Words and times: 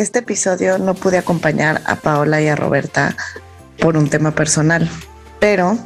Este 0.00 0.20
episodio 0.20 0.78
no 0.78 0.94
pude 0.94 1.18
acompañar 1.18 1.82
a 1.84 1.94
Paola 1.94 2.40
y 2.40 2.48
a 2.48 2.56
Roberta 2.56 3.14
por 3.78 3.98
un 3.98 4.08
tema 4.08 4.30
personal, 4.30 4.88
pero 5.40 5.76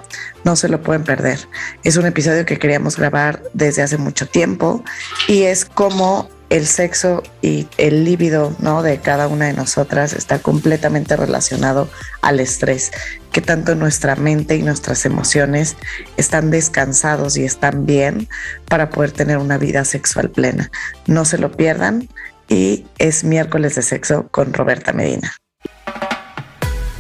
no 0.45 0.55
se 0.55 0.69
lo 0.69 0.81
pueden 0.81 1.03
perder. 1.03 1.41
Es 1.83 1.97
un 1.97 2.07
episodio 2.07 2.47
que 2.47 2.61
queríamos 2.61 2.97
grabar 2.97 3.43
desde 3.55 3.83
hace 3.83 3.99
mucho 3.99 4.29
tiempo 4.29 4.85
y 5.27 5.43
es 5.43 5.65
como 5.65 6.31
el 6.49 6.65
sexo 6.65 7.25
y 7.43 7.67
el 7.77 8.05
líbido 8.05 8.55
¿no? 8.61 8.85
de 8.85 8.99
cada 8.99 9.27
una 9.27 9.47
de 9.47 9.55
nosotras 9.55 10.13
está 10.13 10.39
completamente 10.39 11.17
relacionado 11.17 11.89
al 12.23 12.39
estrés, 12.39 12.93
que 13.33 13.41
tanto 13.41 13.75
nuestra 13.75 14.15
mente 14.15 14.55
y 14.55 14.63
nuestras 14.63 15.07
emociones 15.07 15.77
están 16.17 16.53
descansados 16.53 17.37
y 17.37 17.45
están 17.45 17.85
bien 17.85 18.29
para 18.69 18.91
poder 18.91 19.11
tener 19.11 19.39
una 19.39 19.59
vida 19.59 19.85
sexual 19.85 20.31
plena. 20.31 20.71
No 21.09 21.25
se 21.25 21.39
lo 21.39 21.51
pierdan 21.51 22.09
y 22.49 22.87
es 22.99 23.25
miércoles 23.25 23.75
de 23.75 23.83
sexo 23.83 24.29
con 24.31 24.53
Roberta 24.53 24.93
Medina 24.93 25.35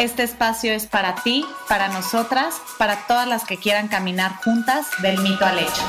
Este 0.00 0.22
espacio 0.22 0.72
es 0.72 0.86
para 0.86 1.14
ti, 1.16 1.44
para 1.68 1.88
nosotras, 1.88 2.58
para 2.78 3.06
todas 3.06 3.28
las 3.28 3.44
que 3.44 3.58
quieran 3.58 3.88
caminar 3.88 4.32
juntas 4.42 4.86
del 5.02 5.18
mito 5.20 5.44
al 5.44 5.58
hecho. 5.58 5.82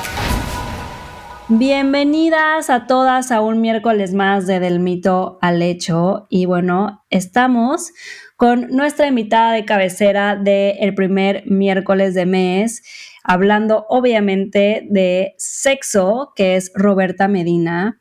Bienvenidas 1.48 2.68
a 2.68 2.86
todas 2.86 3.30
a 3.30 3.40
un 3.40 3.62
miércoles 3.62 4.12
más 4.12 4.46
de 4.46 4.60
Del 4.60 4.80
mito 4.80 5.38
al 5.40 5.62
hecho. 5.62 6.26
Y 6.28 6.44
bueno, 6.44 7.06
estamos 7.08 7.92
con 8.36 8.68
nuestra 8.68 9.06
invitada 9.06 9.54
de 9.54 9.64
cabecera 9.64 10.36
del 10.36 10.94
primer 10.94 11.44
miércoles 11.46 12.12
de 12.12 12.26
mes, 12.26 12.82
hablando 13.24 13.86
obviamente 13.88 14.86
de 14.90 15.32
sexo, 15.38 16.34
que 16.36 16.56
es 16.56 16.70
Roberta 16.74 17.28
Medina. 17.28 17.98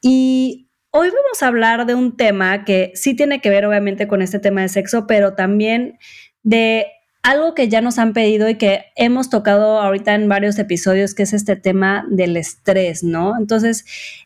Y 0.00 0.69
Hoy 0.92 1.08
vamos 1.08 1.40
a 1.40 1.46
hablar 1.46 1.86
de 1.86 1.94
un 1.94 2.16
tema 2.16 2.64
que 2.64 2.90
sí 2.96 3.14
tiene 3.14 3.40
que 3.40 3.48
ver 3.48 3.64
obviamente 3.64 4.08
con 4.08 4.22
este 4.22 4.40
tema 4.40 4.62
de 4.62 4.68
sexo, 4.68 5.06
pero 5.06 5.34
también 5.34 6.00
de 6.42 6.86
algo 7.22 7.54
que 7.54 7.68
ya 7.68 7.80
nos 7.80 7.98
han 8.00 8.12
pedido 8.12 8.48
y 8.48 8.56
que 8.56 8.86
hemos 8.96 9.30
tocado 9.30 9.80
ahorita 9.80 10.14
en 10.14 10.28
varios 10.28 10.58
episodios, 10.58 11.14
que 11.14 11.22
es 11.22 11.32
este 11.32 11.54
tema 11.54 12.04
del 12.10 12.36
estrés, 12.36 13.04
¿no? 13.04 13.38
Entonces, 13.38 13.84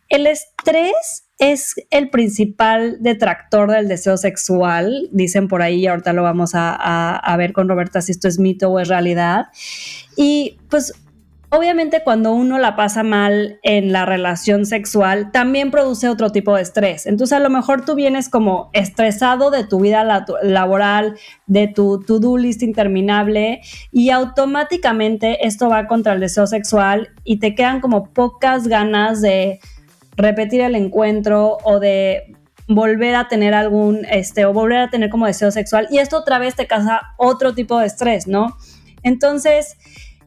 el 0.08 0.26
estrés 0.26 1.26
es 1.38 1.74
el 1.90 2.08
principal 2.08 2.96
detractor 3.02 3.70
del 3.70 3.88
deseo 3.88 4.16
sexual, 4.16 5.08
dicen 5.12 5.48
por 5.48 5.60
ahí, 5.60 5.80
y 5.80 5.86
ahorita 5.86 6.14
lo 6.14 6.22
vamos 6.22 6.52
a, 6.54 7.34
ver 7.36 7.52
con 7.52 7.68
Roberta 7.68 8.00
si 8.00 8.12
esto 8.12 8.26
es 8.28 8.38
mito 8.38 8.70
o 8.70 8.80
es 8.80 8.88
realidad. 8.88 9.48
Y 10.16 10.58
pues 10.70 10.94
Obviamente 11.56 12.02
cuando 12.02 12.32
uno 12.32 12.58
la 12.58 12.74
pasa 12.74 13.04
mal 13.04 13.60
en 13.62 13.92
la 13.92 14.04
relación 14.04 14.66
sexual, 14.66 15.30
también 15.30 15.70
produce 15.70 16.08
otro 16.08 16.30
tipo 16.30 16.56
de 16.56 16.62
estrés. 16.62 17.06
Entonces 17.06 17.36
a 17.36 17.40
lo 17.40 17.48
mejor 17.48 17.84
tú 17.84 17.94
vienes 17.94 18.28
como 18.28 18.70
estresado 18.72 19.52
de 19.52 19.62
tu 19.62 19.78
vida 19.78 20.02
laboral, 20.42 21.16
de 21.46 21.68
tu 21.68 22.00
to-do 22.00 22.38
list 22.38 22.64
interminable 22.64 23.60
y 23.92 24.10
automáticamente 24.10 25.46
esto 25.46 25.68
va 25.68 25.86
contra 25.86 26.14
el 26.14 26.20
deseo 26.20 26.48
sexual 26.48 27.10
y 27.22 27.38
te 27.38 27.54
quedan 27.54 27.80
como 27.80 28.12
pocas 28.12 28.66
ganas 28.66 29.20
de 29.20 29.60
repetir 30.16 30.60
el 30.60 30.74
encuentro 30.74 31.58
o 31.62 31.78
de 31.78 32.34
volver 32.66 33.14
a 33.14 33.28
tener 33.28 33.54
algún, 33.54 34.04
este, 34.06 34.44
o 34.44 34.52
volver 34.52 34.78
a 34.78 34.90
tener 34.90 35.08
como 35.08 35.26
deseo 35.26 35.52
sexual 35.52 35.86
y 35.88 35.98
esto 35.98 36.18
otra 36.18 36.40
vez 36.40 36.56
te 36.56 36.66
causa 36.66 37.00
otro 37.16 37.54
tipo 37.54 37.78
de 37.78 37.86
estrés, 37.86 38.26
¿no? 38.26 38.56
Entonces, 39.04 39.76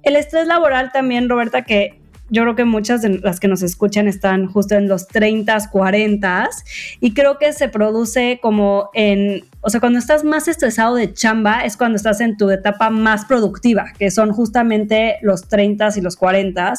el 0.07 0.16
estrés 0.16 0.47
laboral 0.47 0.91
también, 0.91 1.29
Roberta, 1.29 1.63
que 1.63 2.00
yo 2.29 2.41
creo 2.41 2.56
que 2.56 2.66
muchas 2.66 3.01
de 3.01 3.19
las 3.19 3.40
que 3.40 3.47
nos 3.47 3.62
escuchan 3.62 4.07
están 4.07 4.47
justo 4.47 4.75
en 4.75 4.88
los 4.88 5.07
30, 5.07 5.69
40 5.72 6.50
y 7.00 7.13
creo 7.13 7.38
que 7.38 7.53
se 7.53 7.69
produce 7.69 8.40
como 8.41 8.90
en, 8.94 9.46
o 9.62 9.69
sea, 9.69 9.79
cuando 9.79 10.00
estás 10.00 10.23
más 10.23 10.47
estresado 10.47 10.96
de 10.96 11.13
chamba 11.13 11.62
es 11.62 11.78
cuando 11.78 11.96
estás 11.96 12.19
en 12.19 12.35
tu 12.35 12.50
etapa 12.50 12.90
más 12.90 13.25
productiva, 13.25 13.85
que 13.97 14.12
son 14.12 14.34
justamente 14.34 15.17
los 15.22 15.47
30 15.47 15.90
y 15.96 16.01
los 16.01 16.17
40. 16.17 16.73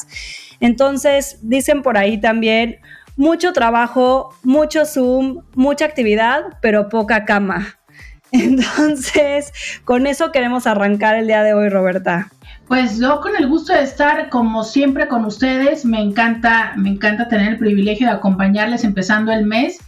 Entonces, 0.59 1.39
dicen 1.41 1.81
por 1.81 1.97
ahí 1.97 2.19
también 2.19 2.77
mucho 3.15 3.51
trabajo, 3.51 4.35
mucho 4.43 4.85
Zoom, 4.85 5.41
mucha 5.55 5.85
actividad, 5.85 6.43
pero 6.61 6.89
poca 6.89 7.25
cama. 7.25 7.79
Entonces, 8.31 9.51
con 9.83 10.05
eso 10.05 10.31
queremos 10.31 10.67
arrancar 10.67 11.15
el 11.15 11.25
día 11.25 11.43
de 11.43 11.53
hoy, 11.53 11.69
Roberta. 11.69 12.31
Pues 12.69 12.99
yo 12.99 13.19
con 13.19 13.35
el 13.35 13.47
gusto 13.47 13.73
de 13.73 13.81
estar 13.81 14.29
como 14.29 14.63
siempre 14.63 15.07
con 15.07 15.25
ustedes, 15.25 15.85
me 15.85 15.99
encanta, 15.99 16.73
me 16.75 16.89
encanta 16.89 17.27
tener 17.27 17.53
el 17.53 17.57
privilegio 17.57 18.05
de 18.05 18.13
acompañarles 18.13 18.83
empezando 18.83 19.31
el 19.31 19.43
mes 19.47 19.79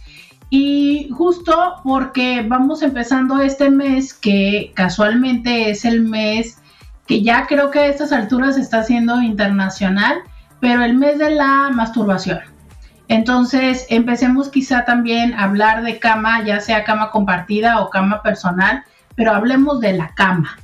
y 0.50 1.08
justo 1.12 1.76
porque 1.84 2.44
vamos 2.44 2.82
empezando 2.82 3.40
este 3.40 3.70
mes 3.70 4.12
que 4.12 4.72
casualmente 4.74 5.70
es 5.70 5.84
el 5.84 6.00
mes 6.00 6.60
que 7.06 7.22
ya 7.22 7.46
creo 7.46 7.70
que 7.70 7.78
a 7.78 7.86
estas 7.86 8.10
alturas 8.10 8.56
está 8.56 8.80
haciendo 8.80 9.22
internacional, 9.22 10.16
pero 10.58 10.82
el 10.82 10.94
mes 10.94 11.20
de 11.20 11.30
la 11.30 11.70
masturbación. 11.72 12.40
Entonces, 13.06 13.86
empecemos 13.90 14.48
quizá 14.48 14.84
también 14.84 15.34
a 15.34 15.44
hablar 15.44 15.84
de 15.84 16.00
cama, 16.00 16.42
ya 16.42 16.58
sea 16.58 16.82
cama 16.82 17.12
compartida 17.12 17.80
o 17.80 17.90
cama 17.90 18.22
personal, 18.22 18.82
pero 19.14 19.30
hablemos 19.30 19.78
de 19.78 19.92
la 19.92 20.08
cama. 20.16 20.56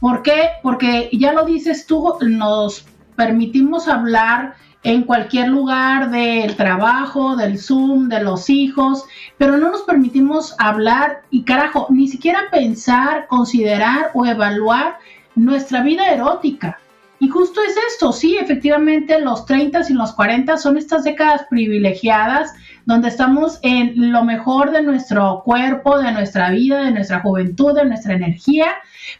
¿Por 0.00 0.22
qué? 0.22 0.50
Porque 0.62 1.08
ya 1.12 1.32
lo 1.32 1.44
dices 1.44 1.86
tú, 1.86 2.14
nos 2.20 2.84
permitimos 3.16 3.88
hablar 3.88 4.54
en 4.84 5.02
cualquier 5.02 5.48
lugar 5.48 6.10
del 6.10 6.54
trabajo, 6.54 7.36
del 7.36 7.58
Zoom, 7.58 8.08
de 8.08 8.22
los 8.22 8.48
hijos, 8.48 9.04
pero 9.36 9.56
no 9.56 9.70
nos 9.70 9.82
permitimos 9.82 10.54
hablar 10.58 11.22
y 11.30 11.42
carajo, 11.42 11.88
ni 11.90 12.06
siquiera 12.06 12.42
pensar, 12.50 13.26
considerar 13.26 14.10
o 14.14 14.24
evaluar 14.24 14.98
nuestra 15.34 15.82
vida 15.82 16.12
erótica. 16.12 16.78
Y 17.20 17.28
justo 17.28 17.60
es 17.62 17.74
esto, 17.92 18.12
sí, 18.12 18.36
efectivamente 18.38 19.20
los 19.20 19.44
30 19.44 19.82
y 19.88 19.92
los 19.92 20.12
40 20.12 20.56
son 20.56 20.76
estas 20.76 21.02
décadas 21.02 21.46
privilegiadas 21.50 22.52
donde 22.84 23.08
estamos 23.08 23.58
en 23.62 24.12
lo 24.12 24.24
mejor 24.24 24.70
de 24.70 24.82
nuestro 24.82 25.42
cuerpo, 25.44 25.98
de 25.98 26.12
nuestra 26.12 26.50
vida, 26.50 26.84
de 26.84 26.92
nuestra 26.92 27.20
juventud, 27.20 27.74
de 27.74 27.84
nuestra 27.84 28.14
energía, 28.14 28.66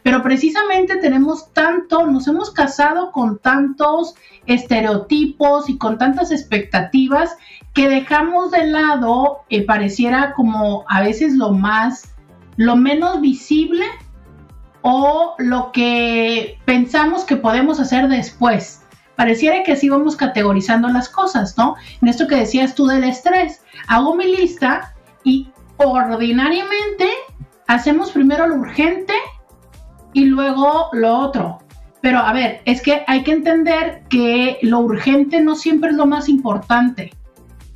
pero 0.02 0.22
precisamente 0.22 0.96
tenemos 0.96 1.52
tanto, 1.52 2.06
nos 2.06 2.28
hemos 2.28 2.50
casado 2.50 3.10
con 3.10 3.38
tantos 3.38 4.14
estereotipos 4.46 5.68
y 5.68 5.76
con 5.76 5.98
tantas 5.98 6.30
expectativas 6.30 7.36
que 7.74 7.88
dejamos 7.88 8.52
de 8.52 8.68
lado, 8.68 9.40
eh, 9.50 9.66
pareciera 9.66 10.32
como 10.34 10.84
a 10.88 11.02
veces 11.02 11.34
lo 11.34 11.52
más, 11.52 12.14
lo 12.56 12.76
menos 12.76 13.20
visible 13.20 13.84
o 14.82 15.34
lo 15.38 15.72
que 15.72 16.58
pensamos 16.64 17.24
que 17.24 17.36
podemos 17.36 17.80
hacer 17.80 18.08
después. 18.08 18.82
Pareciera 19.16 19.62
que 19.64 19.72
así 19.72 19.88
vamos 19.88 20.14
categorizando 20.14 20.88
las 20.88 21.08
cosas, 21.08 21.56
¿no? 21.58 21.74
En 22.00 22.08
esto 22.08 22.28
que 22.28 22.36
decías 22.36 22.74
tú 22.74 22.86
del 22.86 23.04
estrés, 23.04 23.62
hago 23.88 24.14
mi 24.14 24.36
lista 24.36 24.94
y 25.24 25.50
ordinariamente 25.76 27.08
hacemos 27.66 28.12
primero 28.12 28.46
lo 28.46 28.56
urgente 28.56 29.14
y 30.12 30.26
luego 30.26 30.88
lo 30.92 31.18
otro. 31.18 31.58
Pero 32.00 32.18
a 32.18 32.32
ver, 32.32 32.62
es 32.64 32.80
que 32.80 33.02
hay 33.06 33.24
que 33.24 33.32
entender 33.32 34.02
que 34.08 34.58
lo 34.62 34.78
urgente 34.80 35.40
no 35.40 35.56
siempre 35.56 35.90
es 35.90 35.96
lo 35.96 36.06
más 36.06 36.28
importante. 36.28 37.12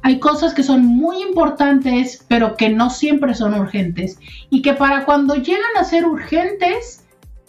Hay 0.02 0.18
cosas 0.18 0.52
que 0.52 0.62
son 0.62 0.84
muy 0.84 1.22
importantes, 1.22 2.24
pero 2.28 2.56
que 2.56 2.68
no 2.68 2.90
siempre 2.90 3.34
son 3.34 3.54
urgentes. 3.54 4.18
Y 4.50 4.62
que 4.62 4.74
para 4.74 5.04
cuando 5.04 5.36
llegan 5.36 5.76
a 5.78 5.84
ser 5.84 6.04
urgentes, 6.04 7.04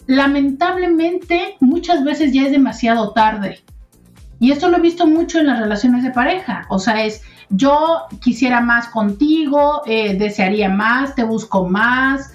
lamentablemente 0.06 1.56
muchas 1.60 2.04
veces 2.04 2.32
ya 2.32 2.42
es 2.46 2.52
demasiado 2.52 3.12
tarde. 3.12 3.60
Y 4.38 4.52
esto 4.52 4.68
lo 4.68 4.78
he 4.78 4.80
visto 4.80 5.06
mucho 5.06 5.38
en 5.38 5.46
las 5.46 5.58
relaciones 5.58 6.04
de 6.04 6.10
pareja. 6.10 6.66
O 6.68 6.78
sea, 6.78 7.04
es 7.04 7.22
yo 7.50 8.04
quisiera 8.20 8.60
más 8.60 8.88
contigo, 8.88 9.82
eh, 9.86 10.16
desearía 10.16 10.68
más, 10.68 11.14
te 11.14 11.24
busco 11.24 11.68
más. 11.68 12.33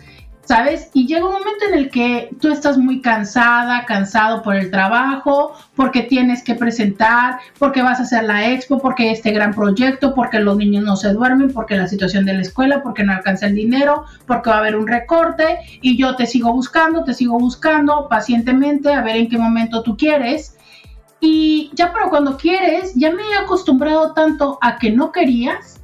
¿Sabes? 0.49 0.89
Y 0.95 1.05
llega 1.05 1.27
un 1.27 1.33
momento 1.33 1.65
en 1.67 1.75
el 1.75 1.91
que 1.91 2.35
tú 2.41 2.51
estás 2.51 2.75
muy 2.75 3.01
cansada, 3.01 3.85
cansado 3.85 4.41
por 4.41 4.55
el 4.55 4.71
trabajo, 4.71 5.53
porque 5.75 6.01
tienes 6.01 6.43
que 6.43 6.55
presentar, 6.55 7.37
porque 7.59 7.83
vas 7.83 7.99
a 7.99 8.01
hacer 8.01 8.23
la 8.23 8.49
expo, 8.49 8.79
porque 8.79 9.11
este 9.11 9.29
gran 9.29 9.53
proyecto, 9.53 10.15
porque 10.15 10.39
los 10.39 10.57
niños 10.57 10.83
no 10.83 10.95
se 10.95 11.13
duermen, 11.13 11.53
porque 11.53 11.77
la 11.77 11.87
situación 11.87 12.25
de 12.25 12.33
la 12.33 12.41
escuela, 12.41 12.81
porque 12.81 13.03
no 13.03 13.13
alcanza 13.13 13.45
el 13.45 13.53
dinero, 13.53 14.05
porque 14.25 14.49
va 14.49 14.55
a 14.55 14.59
haber 14.61 14.75
un 14.75 14.87
recorte 14.87 15.59
y 15.83 15.95
yo 15.99 16.15
te 16.15 16.25
sigo 16.25 16.51
buscando, 16.51 17.03
te 17.03 17.13
sigo 17.13 17.37
buscando 17.37 18.07
pacientemente 18.09 18.91
a 18.91 19.03
ver 19.03 19.17
en 19.17 19.29
qué 19.29 19.37
momento 19.37 19.83
tú 19.83 19.95
quieres. 19.97 20.57
Y 21.19 21.69
ya 21.75 21.93
pero 21.93 22.09
cuando 22.09 22.37
quieres, 22.37 22.95
ya 22.95 23.11
me 23.11 23.21
he 23.21 23.35
acostumbrado 23.35 24.13
tanto 24.13 24.57
a 24.61 24.79
que 24.79 24.89
no 24.89 25.11
querías, 25.11 25.79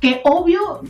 que 0.00 0.20
obvio 0.24 0.82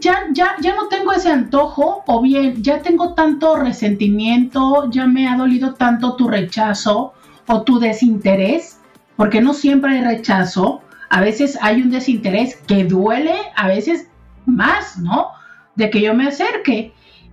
ya, 0.00 0.26
ya, 0.32 0.56
ya 0.60 0.74
no 0.74 0.88
tengo 0.88 1.12
ese 1.12 1.30
antojo 1.30 2.02
o 2.06 2.22
bien 2.22 2.62
ya 2.62 2.82
tengo 2.82 3.14
tanto 3.14 3.56
resentimiento, 3.56 4.90
ya 4.90 5.06
me 5.06 5.28
ha 5.28 5.36
dolido 5.36 5.74
tanto 5.74 6.16
tu 6.16 6.28
rechazo 6.28 7.14
o 7.46 7.62
tu 7.62 7.78
desinterés, 7.78 8.78
porque 9.16 9.40
no 9.40 9.54
siempre 9.54 9.92
hay 9.92 10.04
rechazo, 10.04 10.82
a 11.10 11.20
veces 11.20 11.58
hay 11.60 11.82
un 11.82 11.90
desinterés 11.90 12.56
que 12.56 12.84
duele, 12.84 13.34
a 13.56 13.68
veces 13.68 14.08
más, 14.46 14.98
¿no? 14.98 15.28
De 15.74 15.90
que 15.90 16.00
yo 16.00 16.14
me 16.14 16.28
acerque. 16.28 16.92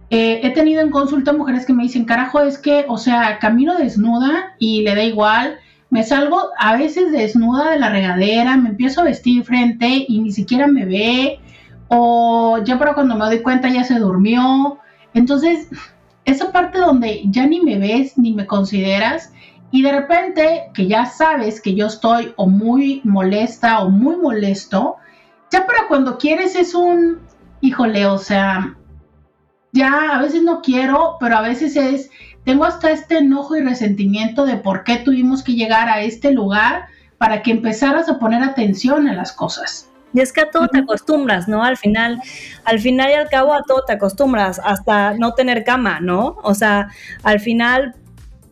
Eh, 0.10 0.40
he 0.44 0.52
tenido 0.52 0.82
en 0.82 0.92
consulta 0.92 1.34
mujeres 1.34 1.66
que 1.66 1.74
me 1.74 1.84
dicen, 1.84 2.06
carajo, 2.06 2.40
es 2.42 2.58
que, 2.58 2.86
o 2.88 2.98
sea, 2.98 3.40
camino 3.40 3.76
desnuda 3.76 4.56
y 4.60 4.82
le 4.84 4.96
da 4.96 5.04
igual, 5.04 5.58
me 5.90 6.04
salgo 6.04 6.50
a 6.58 6.76
veces 6.78 7.12
desnuda 7.12 7.72
de 7.72 7.80
la 7.80 7.90
regadera, 7.90 8.56
me 8.58 8.70
empiezo 8.70 9.02
a 9.02 9.06
vestir 9.06 9.44
frente 9.44 10.06
y 10.08 10.20
ni 10.20 10.32
siquiera 10.32 10.68
me 10.68 10.86
ve, 10.86 11.40
o 11.88 12.60
ya 12.64 12.78
para 12.80 12.94
cuando 12.94 13.16
me 13.16 13.26
doy 13.26 13.42
cuenta 13.42 13.70
ya 13.70 13.84
se 13.84 14.00
durmió. 14.00 14.80
Entonces, 15.14 15.70
esa 16.26 16.52
parte 16.52 16.80
donde 16.80 17.24
ya 17.28 17.46
ni 17.46 17.62
me 17.62 17.78
ves 17.78 18.18
ni 18.18 18.34
me 18.34 18.48
consideras 18.48 19.32
y 19.72 19.82
de 19.82 19.92
repente 19.92 20.72
que 20.74 20.88
ya 20.88 21.06
sabes 21.06 21.62
que 21.62 21.76
yo 21.76 21.88
estoy 21.88 22.34
o 22.38 22.48
muy 22.48 23.02
molesta 23.04 23.82
o 23.82 23.90
muy 23.90 24.16
molesto, 24.16 24.96
ya 25.52 25.66
para 25.66 25.88
cuando 25.88 26.18
quieres 26.18 26.56
es 26.56 26.74
un, 26.74 27.20
híjole, 27.62 28.06
o 28.06 28.18
sea, 28.18 28.76
ya 29.72 30.12
a 30.14 30.22
veces 30.22 30.44
no 30.44 30.62
quiero, 30.62 31.18
pero 31.20 31.38
a 31.38 31.42
veces 31.42 31.76
es, 31.76 32.10
tengo 32.46 32.66
hasta 32.66 32.92
este 32.92 33.18
enojo 33.18 33.56
y 33.56 33.62
resentimiento 33.62 34.46
de 34.46 34.58
por 34.58 34.84
qué 34.84 34.98
tuvimos 34.98 35.44
que 35.44 35.56
llegar 35.56 35.90
a 35.90 36.02
este 36.02 36.32
lugar 36.32 36.86
para 37.18 37.42
que 37.42 37.52
empezaras 37.52 38.08
a 38.08 38.18
poner 38.20 38.44
atención 38.44 39.08
a 39.08 39.14
las 39.14 39.34
cosas. 39.34 39.90
Y 40.16 40.22
es 40.22 40.32
que 40.32 40.42
a 40.42 40.50
todo 40.50 40.70
te 40.70 40.80
acostumbras, 40.80 41.50
¿no? 41.50 41.62
Al 41.62 41.76
final, 41.76 42.22
al 42.64 42.80
final 42.80 43.12
y 43.12 43.14
al 43.16 43.28
cabo 43.28 43.54
a 43.54 43.64
todo 43.64 43.84
te 43.84 43.92
acostumbras, 43.94 44.62
hasta 44.64 45.14
no 45.14 45.34
tener 45.34 45.66
cama, 45.66 46.00
¿no? 46.00 46.38
O 46.42 46.54
sea, 46.54 46.88
al 47.22 47.42
final, 47.42 47.96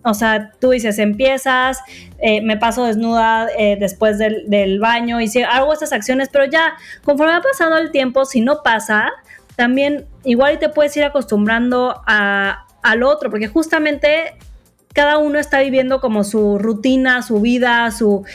o 0.03 0.13
sea, 0.13 0.51
tú 0.59 0.71
dices, 0.71 0.99
empiezas, 0.99 1.79
eh, 2.19 2.41
me 2.41 2.57
paso 2.57 2.83
desnuda 2.83 3.47
eh, 3.57 3.77
después 3.79 4.17
del, 4.17 4.79
baño 4.81 5.21
y 5.21 5.29
si 5.29 5.41
hago 5.41 5.71
estas 5.71 5.93
acciones, 5.93 6.27
pero 6.29 6.43
ya, 6.43 6.73
conforme 7.05 7.33
ha 7.33 7.41
pasado 7.41 7.77
el 7.77 7.91
tiempo, 7.91 8.25
si 8.25 8.41
no 8.41 8.61
pasa, 8.61 9.09
también 9.55 10.05
igual 10.25 10.59
te 10.59 10.67
puedes 10.67 10.97
ir 10.97 11.05
acostumbrando 11.05 12.01
a, 12.05 12.65
al 12.81 13.03
otro, 13.03 13.29
porque 13.29 13.47
justamente 13.47 14.33
cada 14.93 15.17
uno 15.17 15.39
está 15.39 15.61
viviendo 15.61 16.01
como 16.01 16.25
su 16.25 16.59
rutina, 16.59 17.21
su 17.21 17.39
vida, 17.39 17.89
su... 17.91 18.25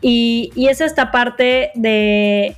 Y, 0.00 0.50
y 0.56 0.66
es 0.66 0.80
esta 0.80 1.12
parte 1.12 1.70
de 1.76 2.56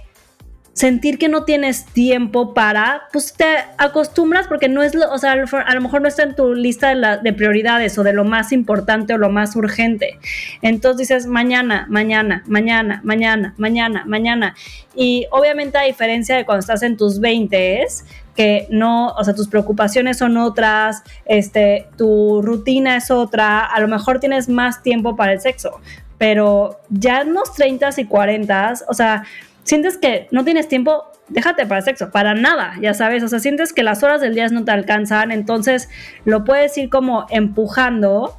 sentir 0.75 1.19
que 1.19 1.29
no 1.29 1.45
tienes 1.45 1.87
tiempo 1.87 2.53
para, 2.53 3.05
pues 3.13 3.33
te 3.33 3.47
acostumbras 3.79 4.49
porque 4.49 4.69
no 4.69 4.83
es, 4.83 4.95
lo, 4.95 5.11
o 5.11 5.19
sea, 5.19 5.33
a 5.33 5.75
lo 5.75 5.81
mejor 5.81 6.03
no 6.03 6.09
está 6.09 6.25
en 6.25 6.35
tu 6.35 6.53
lista 6.53 6.93
de, 6.95 7.19
de, 7.23 7.33
prioridades 7.33 7.97
o 7.97 8.03
de 8.03 8.13
lo 8.13 8.25
más 8.25 8.51
importante 8.51 9.15
o 9.15 9.19
lo 9.19 9.31
más 9.31 9.55
urgente. 9.55 10.19
Entonces 10.63 11.09
dices 11.09 11.27
mañana, 11.27 11.87
mañana, 11.89 12.43
mañana, 12.47 13.01
mañana, 13.05 13.55
mañana, 13.57 14.05
mañana. 14.05 14.55
Y 14.97 15.27
obviamente 15.31 15.79
a 15.79 15.83
diferencia 15.83 16.37
de 16.37 16.45
cuando 16.45 16.61
estás 16.61 16.83
en 16.83 16.97
tus 16.97 17.21
20 17.21 17.83
es 17.83 18.05
que 18.35 18.67
no, 18.69 19.11
o 19.11 19.23
sea, 19.23 19.33
tus 19.33 19.47
preocupaciones 19.47 20.19
son 20.19 20.37
otras, 20.37 21.05
este, 21.25 21.87
tu 21.97 22.43
rutina 22.43 22.97
es 22.97 23.13
otra, 23.13 23.61
a 23.61 23.79
lo 23.79 23.87
mejor 23.87 24.19
tienes 24.19 24.49
más 24.49 24.83
tiempo 24.83 25.15
para 25.15 25.35
el 25.35 25.41
sexo, 25.41 25.81
pero 26.19 26.81
ya 26.91 27.21
en 27.21 27.33
los 27.33 27.55
30 27.55 27.91
y 27.97 28.05
40, 28.07 28.75
o 28.89 28.95
sea, 28.95 29.25
sientes 29.65 29.99
que 29.99 30.29
no 30.31 30.45
tienes 30.45 30.69
tiempo, 30.69 31.11
déjate 31.29 31.67
para 31.67 31.83
sexo, 31.83 32.11
para 32.11 32.35
nada, 32.35 32.75
ya 32.81 32.95
sabes, 32.95 33.23
o 33.23 33.29
sea, 33.29 33.41
sientes 33.41 33.73
que 33.73 33.83
las 33.83 34.03
horas 34.03 34.21
del 34.21 34.35
día 34.35 34.49
no 34.49 34.65
te 34.65 34.71
alcanzan, 34.71 35.33
entonces 35.33 35.89
lo 36.25 36.45
puedes 36.45 36.77
ir 36.79 36.89
como 36.91 37.27
empujando. 37.31 38.37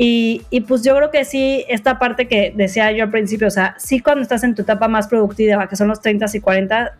Y, 0.00 0.42
y, 0.50 0.60
pues 0.60 0.84
yo 0.84 0.94
creo 0.94 1.10
que 1.10 1.24
sí, 1.24 1.64
esta 1.68 1.98
parte 1.98 2.28
que 2.28 2.52
decía 2.54 2.92
yo 2.92 3.02
al 3.02 3.10
principio, 3.10 3.48
o 3.48 3.50
sea, 3.50 3.74
sí 3.78 3.98
cuando 3.98 4.22
estás 4.22 4.44
en 4.44 4.54
tu 4.54 4.62
etapa 4.62 4.86
más 4.86 5.08
productiva, 5.08 5.68
que 5.68 5.74
son 5.74 5.88
los 5.88 6.00
30 6.00 6.26
y 6.32 6.40
40, 6.40 6.96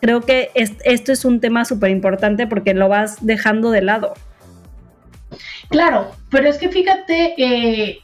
creo 0.00 0.20
que 0.20 0.50
esto 0.54 1.12
es 1.12 1.24
un 1.24 1.40
tema 1.40 1.64
súper 1.64 1.90
importante 1.90 2.48
porque 2.48 2.74
lo 2.74 2.88
vas 2.88 3.24
dejando 3.24 3.70
de 3.70 3.80
lado. 3.80 4.14
Claro, 5.70 6.10
pero 6.30 6.48
es 6.48 6.58
que 6.58 6.68
fíjate, 6.68 7.34
eh, 7.38 7.98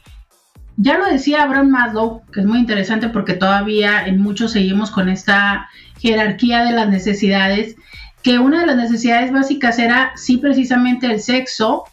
ya 0.77 0.97
lo 0.97 1.05
decía 1.05 1.43
Abraham 1.43 1.69
Maslow, 1.69 2.21
que 2.31 2.41
es 2.41 2.45
muy 2.45 2.59
interesante 2.59 3.09
porque 3.09 3.33
todavía 3.33 4.05
en 4.05 4.21
muchos 4.21 4.51
seguimos 4.51 4.91
con 4.91 5.09
esta 5.09 5.69
jerarquía 5.99 6.63
de 6.63 6.71
las 6.71 6.89
necesidades, 6.89 7.75
que 8.23 8.39
una 8.39 8.61
de 8.61 8.67
las 8.67 8.77
necesidades 8.77 9.31
básicas 9.31 9.79
era 9.79 10.11
sí 10.15 10.37
precisamente 10.37 11.07
el 11.07 11.21
sexo, 11.21 11.83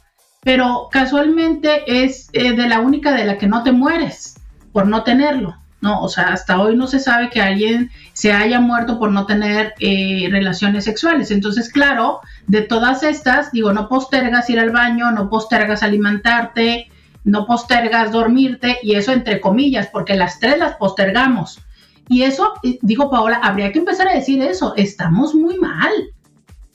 pero 0.43 0.89
casualmente 0.91 2.05
es 2.05 2.29
eh, 2.33 2.53
de 2.53 2.69
la 2.69 2.81
única 2.81 3.13
de 3.13 3.25
la 3.25 3.39
que 3.39 3.49
no 3.49 3.63
te 3.63 3.73
mueres 3.73 4.37
por 4.73 4.87
no 4.87 5.03
tenerlo. 5.03 5.57
No, 5.81 6.03
o 6.03 6.09
sea, 6.09 6.33
hasta 6.33 6.61
hoy 6.61 6.75
no 6.75 6.89
se 6.89 6.99
sabe 6.99 7.31
que 7.31 7.41
alguien 7.41 7.91
se 8.13 8.33
haya 8.33 8.59
muerto 8.59 8.99
por 8.99 9.13
no 9.13 9.27
tener 9.27 9.75
eh, 9.79 10.27
relaciones 10.29 10.85
sexuales. 10.85 11.31
Entonces, 11.31 11.71
claro, 11.71 12.21
de 12.49 12.63
todas 12.63 13.05
estas, 13.05 13.53
digo, 13.53 13.73
no 13.73 13.89
postergas 13.89 14.51
ir 14.51 14.59
al 14.59 14.71
baño, 14.71 15.13
no 15.13 15.31
postergas 15.31 15.85
alimentarte, 15.85 16.91
no 17.29 17.47
postergas 17.47 18.13
dormirte 18.13 18.79
y 18.83 18.95
eso 18.95 19.13
entre 19.13 19.41
comillas, 19.41 19.89
porque 19.89 20.15
las 20.15 20.41
tres 20.41 20.59
las 20.59 20.77
postergamos. 20.77 21.61
Y 22.09 22.23
eso, 22.23 22.55
digo 22.83 23.11
Paola, 23.11 23.41
habría 23.43 23.71
que 23.71 23.81
empezar 23.81 24.09
a 24.09 24.15
decir 24.15 24.43
eso, 24.43 24.75
estamos 24.77 25.35
muy 25.35 25.59
mal. 25.59 25.93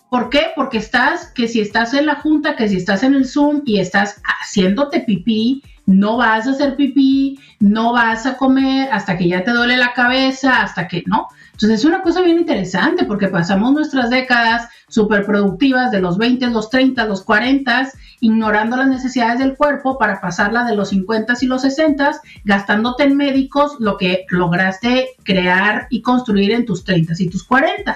¿Por 0.09 0.29
qué? 0.29 0.51
Porque 0.55 0.77
estás, 0.77 1.31
que 1.33 1.47
si 1.47 1.59
estás 1.59 1.95
en 1.95 2.05
la 2.05 2.15
junta, 2.15 2.55
que 2.55 2.69
si 2.69 2.77
estás 2.77 3.01
en 3.01 3.15
el 3.15 3.25
Zoom 3.25 3.63
y 3.65 3.79
estás 3.79 4.21
haciéndote 4.23 4.99
pipí, 4.99 5.63
no 5.87 6.17
vas 6.17 6.45
a 6.47 6.51
hacer 6.51 6.75
pipí, 6.75 7.39
no 7.59 7.93
vas 7.93 8.27
a 8.27 8.37
comer 8.37 8.89
hasta 8.91 9.17
que 9.17 9.27
ya 9.27 9.43
te 9.43 9.51
duele 9.51 9.75
la 9.75 9.93
cabeza, 9.93 10.61
hasta 10.61 10.87
que, 10.87 11.03
¿no? 11.07 11.27
Entonces 11.53 11.79
es 11.79 11.85
una 11.85 12.01
cosa 12.01 12.21
bien 12.21 12.39
interesante 12.39 13.05
porque 13.05 13.27
pasamos 13.27 13.73
nuestras 13.73 14.09
décadas 14.09 14.67
súper 14.87 15.25
productivas 15.25 15.91
de 15.91 16.01
los 16.01 16.17
20, 16.17 16.47
los 16.47 16.69
30, 16.69 17.05
los 17.05 17.23
40, 17.23 17.91
ignorando 18.21 18.75
las 18.75 18.87
necesidades 18.87 19.39
del 19.39 19.55
cuerpo 19.55 19.97
para 19.97 20.19
pasarla 20.19 20.65
de 20.65 20.75
los 20.75 20.89
50 20.89 21.33
y 21.41 21.45
los 21.45 21.61
60, 21.61 22.21
gastándote 22.43 23.03
en 23.03 23.15
médicos 23.15 23.75
lo 23.79 23.97
que 23.97 24.25
lograste 24.29 25.09
crear 25.23 25.87
y 25.89 26.01
construir 26.01 26.51
en 26.51 26.65
tus 26.65 26.83
30 26.83 27.13
y 27.19 27.29
tus 27.29 27.43
40. 27.43 27.95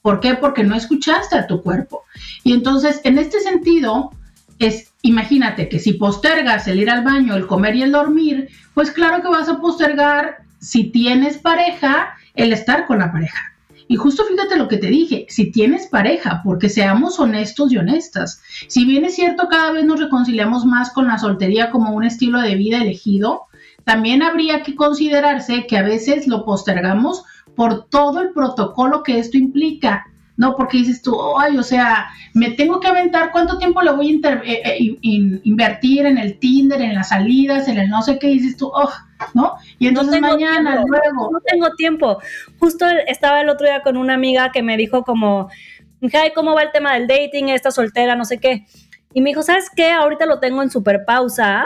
¿Por 0.00 0.20
qué? 0.20 0.34
Porque 0.34 0.64
no 0.64 0.74
escuchaste 0.74 1.36
a 1.36 1.46
tu 1.46 1.62
cuerpo. 1.62 2.04
Y 2.44 2.52
entonces, 2.52 3.00
en 3.04 3.18
este 3.18 3.40
sentido, 3.40 4.12
es, 4.58 4.92
imagínate 5.02 5.68
que 5.68 5.80
si 5.80 5.94
postergas 5.94 6.66
el 6.68 6.80
ir 6.80 6.90
al 6.90 7.04
baño, 7.04 7.34
el 7.34 7.46
comer 7.46 7.76
y 7.76 7.82
el 7.82 7.92
dormir, 7.92 8.48
pues 8.72 8.90
claro 8.90 9.20
que 9.20 9.28
vas 9.28 9.48
a 9.48 9.60
postergar 9.60 10.38
si 10.60 10.84
tienes 10.90 11.38
pareja 11.38 12.14
el 12.36 12.52
estar 12.52 12.86
con 12.86 13.00
la 13.00 13.10
pareja. 13.10 13.56
Y 13.88 13.96
justo 13.96 14.24
fíjate 14.24 14.56
lo 14.56 14.68
que 14.68 14.78
te 14.78 14.88
dije, 14.88 15.26
si 15.28 15.52
tienes 15.52 15.86
pareja, 15.86 16.40
porque 16.44 16.68
seamos 16.68 17.20
honestos 17.20 17.72
y 17.72 17.78
honestas. 17.78 18.42
Si 18.68 18.84
bien 18.84 19.04
es 19.04 19.14
cierto, 19.14 19.48
cada 19.48 19.70
vez 19.72 19.84
nos 19.84 20.00
reconciliamos 20.00 20.64
más 20.64 20.90
con 20.90 21.06
la 21.06 21.18
soltería 21.18 21.70
como 21.70 21.92
un 21.92 22.04
estilo 22.04 22.40
de 22.40 22.56
vida 22.56 22.78
elegido, 22.78 23.42
también 23.84 24.22
habría 24.22 24.62
que 24.64 24.74
considerarse 24.74 25.66
que 25.68 25.78
a 25.78 25.82
veces 25.82 26.26
lo 26.26 26.44
postergamos 26.44 27.24
por 27.54 27.84
todo 27.88 28.20
el 28.20 28.30
protocolo 28.30 29.04
que 29.04 29.20
esto 29.20 29.38
implica. 29.38 30.06
No, 30.36 30.54
porque 30.54 30.78
dices 30.78 31.00
tú, 31.00 31.16
ay, 31.38 31.56
o 31.56 31.62
sea, 31.62 32.08
me 32.34 32.50
tengo 32.50 32.80
que 32.80 32.88
aventar 32.88 33.30
cuánto 33.32 33.56
tiempo 33.56 33.80
le 33.80 33.92
voy 33.92 34.20
a 34.22 34.28
eh, 34.44 34.62
eh, 34.64 34.96
invertir 35.02 36.04
en 36.04 36.18
el 36.18 36.38
Tinder, 36.38 36.82
en 36.82 36.94
las 36.94 37.08
salidas, 37.08 37.68
en 37.68 37.78
el 37.78 37.88
no 37.88 38.02
sé 38.02 38.18
qué, 38.18 38.26
dices 38.26 38.56
tú, 38.56 38.66
oh, 38.66 38.90
¿no? 39.34 39.54
Y 39.78 39.88
entonces 39.88 40.20
mañana, 40.20 40.84
luego. 40.86 41.30
No 41.32 41.40
tengo 41.40 41.70
tiempo. 41.76 42.18
Justo 42.58 42.86
estaba 43.06 43.40
el 43.40 43.48
otro 43.48 43.66
día 43.66 43.82
con 43.82 43.96
una 43.96 44.14
amiga 44.14 44.50
que 44.52 44.62
me 44.62 44.76
dijo 44.76 45.02
como, 45.02 45.48
¿cómo 46.34 46.54
va 46.54 46.62
el 46.62 46.72
tema 46.72 46.94
del 46.94 47.06
dating? 47.06 47.48
Esta 47.48 47.70
soltera, 47.70 48.16
no 48.16 48.24
sé 48.24 48.38
qué. 48.38 48.66
Y 49.12 49.20
me 49.20 49.30
dijo, 49.30 49.42
¿sabes 49.42 49.70
qué? 49.74 49.90
Ahorita 49.92 50.26
lo 50.26 50.40
tengo 50.40 50.62
en 50.62 50.70
super 50.70 51.04
pausa 51.04 51.64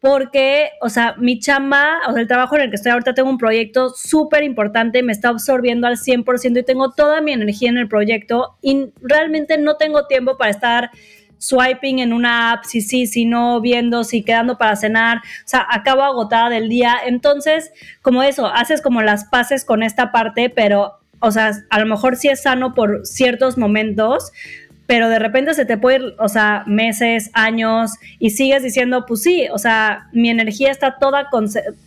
porque, 0.00 0.70
o 0.80 0.88
sea, 0.88 1.14
mi 1.18 1.40
chamba, 1.40 2.00
o 2.08 2.12
sea, 2.12 2.22
el 2.22 2.28
trabajo 2.28 2.54
en 2.56 2.62
el 2.62 2.70
que 2.70 2.76
estoy 2.76 2.92
ahorita, 2.92 3.14
tengo 3.14 3.30
un 3.30 3.38
proyecto 3.38 3.90
súper 3.90 4.44
importante, 4.44 5.02
me 5.02 5.12
está 5.12 5.30
absorbiendo 5.30 5.86
al 5.86 5.96
100% 5.96 6.60
y 6.60 6.62
tengo 6.64 6.92
toda 6.92 7.20
mi 7.20 7.32
energía 7.32 7.70
en 7.70 7.78
el 7.78 7.88
proyecto 7.88 8.56
y 8.62 8.92
realmente 9.00 9.58
no 9.58 9.76
tengo 9.76 10.06
tiempo 10.06 10.36
para 10.36 10.50
estar 10.50 10.90
swiping 11.38 11.98
en 11.98 12.12
una 12.12 12.52
app, 12.52 12.64
si 12.64 12.80
sí, 12.80 13.06
si 13.06 13.24
no, 13.26 13.60
viendo, 13.60 14.04
si 14.04 14.22
quedando 14.22 14.58
para 14.58 14.76
cenar, 14.76 15.18
o 15.18 15.20
sea, 15.48 15.66
acabo 15.70 16.02
agotada 16.02 16.48
del 16.50 16.68
día. 16.68 16.96
Entonces, 17.04 17.70
como 18.02 18.22
eso, 18.22 18.46
haces 18.46 18.82
como 18.82 19.02
las 19.02 19.24
paces 19.26 19.64
con 19.64 19.82
esta 19.82 20.12
parte, 20.12 20.50
pero, 20.50 20.98
o 21.20 21.30
sea, 21.30 21.52
a 21.70 21.80
lo 21.80 21.86
mejor 21.86 22.16
sí 22.16 22.28
es 22.28 22.42
sano 22.42 22.74
por 22.74 23.06
ciertos 23.06 23.58
momentos, 23.58 24.32
pero 24.86 25.08
de 25.08 25.18
repente 25.18 25.52
se 25.54 25.64
te 25.64 25.76
puede 25.76 25.96
ir, 25.96 26.14
o 26.18 26.28
sea, 26.28 26.62
meses, 26.66 27.30
años, 27.32 27.92
y 28.18 28.30
sigues 28.30 28.62
diciendo, 28.62 29.04
pues 29.06 29.22
sí, 29.22 29.46
o 29.52 29.58
sea, 29.58 30.08
mi 30.12 30.30
energía 30.30 30.70
está 30.70 30.98
toda, 30.98 31.28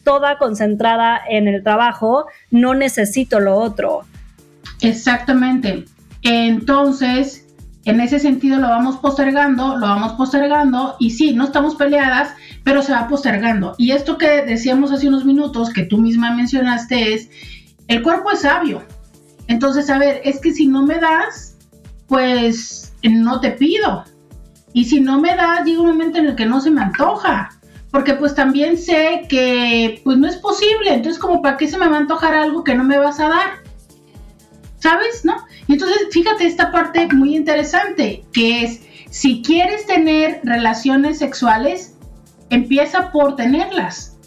toda 0.03 0.37
concentrada 0.37 1.19
en 1.29 1.47
el 1.47 1.63
trabajo, 1.63 2.25
no 2.51 2.75
necesito 2.75 3.39
lo 3.39 3.55
otro. 3.55 4.01
Exactamente. 4.81 5.85
Entonces, 6.23 7.48
en 7.85 8.01
ese 8.01 8.19
sentido 8.19 8.57
lo 8.59 8.67
vamos 8.67 8.97
postergando, 8.97 9.77
lo 9.77 9.87
vamos 9.87 10.13
postergando, 10.13 10.95
y 10.99 11.11
sí, 11.11 11.33
no 11.33 11.45
estamos 11.45 11.75
peleadas, 11.75 12.33
pero 12.63 12.81
se 12.81 12.91
va 12.91 13.07
postergando. 13.07 13.73
Y 13.77 13.91
esto 13.91 14.17
que 14.17 14.43
decíamos 14.43 14.91
hace 14.91 15.07
unos 15.07 15.25
minutos, 15.25 15.71
que 15.71 15.83
tú 15.83 15.97
misma 15.97 16.35
mencionaste, 16.35 17.13
es, 17.13 17.29
el 17.87 18.03
cuerpo 18.03 18.31
es 18.31 18.41
sabio. 18.41 18.83
Entonces, 19.47 19.89
a 19.89 19.97
ver, 19.97 20.21
es 20.23 20.39
que 20.39 20.53
si 20.53 20.67
no 20.67 20.85
me 20.85 20.99
das, 20.99 21.57
pues 22.07 22.93
no 23.03 23.39
te 23.39 23.51
pido. 23.51 24.03
Y 24.73 24.85
si 24.85 24.99
no 24.99 25.19
me 25.19 25.35
da, 25.35 25.63
llega 25.63 25.81
un 25.81 25.87
momento 25.87 26.19
en 26.19 26.27
el 26.27 26.35
que 26.35 26.45
no 26.45 26.61
se 26.61 26.71
me 26.71 26.81
antoja. 26.81 27.49
Porque 27.91 28.13
pues 28.13 28.35
también 28.35 28.77
sé 28.77 29.25
que 29.27 30.01
pues 30.03 30.17
no 30.17 30.27
es 30.27 30.37
posible. 30.37 30.93
Entonces 30.93 31.19
como 31.19 31.41
para 31.41 31.57
qué 31.57 31.67
se 31.67 31.77
me 31.77 31.87
va 31.87 31.95
a 31.95 31.99
antojar 31.99 32.35
algo 32.35 32.63
que 32.63 32.75
no 32.75 32.83
me 32.83 32.99
vas 32.99 33.19
a 33.19 33.29
dar. 33.29 33.49
¿Sabes? 34.77 35.25
¿No? 35.25 35.35
Y 35.69 35.73
entonces 35.73 36.07
fíjate 36.09 36.47
esta 36.47 36.71
parte 36.71 37.07
muy 37.13 37.35
interesante, 37.35 38.25
que 38.33 38.63
es, 38.63 38.81
si 39.11 39.43
quieres 39.43 39.85
tener 39.85 40.41
relaciones 40.43 41.19
sexuales, 41.19 41.95
empieza 42.49 43.11
por 43.11 43.35
tenerlas. 43.35 44.17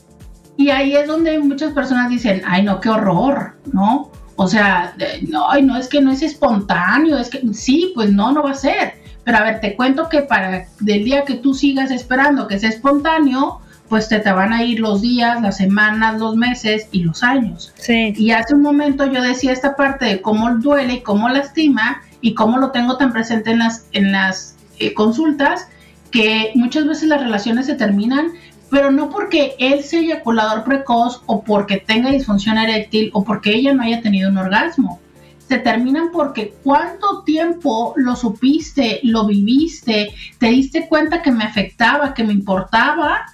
Y 0.56 0.70
ahí 0.70 0.94
es 0.94 1.08
donde 1.08 1.40
muchas 1.40 1.72
personas 1.72 2.10
dicen, 2.10 2.42
ay 2.46 2.62
no, 2.62 2.78
qué 2.78 2.90
horror, 2.90 3.56
¿no? 3.72 4.12
O 4.36 4.46
sea, 4.46 4.94
no, 5.28 5.48
no, 5.62 5.76
es 5.76 5.88
que 5.88 6.00
no 6.00 6.12
es 6.12 6.22
espontáneo, 6.22 7.18
es 7.18 7.28
que 7.28 7.42
sí, 7.52 7.90
pues 7.92 8.12
no, 8.12 8.30
no 8.30 8.44
va 8.44 8.52
a 8.52 8.54
ser. 8.54 9.02
Pero 9.24 9.38
a 9.38 9.42
ver, 9.42 9.60
te 9.60 9.74
cuento 9.74 10.08
que 10.08 10.22
para 10.22 10.68
del 10.78 11.04
día 11.04 11.24
que 11.24 11.34
tú 11.34 11.54
sigas 11.54 11.90
esperando 11.90 12.46
que 12.46 12.60
sea 12.60 12.70
espontáneo, 12.70 13.60
pues 13.88 14.08
te, 14.08 14.20
te 14.20 14.32
van 14.32 14.52
a 14.52 14.64
ir 14.64 14.80
los 14.80 15.02
días, 15.02 15.40
las 15.42 15.58
semanas, 15.58 16.18
los 16.18 16.36
meses 16.36 16.88
y 16.92 17.02
los 17.02 17.22
años. 17.22 17.72
Sí. 17.76 18.14
Y 18.16 18.30
hace 18.30 18.54
un 18.54 18.62
momento 18.62 19.06
yo 19.06 19.22
decía 19.22 19.52
esta 19.52 19.76
parte 19.76 20.06
de 20.06 20.22
cómo 20.22 20.50
duele 20.56 20.94
y 20.94 21.00
cómo 21.00 21.28
lastima 21.28 22.02
y 22.20 22.34
cómo 22.34 22.58
lo 22.58 22.70
tengo 22.70 22.96
tan 22.96 23.12
presente 23.12 23.50
en 23.50 23.58
las, 23.58 23.86
en 23.92 24.12
las 24.12 24.56
eh, 24.78 24.94
consultas, 24.94 25.68
que 26.10 26.52
muchas 26.54 26.86
veces 26.86 27.08
las 27.08 27.20
relaciones 27.20 27.66
se 27.66 27.74
terminan 27.74 28.32
pero 28.72 28.90
no 28.90 29.10
porque 29.10 29.54
él 29.58 29.84
sea 29.84 30.00
eyaculador 30.00 30.64
precoz 30.64 31.22
o 31.26 31.44
porque 31.44 31.76
tenga 31.76 32.10
disfunción 32.10 32.56
eréctil 32.56 33.10
o 33.12 33.22
porque 33.22 33.54
ella 33.54 33.74
no 33.74 33.82
haya 33.82 34.00
tenido 34.00 34.30
un 34.30 34.38
orgasmo. 34.38 34.98
Se 35.46 35.58
terminan 35.58 36.10
porque 36.10 36.54
cuánto 36.64 37.22
tiempo 37.22 37.92
lo 37.96 38.16
supiste, 38.16 39.00
lo 39.02 39.26
viviste, 39.26 40.14
te 40.38 40.46
diste 40.46 40.88
cuenta 40.88 41.20
que 41.20 41.30
me 41.30 41.44
afectaba, 41.44 42.14
que 42.14 42.24
me 42.24 42.32
importaba 42.32 43.26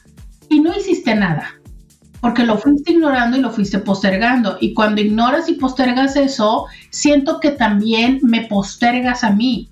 y 0.49 0.61
no 0.61 0.77
hiciste 0.77 1.15
nada. 1.15 1.55
Porque 2.21 2.45
lo 2.45 2.59
fuiste 2.59 2.93
ignorando 2.93 3.37
y 3.37 3.41
lo 3.41 3.51
fuiste 3.51 3.79
postergando. 3.79 4.59
Y 4.61 4.75
cuando 4.75 5.01
ignoras 5.01 5.49
y 5.49 5.55
postergas 5.55 6.17
eso, 6.17 6.67
siento 6.91 7.39
que 7.39 7.51
también 7.51 8.19
me 8.23 8.47
postergas 8.47 9.23
a 9.23 9.31
mí. 9.31 9.71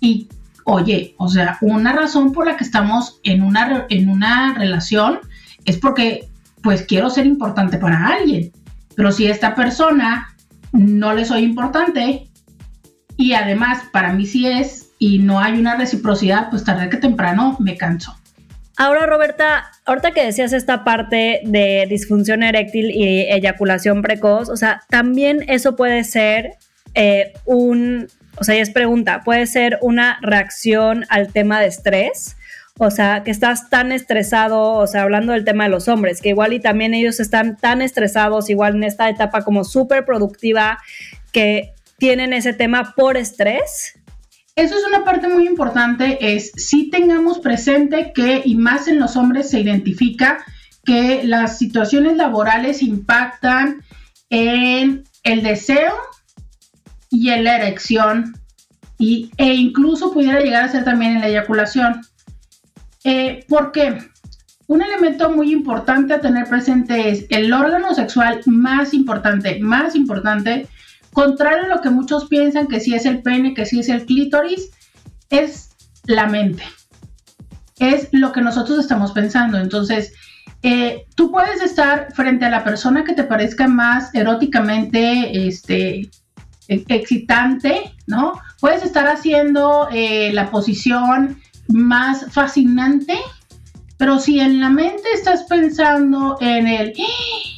Y 0.00 0.28
oye, 0.64 1.14
o 1.18 1.28
sea, 1.28 1.58
una 1.60 1.92
razón 1.92 2.32
por 2.32 2.46
la 2.46 2.56
que 2.56 2.64
estamos 2.64 3.20
en 3.24 3.42
una, 3.42 3.86
en 3.88 4.08
una 4.08 4.54
relación 4.54 5.18
es 5.64 5.76
porque 5.76 6.28
pues 6.62 6.82
quiero 6.82 7.10
ser 7.10 7.26
importante 7.26 7.78
para 7.78 8.06
alguien. 8.06 8.52
Pero 8.94 9.10
si 9.10 9.26
esta 9.26 9.54
persona 9.54 10.34
no 10.72 11.14
le 11.14 11.24
soy 11.24 11.42
importante 11.42 12.28
y 13.16 13.32
además 13.32 13.84
para 13.92 14.12
mí 14.12 14.26
sí 14.26 14.46
es 14.46 14.90
y 14.98 15.18
no 15.20 15.40
hay 15.40 15.58
una 15.58 15.76
reciprocidad, 15.76 16.50
pues 16.50 16.64
tarde 16.64 16.88
que 16.88 16.96
temprano 16.96 17.56
me 17.60 17.76
canso. 17.76 18.17
Ahora, 18.80 19.06
Roberta, 19.06 19.72
ahorita 19.86 20.12
que 20.12 20.24
decías 20.24 20.52
esta 20.52 20.84
parte 20.84 21.40
de 21.42 21.86
disfunción 21.88 22.44
eréctil 22.44 22.92
y 22.92 23.22
eyaculación 23.28 24.02
precoz, 24.02 24.48
o 24.48 24.56
sea, 24.56 24.82
también 24.88 25.44
eso 25.48 25.74
puede 25.74 26.04
ser 26.04 26.52
eh, 26.94 27.32
un, 27.44 28.06
o 28.36 28.44
sea, 28.44 28.54
y 28.54 28.60
es 28.60 28.70
pregunta, 28.70 29.22
puede 29.24 29.46
ser 29.48 29.80
una 29.82 30.20
reacción 30.22 31.06
al 31.08 31.32
tema 31.32 31.60
de 31.60 31.66
estrés. 31.66 32.36
O 32.80 32.92
sea, 32.92 33.24
que 33.24 33.32
estás 33.32 33.68
tan 33.68 33.90
estresado, 33.90 34.74
o 34.74 34.86
sea, 34.86 35.02
hablando 35.02 35.32
del 35.32 35.44
tema 35.44 35.64
de 35.64 35.70
los 35.70 35.88
hombres, 35.88 36.20
que 36.20 36.28
igual 36.28 36.52
y 36.52 36.60
también 36.60 36.94
ellos 36.94 37.18
están 37.18 37.56
tan 37.56 37.82
estresados, 37.82 38.48
igual 38.48 38.76
en 38.76 38.84
esta 38.84 39.08
etapa 39.08 39.42
como 39.42 39.64
súper 39.64 40.04
productiva, 40.04 40.78
que 41.32 41.74
tienen 41.98 42.32
ese 42.32 42.52
tema 42.52 42.94
por 42.96 43.16
estrés. 43.16 43.98
Eso 44.58 44.74
es 44.76 44.84
una 44.88 45.04
parte 45.04 45.28
muy 45.28 45.46
importante, 45.46 46.34
es 46.34 46.50
si 46.56 46.90
tengamos 46.90 47.38
presente 47.38 48.10
que, 48.12 48.42
y 48.44 48.56
más 48.56 48.88
en 48.88 48.98
los 48.98 49.14
hombres 49.14 49.50
se 49.50 49.60
identifica, 49.60 50.44
que 50.84 51.22
las 51.22 51.58
situaciones 51.58 52.16
laborales 52.16 52.82
impactan 52.82 53.84
en 54.30 55.04
el 55.22 55.44
deseo 55.44 55.92
y 57.08 57.30
en 57.30 57.44
la 57.44 57.54
erección 57.58 58.34
y, 58.98 59.30
e 59.36 59.54
incluso 59.54 60.12
pudiera 60.12 60.40
llegar 60.40 60.64
a 60.64 60.72
ser 60.72 60.82
también 60.82 61.12
en 61.12 61.20
la 61.20 61.28
eyaculación. 61.28 62.00
Eh, 63.04 63.44
porque 63.48 64.10
un 64.66 64.82
elemento 64.82 65.30
muy 65.30 65.52
importante 65.52 66.14
a 66.14 66.20
tener 66.20 66.48
presente 66.48 67.10
es 67.10 67.26
el 67.28 67.52
órgano 67.52 67.94
sexual 67.94 68.40
más 68.46 68.92
importante, 68.92 69.60
más 69.60 69.94
importante, 69.94 70.66
contrario 71.12 71.64
a 71.64 71.76
lo 71.76 71.80
que 71.80 71.90
muchos 71.90 72.26
piensan 72.26 72.66
que 72.66 72.80
si 72.80 72.94
es 72.94 73.06
el 73.06 73.22
pene, 73.22 73.54
que 73.54 73.66
si 73.66 73.80
es 73.80 73.88
el 73.88 74.06
clítoris, 74.06 74.70
es 75.30 75.70
la 76.04 76.26
mente. 76.26 76.62
Es 77.78 78.08
lo 78.12 78.32
que 78.32 78.40
nosotros 78.40 78.78
estamos 78.78 79.12
pensando. 79.12 79.58
Entonces, 79.58 80.12
eh, 80.62 81.06
tú 81.14 81.30
puedes 81.30 81.62
estar 81.62 82.12
frente 82.14 82.44
a 82.44 82.50
la 82.50 82.64
persona 82.64 83.04
que 83.04 83.14
te 83.14 83.24
parezca 83.24 83.68
más 83.68 84.14
eróticamente 84.14 85.46
este, 85.46 86.10
excitante, 86.68 87.92
¿no? 88.06 88.32
Puedes 88.60 88.82
estar 88.82 89.06
haciendo 89.06 89.88
eh, 89.92 90.32
la 90.32 90.50
posición 90.50 91.40
más 91.68 92.26
fascinante, 92.32 93.14
pero 93.98 94.18
si 94.18 94.40
en 94.40 94.60
la 94.60 94.70
mente 94.70 95.02
estás 95.14 95.44
pensando 95.44 96.36
en 96.40 96.66
el, 96.66 96.92
¡Ah! 96.98 97.57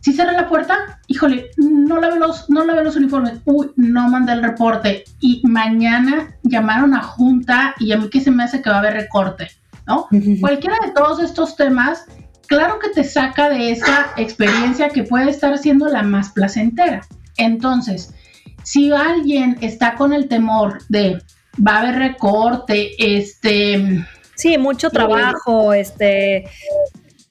Si 0.00 0.14
cierra 0.14 0.32
la 0.32 0.48
puerta, 0.48 1.00
híjole, 1.08 1.50
no 1.58 2.00
la 2.00 2.14
los, 2.14 2.48
no 2.48 2.64
la 2.64 2.82
los 2.82 2.96
uniformes, 2.96 3.40
uy, 3.44 3.70
no 3.76 4.08
mandé 4.08 4.32
el 4.32 4.42
reporte 4.42 5.04
y 5.20 5.42
mañana 5.44 6.34
llamaron 6.42 6.94
a 6.94 7.02
junta 7.02 7.74
y 7.78 7.92
a 7.92 7.98
mí 7.98 8.08
que 8.08 8.20
se 8.20 8.30
me 8.30 8.44
hace 8.44 8.62
que 8.62 8.70
va 8.70 8.76
a 8.76 8.78
haber 8.78 8.94
recorte, 8.94 9.48
¿no? 9.86 10.08
Cualquiera 10.40 10.76
de 10.84 10.92
todos 10.92 11.22
estos 11.22 11.54
temas, 11.56 12.06
claro 12.46 12.78
que 12.78 12.88
te 12.88 13.04
saca 13.04 13.50
de 13.50 13.72
esa 13.72 14.12
experiencia 14.16 14.88
que 14.88 15.04
puede 15.04 15.30
estar 15.30 15.56
siendo 15.58 15.86
la 15.88 16.02
más 16.02 16.30
placentera. 16.30 17.02
Entonces, 17.36 18.14
si 18.62 18.90
alguien 18.92 19.58
está 19.60 19.96
con 19.96 20.14
el 20.14 20.28
temor 20.28 20.78
de 20.88 21.22
va 21.66 21.76
a 21.76 21.80
haber 21.80 21.96
recorte, 21.96 22.92
este... 22.98 24.06
Sí, 24.34 24.56
mucho 24.56 24.88
trabajo, 24.88 25.74
este 25.74 26.46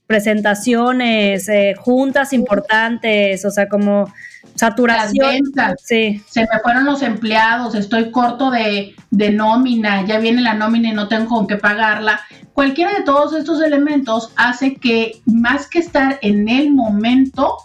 presentaciones, 0.10 1.48
eh, 1.50 1.76
juntas 1.78 2.34
importantes, 2.34 3.46
o 3.46 3.52
sea, 3.52 3.70
como 3.70 4.12
saturación. 4.56 5.44
sí. 5.78 6.24
Se 6.28 6.42
me 6.42 6.60
fueron 6.64 6.86
los 6.86 7.04
empleados, 7.04 7.76
estoy 7.76 8.10
corto 8.10 8.50
de, 8.50 8.96
de, 9.12 9.30
nómina, 9.30 10.04
ya 10.08 10.18
viene 10.18 10.42
la 10.42 10.56
nómina 10.56 10.90
y 10.90 10.94
no 10.94 11.08
tengo 11.08 11.28
con 11.30 11.46
qué 11.46 11.58
pagarla. 11.58 12.22
Cualquiera 12.54 12.92
de 12.92 13.04
todos 13.04 13.36
estos 13.36 13.62
elementos 13.62 14.34
hace 14.36 14.74
que 14.78 15.22
más 15.28 15.68
que 15.68 15.78
estar 15.78 16.18
en 16.24 16.50
el 16.50 16.72
momento, 16.72 17.58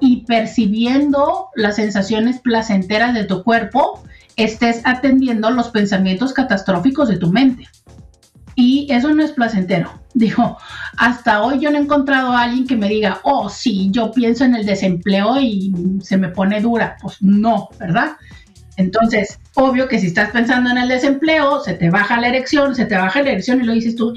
y 0.00 0.24
percibiendo 0.26 1.48
las 1.54 1.76
sensaciones 1.76 2.38
placenteras 2.40 3.14
de 3.14 3.24
tu 3.24 3.42
cuerpo, 3.42 4.02
estés 4.36 4.82
atendiendo 4.84 5.50
los 5.50 5.70
pensamientos 5.70 6.32
catastróficos 6.32 7.08
de 7.08 7.16
tu 7.16 7.32
mente. 7.32 7.66
Y 8.60 8.88
eso 8.90 9.14
no 9.14 9.22
es 9.22 9.30
placentero. 9.30 9.88
Digo, 10.14 10.58
hasta 10.96 11.44
hoy 11.44 11.60
yo 11.60 11.70
no 11.70 11.78
he 11.78 11.82
encontrado 11.82 12.32
a 12.32 12.42
alguien 12.42 12.66
que 12.66 12.74
me 12.74 12.88
diga, 12.88 13.20
oh, 13.22 13.48
sí, 13.48 13.86
yo 13.92 14.10
pienso 14.10 14.44
en 14.44 14.56
el 14.56 14.66
desempleo 14.66 15.40
y 15.40 15.72
se 16.02 16.16
me 16.16 16.30
pone 16.30 16.60
dura. 16.60 16.96
Pues 17.00 17.22
no, 17.22 17.68
¿verdad? 17.78 18.16
Entonces, 18.76 19.38
obvio 19.54 19.86
que 19.86 20.00
si 20.00 20.08
estás 20.08 20.32
pensando 20.32 20.70
en 20.70 20.78
el 20.78 20.88
desempleo, 20.88 21.60
se 21.60 21.74
te 21.74 21.88
baja 21.88 22.20
la 22.20 22.30
erección, 22.30 22.74
se 22.74 22.86
te 22.86 22.96
baja 22.96 23.22
la 23.22 23.30
erección 23.30 23.60
y 23.60 23.64
lo 23.64 23.74
dices 23.74 23.94
tú, 23.94 24.12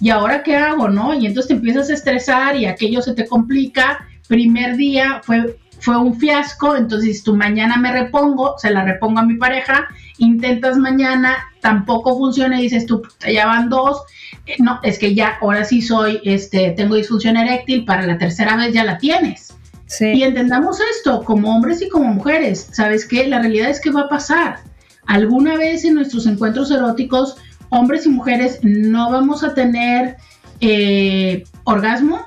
¿y 0.00 0.10
ahora 0.10 0.42
qué 0.42 0.56
hago, 0.56 0.88
no? 0.88 1.14
Y 1.14 1.26
entonces 1.26 1.46
te 1.46 1.54
empiezas 1.54 1.88
a 1.88 1.94
estresar 1.94 2.56
y 2.56 2.66
aquello 2.66 3.00
se 3.00 3.14
te 3.14 3.28
complica. 3.28 4.08
Primer 4.26 4.74
día 4.76 5.20
fue, 5.22 5.56
fue 5.84 5.98
un 5.98 6.18
fiasco, 6.18 6.76
entonces 6.76 7.22
tú 7.22 7.36
mañana 7.36 7.76
me 7.76 7.92
repongo, 7.92 8.56
se 8.56 8.70
la 8.70 8.84
repongo 8.84 9.20
a 9.20 9.24
mi 9.24 9.34
pareja, 9.36 9.86
intentas 10.16 10.78
mañana, 10.78 11.36
tampoco 11.60 12.16
funciona 12.16 12.58
y 12.58 12.62
dices 12.62 12.86
tú, 12.86 13.02
ya 13.30 13.44
van 13.44 13.68
dos, 13.68 14.02
eh, 14.46 14.56
no, 14.60 14.80
es 14.82 14.98
que 14.98 15.14
ya 15.14 15.36
ahora 15.42 15.66
sí 15.66 15.82
soy, 15.82 16.22
este, 16.24 16.70
tengo 16.70 16.94
disfunción 16.94 17.36
eréctil, 17.36 17.84
para 17.84 18.06
la 18.06 18.16
tercera 18.16 18.56
vez 18.56 18.72
ya 18.72 18.84
la 18.84 18.96
tienes. 18.96 19.54
Y 20.00 20.22
entendamos 20.22 20.78
esto 20.96 21.22
como 21.22 21.54
hombres 21.54 21.80
y 21.82 21.88
como 21.88 22.06
mujeres. 22.06 22.68
¿Sabes 22.72 23.06
qué? 23.06 23.28
La 23.28 23.38
realidad 23.38 23.68
es 23.70 23.80
que 23.80 23.90
va 23.90 24.02
a 24.02 24.08
pasar. 24.08 24.60
Alguna 25.06 25.56
vez 25.56 25.84
en 25.84 25.94
nuestros 25.94 26.26
encuentros 26.26 26.70
eróticos, 26.72 27.36
hombres 27.68 28.06
y 28.06 28.08
mujeres 28.08 28.58
no 28.62 29.12
vamos 29.12 29.44
a 29.44 29.54
tener 29.54 30.16
eh, 30.60 31.44
orgasmo. 31.64 32.24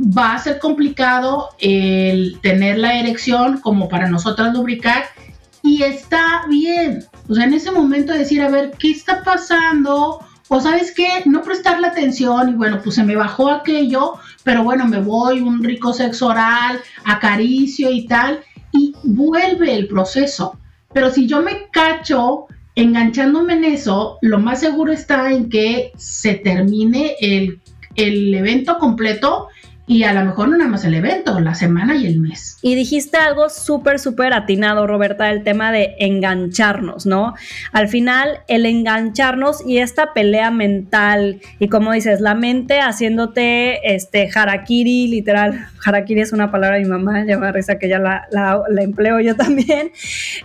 Va 0.00 0.34
a 0.34 0.38
ser 0.38 0.58
complicado 0.58 1.50
el 1.58 2.38
tener 2.40 2.78
la 2.78 2.98
erección 2.98 3.60
como 3.60 3.88
para 3.88 4.08
nosotras 4.08 4.54
lubricar. 4.54 5.04
Y 5.62 5.82
está 5.82 6.46
bien. 6.48 7.04
O 7.28 7.34
sea, 7.34 7.44
en 7.44 7.54
ese 7.54 7.70
momento 7.70 8.12
decir, 8.12 8.40
a 8.40 8.48
ver, 8.48 8.72
¿qué 8.78 8.90
está 8.90 9.22
pasando? 9.22 10.20
O 10.48 10.60
sabes 10.60 10.92
qué, 10.92 11.22
no 11.26 11.42
prestarle 11.42 11.86
atención 11.86 12.48
y 12.48 12.54
bueno, 12.54 12.80
pues 12.82 12.96
se 12.96 13.04
me 13.04 13.14
bajó 13.14 13.50
aquello, 13.50 14.14
pero 14.42 14.64
bueno, 14.64 14.84
me 14.88 14.98
voy, 14.98 15.40
un 15.40 15.62
rico 15.62 15.92
sexo 15.92 16.26
oral, 16.26 16.80
acaricio 17.04 17.88
y 17.92 18.06
tal, 18.06 18.40
y 18.72 18.94
vuelve 19.04 19.72
el 19.74 19.86
proceso. 19.86 20.58
Pero 20.92 21.10
si 21.10 21.28
yo 21.28 21.40
me 21.40 21.68
cacho 21.70 22.46
enganchándome 22.74 23.52
en 23.52 23.64
eso, 23.64 24.18
lo 24.22 24.38
más 24.40 24.58
seguro 24.58 24.92
está 24.92 25.30
en 25.30 25.48
que 25.48 25.92
se 25.96 26.34
termine 26.34 27.14
el, 27.20 27.60
el 27.94 28.34
evento 28.34 28.78
completo 28.78 29.48
y 29.90 30.04
a 30.04 30.12
lo 30.12 30.24
mejor 30.24 30.48
no 30.48 30.56
nada 30.56 30.70
más 30.70 30.84
el 30.84 30.94
evento, 30.94 31.40
la 31.40 31.56
semana 31.56 31.96
y 31.96 32.06
el 32.06 32.20
mes. 32.20 32.58
Y 32.62 32.76
dijiste 32.76 33.16
algo 33.16 33.48
súper, 33.48 33.98
súper 33.98 34.32
atinado, 34.32 34.86
Roberta, 34.86 35.32
el 35.32 35.42
tema 35.42 35.72
de 35.72 35.96
engancharnos, 35.98 37.06
¿no? 37.06 37.34
Al 37.72 37.88
final, 37.88 38.38
el 38.46 38.66
engancharnos 38.66 39.66
y 39.66 39.78
esta 39.78 40.12
pelea 40.12 40.52
mental, 40.52 41.40
y 41.58 41.66
como 41.66 41.90
dices, 41.90 42.20
la 42.20 42.36
mente 42.36 42.78
haciéndote 42.78 43.92
este 43.92 44.30
harakiri, 44.32 45.08
literal, 45.08 45.66
harakiri 45.84 46.20
es 46.20 46.32
una 46.32 46.52
palabra 46.52 46.76
de 46.76 46.84
mi 46.84 46.88
mamá, 46.88 47.24
ya 47.26 47.36
me 47.36 47.50
risa 47.50 47.76
que 47.80 47.88
ya 47.88 47.98
la, 47.98 48.28
la, 48.30 48.62
empleo 48.82 49.18
yo 49.18 49.34
también, 49.34 49.90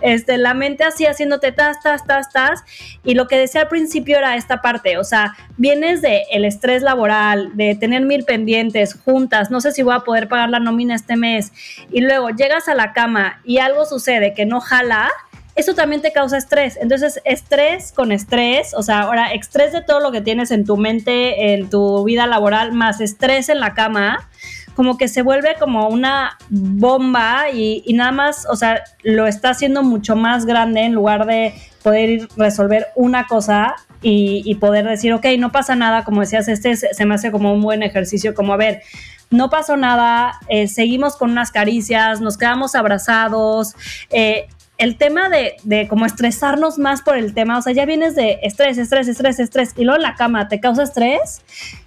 este, 0.02 0.38
la 0.38 0.54
mente 0.54 0.82
así 0.82 1.06
haciéndote 1.06 1.52
tas, 1.52 1.80
tas, 1.80 2.04
tas, 2.04 2.32
tas, 2.32 2.64
y 3.04 3.14
lo 3.14 3.28
que 3.28 3.38
decía 3.38 3.60
al 3.60 3.68
principio 3.68 4.18
era 4.18 4.34
esta 4.34 4.60
parte, 4.60 4.98
o 4.98 5.04
sea, 5.04 5.34
vienes 5.56 6.02
de 6.02 6.24
el 6.32 6.44
estrés 6.44 6.82
laboral, 6.82 7.52
de 7.54 7.76
tener 7.76 8.02
mil 8.02 8.24
pendientes 8.24 8.94
juntas, 8.94 9.35
no 9.50 9.60
sé 9.60 9.72
si 9.72 9.82
voy 9.82 9.94
a 9.94 10.00
poder 10.00 10.28
pagar 10.28 10.50
la 10.50 10.58
nómina 10.58 10.94
este 10.94 11.16
mes, 11.16 11.52
y 11.90 12.00
luego 12.00 12.30
llegas 12.30 12.68
a 12.68 12.74
la 12.74 12.92
cama 12.92 13.40
y 13.44 13.58
algo 13.58 13.84
sucede 13.84 14.34
que 14.34 14.46
no 14.46 14.60
jala, 14.60 15.10
eso 15.56 15.74
también 15.74 16.02
te 16.02 16.12
causa 16.12 16.36
estrés. 16.36 16.78
Entonces, 16.80 17.20
estrés 17.24 17.90
con 17.92 18.12
estrés, 18.12 18.74
o 18.74 18.82
sea, 18.82 19.00
ahora 19.00 19.32
estrés 19.32 19.72
de 19.72 19.80
todo 19.80 20.00
lo 20.00 20.12
que 20.12 20.20
tienes 20.20 20.50
en 20.50 20.66
tu 20.66 20.76
mente, 20.76 21.54
en 21.54 21.70
tu 21.70 22.04
vida 22.04 22.26
laboral, 22.26 22.72
más 22.72 23.00
estrés 23.00 23.48
en 23.48 23.60
la 23.60 23.72
cama, 23.72 24.28
como 24.74 24.98
que 24.98 25.08
se 25.08 25.22
vuelve 25.22 25.56
como 25.58 25.88
una 25.88 26.36
bomba 26.50 27.50
y, 27.50 27.82
nada 27.94 28.12
más, 28.12 28.46
o 28.50 28.56
sea, 28.56 28.84
lo 29.02 29.26
está 29.26 29.50
haciendo 29.50 29.82
mucho 29.82 30.14
más 30.14 30.44
grande 30.44 30.82
en 30.82 30.92
lugar 30.92 31.24
de 31.24 31.54
poder 31.82 32.28
resolver 32.36 32.88
una 32.94 33.26
cosa 33.26 33.74
y, 34.02 34.42
y, 34.44 34.56
poder 34.56 34.84
decir, 34.84 35.14
ok, 35.14 35.24
no 35.38 35.50
pasa 35.50 35.74
nada, 35.74 36.04
como 36.04 36.20
decías, 36.20 36.48
este 36.48 36.76
se 36.76 37.04
me 37.06 37.14
hace 37.14 37.32
como 37.32 37.54
un 37.54 37.62
buen 37.62 37.82
ejercicio, 37.82 38.34
como 38.34 38.52
a 38.52 38.58
ver, 38.58 38.82
no 39.30 39.50
pasó 39.50 39.76
nada, 39.76 40.38
eh, 40.48 40.68
seguimos 40.68 41.16
con 41.16 41.30
unas 41.30 41.50
caricias, 41.50 42.20
nos 42.20 42.36
quedamos 42.38 42.74
abrazados. 42.74 43.74
Eh, 44.10 44.46
el 44.78 44.98
tema 44.98 45.28
de, 45.28 45.56
de, 45.62 45.88
como 45.88 46.04
estresarnos 46.04 46.78
más 46.78 47.02
por 47.02 47.16
el 47.16 47.32
tema, 47.32 47.58
o 47.58 47.62
sea, 47.62 47.72
ya 47.72 47.86
vienes 47.86 48.14
de 48.14 48.38
estrés, 48.42 48.76
estrés, 48.78 49.08
estrés, 49.08 49.38
estrés, 49.38 49.72
y 49.76 49.84
luego 49.84 49.96
en 49.96 50.02
la 50.02 50.14
cama 50.14 50.48
te 50.48 50.60
causa 50.60 50.82
estrés, 50.82 51.40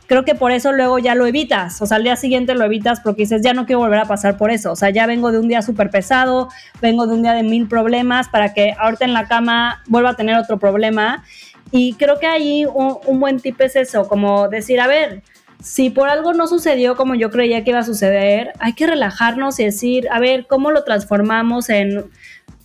creo 0.07 0.25
que 0.25 0.33
por 0.33 0.51
eso 0.51 0.71
luego 0.71 0.97
ya 0.97 1.13
lo 1.13 1.27
evitas, 1.27 1.79
o 1.83 1.85
sea, 1.85 1.97
al 1.97 2.03
día 2.03 2.15
siguiente 2.15 2.55
lo 2.55 2.65
evitas 2.65 2.99
porque 2.99 3.21
dices, 3.21 3.43
ya 3.43 3.53
no 3.53 3.67
quiero 3.67 3.79
volver 3.79 3.99
a 3.99 4.05
pasar 4.05 4.37
por 4.37 4.49
eso, 4.49 4.71
o 4.71 4.75
sea, 4.75 4.89
ya 4.89 5.05
vengo 5.05 5.31
de 5.31 5.37
un 5.37 5.47
día 5.47 5.61
súper 5.61 5.91
pesado, 5.91 6.49
vengo 6.81 7.05
de 7.05 7.13
un 7.13 7.21
día 7.21 7.33
de 7.33 7.43
mil 7.43 7.67
problemas 7.67 8.27
para 8.27 8.53
que 8.55 8.73
ahorita 8.77 9.05
en 9.05 9.13
la 9.13 9.27
cama 9.27 9.83
vuelva 9.87 10.11
a 10.11 10.15
tener 10.15 10.35
otro 10.35 10.57
problema. 10.57 11.23
Y 11.71 11.93
creo 11.93 12.17
que 12.17 12.25
ahí 12.25 12.65
un, 12.65 12.97
un 13.05 13.19
buen 13.19 13.39
tip 13.39 13.61
es 13.61 13.75
eso, 13.75 14.07
como 14.07 14.47
decir, 14.49 14.81
a 14.81 14.87
ver, 14.87 15.21
si 15.61 15.89
por 15.89 16.09
algo 16.09 16.33
no 16.33 16.47
sucedió 16.47 16.95
como 16.95 17.15
yo 17.15 17.29
creía 17.29 17.63
que 17.63 17.71
iba 17.71 17.79
a 17.79 17.83
suceder, 17.83 18.53
hay 18.59 18.73
que 18.73 18.87
relajarnos 18.87 19.59
y 19.59 19.65
decir, 19.65 20.07
a 20.11 20.19
ver, 20.19 20.47
¿cómo 20.47 20.71
lo 20.71 20.83
transformamos 20.83 21.69
en, 21.69 22.05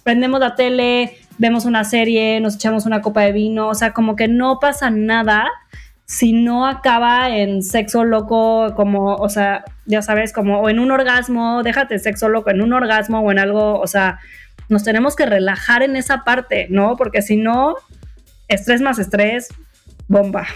prendemos 0.05 0.39
la 0.39 0.55
tele, 0.55 1.17
vemos 1.39 1.65
una 1.65 1.85
serie, 1.85 2.41
nos 2.41 2.55
echamos 2.55 2.87
una 2.87 3.01
copa 3.01 3.23
de 3.23 3.33
vino, 3.33 3.69
o 3.69 3.75
sea, 3.75 3.93
como 3.93 4.15
que 4.15 4.29
no 4.29 4.59
pasa 4.61 4.91
nada 4.91 5.51
si 6.07 6.33
no 6.33 6.67
acaba 6.67 7.37
en 7.37 7.63
sexo 7.63 8.05
loco, 8.05 8.75
como, 8.77 9.15
o 9.17 9.29
sea, 9.29 9.65
ya 9.87 10.03
sabes, 10.03 10.33
como, 10.33 10.61
o 10.61 10.69
en 10.69 10.79
un 10.79 10.91
orgasmo, 10.91 11.63
déjate 11.63 11.99
sexo 11.99 12.29
loco, 12.29 12.51
en 12.51 12.61
un 12.61 12.73
orgasmo 12.75 13.21
o 13.21 13.33
en 13.33 13.39
algo, 13.39 13.81
o 13.81 13.87
sea, 13.87 14.19
nos 14.69 14.85
tenemos 14.85 15.17
que 15.17 15.27
relajar 15.27 15.83
en 15.83 15.97
esa 15.97 16.23
parte, 16.23 16.67
¿no? 16.71 16.97
Porque 16.97 17.23
si 17.23 17.37
no, 17.37 17.75
estrés 18.49 18.81
más 18.81 18.99
estrés, 18.99 19.49
bomba. 20.07 20.47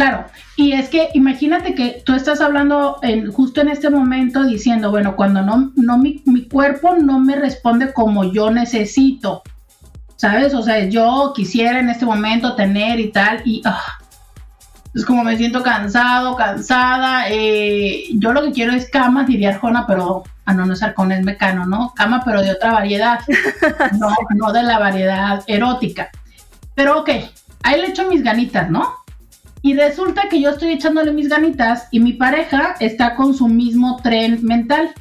Claro, 0.00 0.24
y 0.56 0.72
es 0.72 0.88
que 0.88 1.10
imagínate 1.12 1.74
que 1.74 2.02
tú 2.06 2.14
estás 2.14 2.40
hablando 2.40 2.96
en, 3.02 3.30
justo 3.30 3.60
en 3.60 3.68
este 3.68 3.90
momento 3.90 4.44
diciendo, 4.44 4.90
bueno, 4.90 5.14
cuando 5.14 5.42
no, 5.42 5.72
no 5.76 5.98
mi, 5.98 6.22
mi 6.24 6.48
cuerpo 6.48 6.94
no 6.94 7.20
me 7.20 7.36
responde 7.36 7.92
como 7.92 8.24
yo 8.32 8.50
necesito, 8.50 9.42
¿sabes? 10.16 10.54
O 10.54 10.62
sea, 10.62 10.86
yo 10.86 11.34
quisiera 11.36 11.80
en 11.80 11.90
este 11.90 12.06
momento 12.06 12.54
tener 12.54 12.98
y 12.98 13.12
tal, 13.12 13.42
y 13.44 13.60
ah, 13.66 13.98
es 14.94 15.04
como 15.04 15.22
me 15.22 15.36
siento 15.36 15.62
cansado, 15.62 16.34
cansada, 16.34 17.28
eh, 17.28 18.04
yo 18.14 18.32
lo 18.32 18.42
que 18.44 18.52
quiero 18.52 18.72
es 18.72 18.88
cama, 18.88 19.24
diría 19.24 19.50
Arjona, 19.50 19.86
pero, 19.86 20.22
ah, 20.46 20.54
no, 20.54 20.64
no 20.64 20.72
es 20.72 20.82
Arjona, 20.82 21.18
es 21.18 21.24
Mecano, 21.26 21.66
¿no? 21.66 21.92
Cama, 21.94 22.22
pero 22.24 22.40
de 22.40 22.52
otra 22.52 22.72
variedad, 22.72 23.20
no, 23.98 24.08
no 24.34 24.50
de 24.50 24.62
la 24.62 24.78
variedad 24.78 25.44
erótica. 25.46 26.08
Pero 26.74 27.00
ok, 27.00 27.10
ahí 27.64 27.80
le 27.82 27.88
echo 27.88 28.08
mis 28.08 28.22
ganitas, 28.22 28.70
¿no? 28.70 28.99
Y 29.62 29.74
resulta 29.74 30.28
que 30.30 30.40
yo 30.40 30.50
estoy 30.50 30.72
echándole 30.72 31.12
mis 31.12 31.28
ganitas 31.28 31.88
y 31.90 32.00
mi 32.00 32.14
pareja 32.14 32.76
está 32.80 33.14
con 33.14 33.34
su 33.34 33.48
mismo 33.48 34.00
tren 34.02 34.44
mental. 34.44 34.94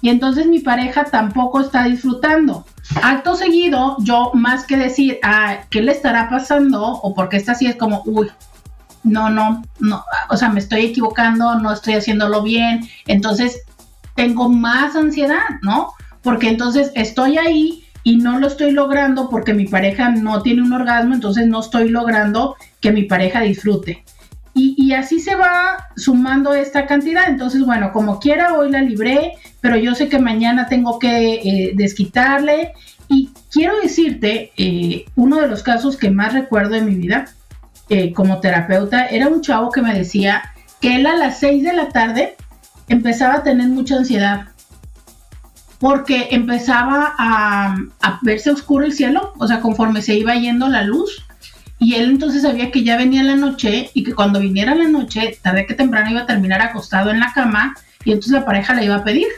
Y 0.00 0.10
entonces 0.10 0.46
mi 0.46 0.60
pareja 0.60 1.04
tampoco 1.04 1.60
está 1.60 1.84
disfrutando. 1.84 2.64
Acto 3.02 3.34
seguido, 3.34 3.96
yo 4.00 4.30
más 4.34 4.64
que 4.64 4.76
decir, 4.76 5.18
ah, 5.22 5.58
¿qué 5.70 5.82
le 5.82 5.92
estará 5.92 6.30
pasando? 6.30 6.84
O 6.84 7.12
porque 7.14 7.36
está 7.36 7.52
así 7.52 7.66
es 7.66 7.76
como, 7.76 8.02
uy, 8.06 8.28
no, 9.02 9.30
no, 9.30 9.62
no, 9.80 10.04
o 10.30 10.36
sea, 10.36 10.48
me 10.48 10.60
estoy 10.60 10.86
equivocando, 10.86 11.56
no 11.56 11.72
estoy 11.72 11.94
haciéndolo 11.94 12.42
bien. 12.42 12.88
Entonces 13.06 13.62
tengo 14.14 14.48
más 14.48 14.94
ansiedad, 14.94 15.44
¿no? 15.62 15.92
Porque 16.22 16.48
entonces 16.48 16.92
estoy 16.94 17.38
ahí 17.38 17.84
y 18.02 18.16
no 18.16 18.38
lo 18.38 18.46
estoy 18.46 18.72
logrando 18.72 19.28
porque 19.28 19.54
mi 19.54 19.66
pareja 19.66 20.10
no 20.10 20.42
tiene 20.42 20.62
un 20.62 20.72
orgasmo, 20.72 21.14
entonces 21.14 21.46
no 21.46 21.60
estoy 21.60 21.88
logrando 21.88 22.56
que 22.80 22.92
mi 22.92 23.04
pareja 23.04 23.42
disfrute. 23.42 24.04
Y, 24.60 24.92
así 24.92 25.20
se 25.20 25.36
va 25.36 25.86
sumando 25.96 26.52
esta 26.52 26.84
cantidad. 26.86 27.28
Entonces, 27.28 27.64
bueno, 27.64 27.92
como 27.92 28.18
quiera, 28.18 28.54
hoy 28.54 28.72
la 28.72 28.82
libré, 28.82 29.34
pero 29.60 29.76
yo 29.76 29.94
sé 29.94 30.08
que 30.08 30.18
mañana 30.18 30.66
tengo 30.66 30.98
que 30.98 31.34
eh, 31.34 31.72
desquitarle. 31.76 32.72
Y 33.08 33.30
quiero 33.52 33.80
decirte, 33.80 34.50
eh, 34.56 35.04
uno 35.14 35.40
de 35.40 35.46
los 35.46 35.62
casos 35.62 35.96
que 35.96 36.10
más 36.10 36.32
recuerdo 36.32 36.74
de 36.74 36.80
mi 36.80 36.96
vida 36.96 37.26
eh, 37.88 38.12
como 38.12 38.40
terapeuta 38.40 39.06
era 39.06 39.28
un 39.28 39.42
chavo 39.42 39.70
que 39.70 39.80
me 39.80 39.94
decía 39.94 40.42
que 40.80 40.96
él 40.96 41.06
a 41.06 41.16
las 41.16 41.38
6 41.38 41.62
de 41.62 41.72
la 41.72 41.88
tarde 41.90 42.36
empezaba 42.88 43.36
a 43.36 43.42
tener 43.42 43.68
mucha 43.68 43.96
ansiedad 43.96 44.48
porque 45.78 46.28
empezaba 46.30 47.14
a, 47.18 47.76
verse 48.22 48.50
oscuro 48.50 48.84
el 48.84 48.92
cielo, 48.92 49.32
o 49.38 49.46
sea, 49.46 49.60
conforme 49.60 50.02
se 50.02 50.14
iba 50.16 50.34
yendo 50.34 50.68
la 50.68 50.82
luz. 50.82 51.24
Y 51.78 51.94
él 51.94 52.10
entonces 52.10 52.42
sabía 52.42 52.72
que 52.72 52.82
ya 52.82 52.96
venía 52.96 53.22
la 53.22 53.36
noche 53.36 53.90
y 53.94 54.02
que 54.02 54.14
cuando 54.14 54.40
viniera 54.40 54.74
la 54.74 54.88
noche, 54.88 55.38
tarde 55.40 55.66
que 55.66 55.74
temprano 55.74 56.10
iba 56.10 56.22
a 56.22 56.26
terminar 56.26 56.60
acostado 56.60 57.10
en 57.10 57.20
la 57.20 57.32
cama 57.32 57.76
y 58.04 58.10
entonces 58.10 58.32
la 58.32 58.44
pareja 58.44 58.74
le 58.74 58.84
iba 58.84 58.96
a 58.96 59.04
pedir. 59.04 59.28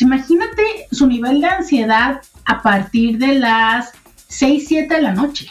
imagínate 0.00 0.62
su 0.90 1.06
nivel 1.06 1.40
de 1.40 1.46
ansiedad 1.46 2.20
a 2.44 2.62
partir 2.62 3.18
de 3.18 3.38
las 3.38 3.92
6, 4.28 4.64
7 4.66 4.94
de 4.94 5.02
la 5.02 5.12
noche. 5.12 5.46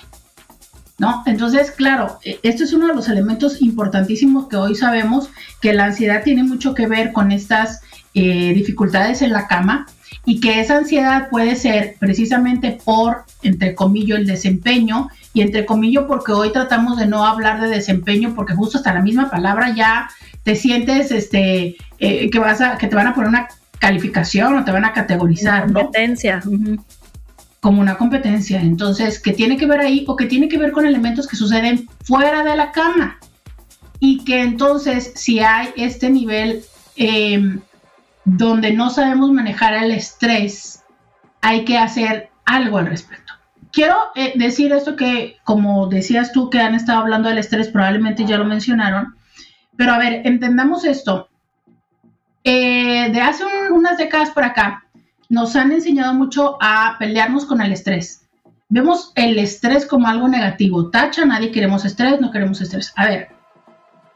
¿No? 0.97 1.23
Entonces, 1.25 1.71
claro, 1.71 2.19
e, 2.23 2.39
esto 2.43 2.63
es 2.63 2.71
uno 2.71 2.87
de 2.87 2.95
los 2.95 3.09
elementos 3.09 3.61
importantísimos 3.61 4.47
que 4.47 4.55
hoy 4.55 4.75
sabemos 4.75 5.29
que 5.61 5.73
la 5.73 5.85
ansiedad 5.85 6.23
tiene 6.23 6.43
mucho 6.43 6.73
que 6.73 6.87
ver 6.87 7.11
con 7.11 7.33
estas 7.33 7.81
eh, 8.13 8.53
dificultades 8.53 9.21
en 9.21 9.33
la 9.33 9.47
cama 9.47 9.87
y 10.25 10.39
que 10.39 10.59
esa 10.59 10.77
ansiedad 10.77 11.29
puede 11.29 11.55
ser 11.55 11.95
precisamente 11.99 12.77
por, 12.83 13.25
entre 13.43 13.75
comillas, 13.75 14.19
el 14.19 14.25
desempeño 14.25 15.09
y 15.33 15.41
entre 15.41 15.65
comillas 15.65 16.05
porque 16.07 16.31
hoy 16.31 16.51
tratamos 16.51 16.97
de 16.97 17.05
no 17.05 17.25
hablar 17.25 17.61
de 17.61 17.67
desempeño 17.67 18.33
porque 18.35 18.55
justo 18.55 18.77
hasta 18.77 18.93
la 18.93 19.01
misma 19.01 19.29
palabra 19.29 19.73
ya 19.75 20.09
te 20.43 20.55
sientes 20.55 21.11
este 21.11 21.75
eh, 21.99 22.29
que 22.29 22.39
vas 22.39 22.61
a 22.61 22.77
que 22.77 22.88
te 22.88 22.95
van 22.95 23.07
a 23.07 23.13
poner 23.13 23.29
una 23.29 23.47
calificación 23.79 24.55
o 24.55 24.65
te 24.65 24.71
van 24.71 24.85
a 24.85 24.93
categorizar, 24.93 25.71
competencia. 25.71 26.41
Como 27.59 27.81
una 27.81 27.97
competencia. 27.97 28.61
Entonces, 28.61 29.19
¿qué 29.19 29.33
tiene 29.33 29.57
que 29.57 29.65
ver 29.65 29.79
ahí 29.79 30.05
o 30.07 30.15
qué 30.15 30.25
tiene 30.25 30.47
que 30.47 30.57
ver 30.57 30.71
con 30.71 30.85
elementos 30.85 31.27
que 31.27 31.35
suceden 31.35 31.88
fuera 32.03 32.43
de 32.43 32.55
la 32.55 32.71
cama? 32.71 33.19
Y 33.99 34.23
que 34.23 34.41
entonces, 34.41 35.13
si 35.15 35.39
hay 35.39 35.69
este 35.75 36.09
nivel 36.09 36.63
em, 36.95 37.59
donde 38.25 38.73
no 38.73 38.89
sabemos 38.89 39.31
manejar 39.31 39.75
el 39.75 39.91
estrés, 39.91 40.83
hay 41.41 41.63
que 41.63 41.77
hacer 41.77 42.31
algo 42.43 42.79
al 42.79 42.88
respecto. 42.88 43.33
Quiero 43.71 43.95
eh, 44.15 44.33
decir 44.35 44.73
esto 44.73 44.95
que, 44.95 45.38
como 45.43 45.88
decías 45.88 46.31
tú, 46.31 46.49
que 46.49 46.59
han 46.59 46.75
estado 46.75 46.99
hablando 46.99 47.29
del 47.29 47.38
estrés, 47.38 47.69
probablemente 47.69 48.25
ya 48.25 48.38
lo 48.38 48.45
mencionaron, 48.45 49.15
pero 49.77 49.93
a 49.93 49.99
ver, 49.99 50.25
entendamos 50.25 50.85
esto. 50.85 51.29
Eh, 52.43 53.09
de 53.11 53.21
hace 53.21 53.43
unas 53.71 53.97
décadas 53.97 54.31
por 54.31 54.43
acá, 54.43 54.85
nos 55.29 55.55
han 55.55 55.71
enseñado 55.71 56.13
mucho 56.13 56.57
a 56.61 56.95
pelearnos 56.99 57.45
con 57.45 57.61
el 57.61 57.73
estrés. 57.73 58.27
Vemos 58.69 59.11
el 59.15 59.38
estrés 59.38 59.85
como 59.85 60.07
algo 60.07 60.27
negativo. 60.27 60.89
Tacha, 60.89 61.25
nadie 61.25 61.51
queremos 61.51 61.85
estrés, 61.85 62.19
no 62.21 62.31
queremos 62.31 62.61
estrés. 62.61 62.93
A 62.95 63.05
ver, 63.05 63.29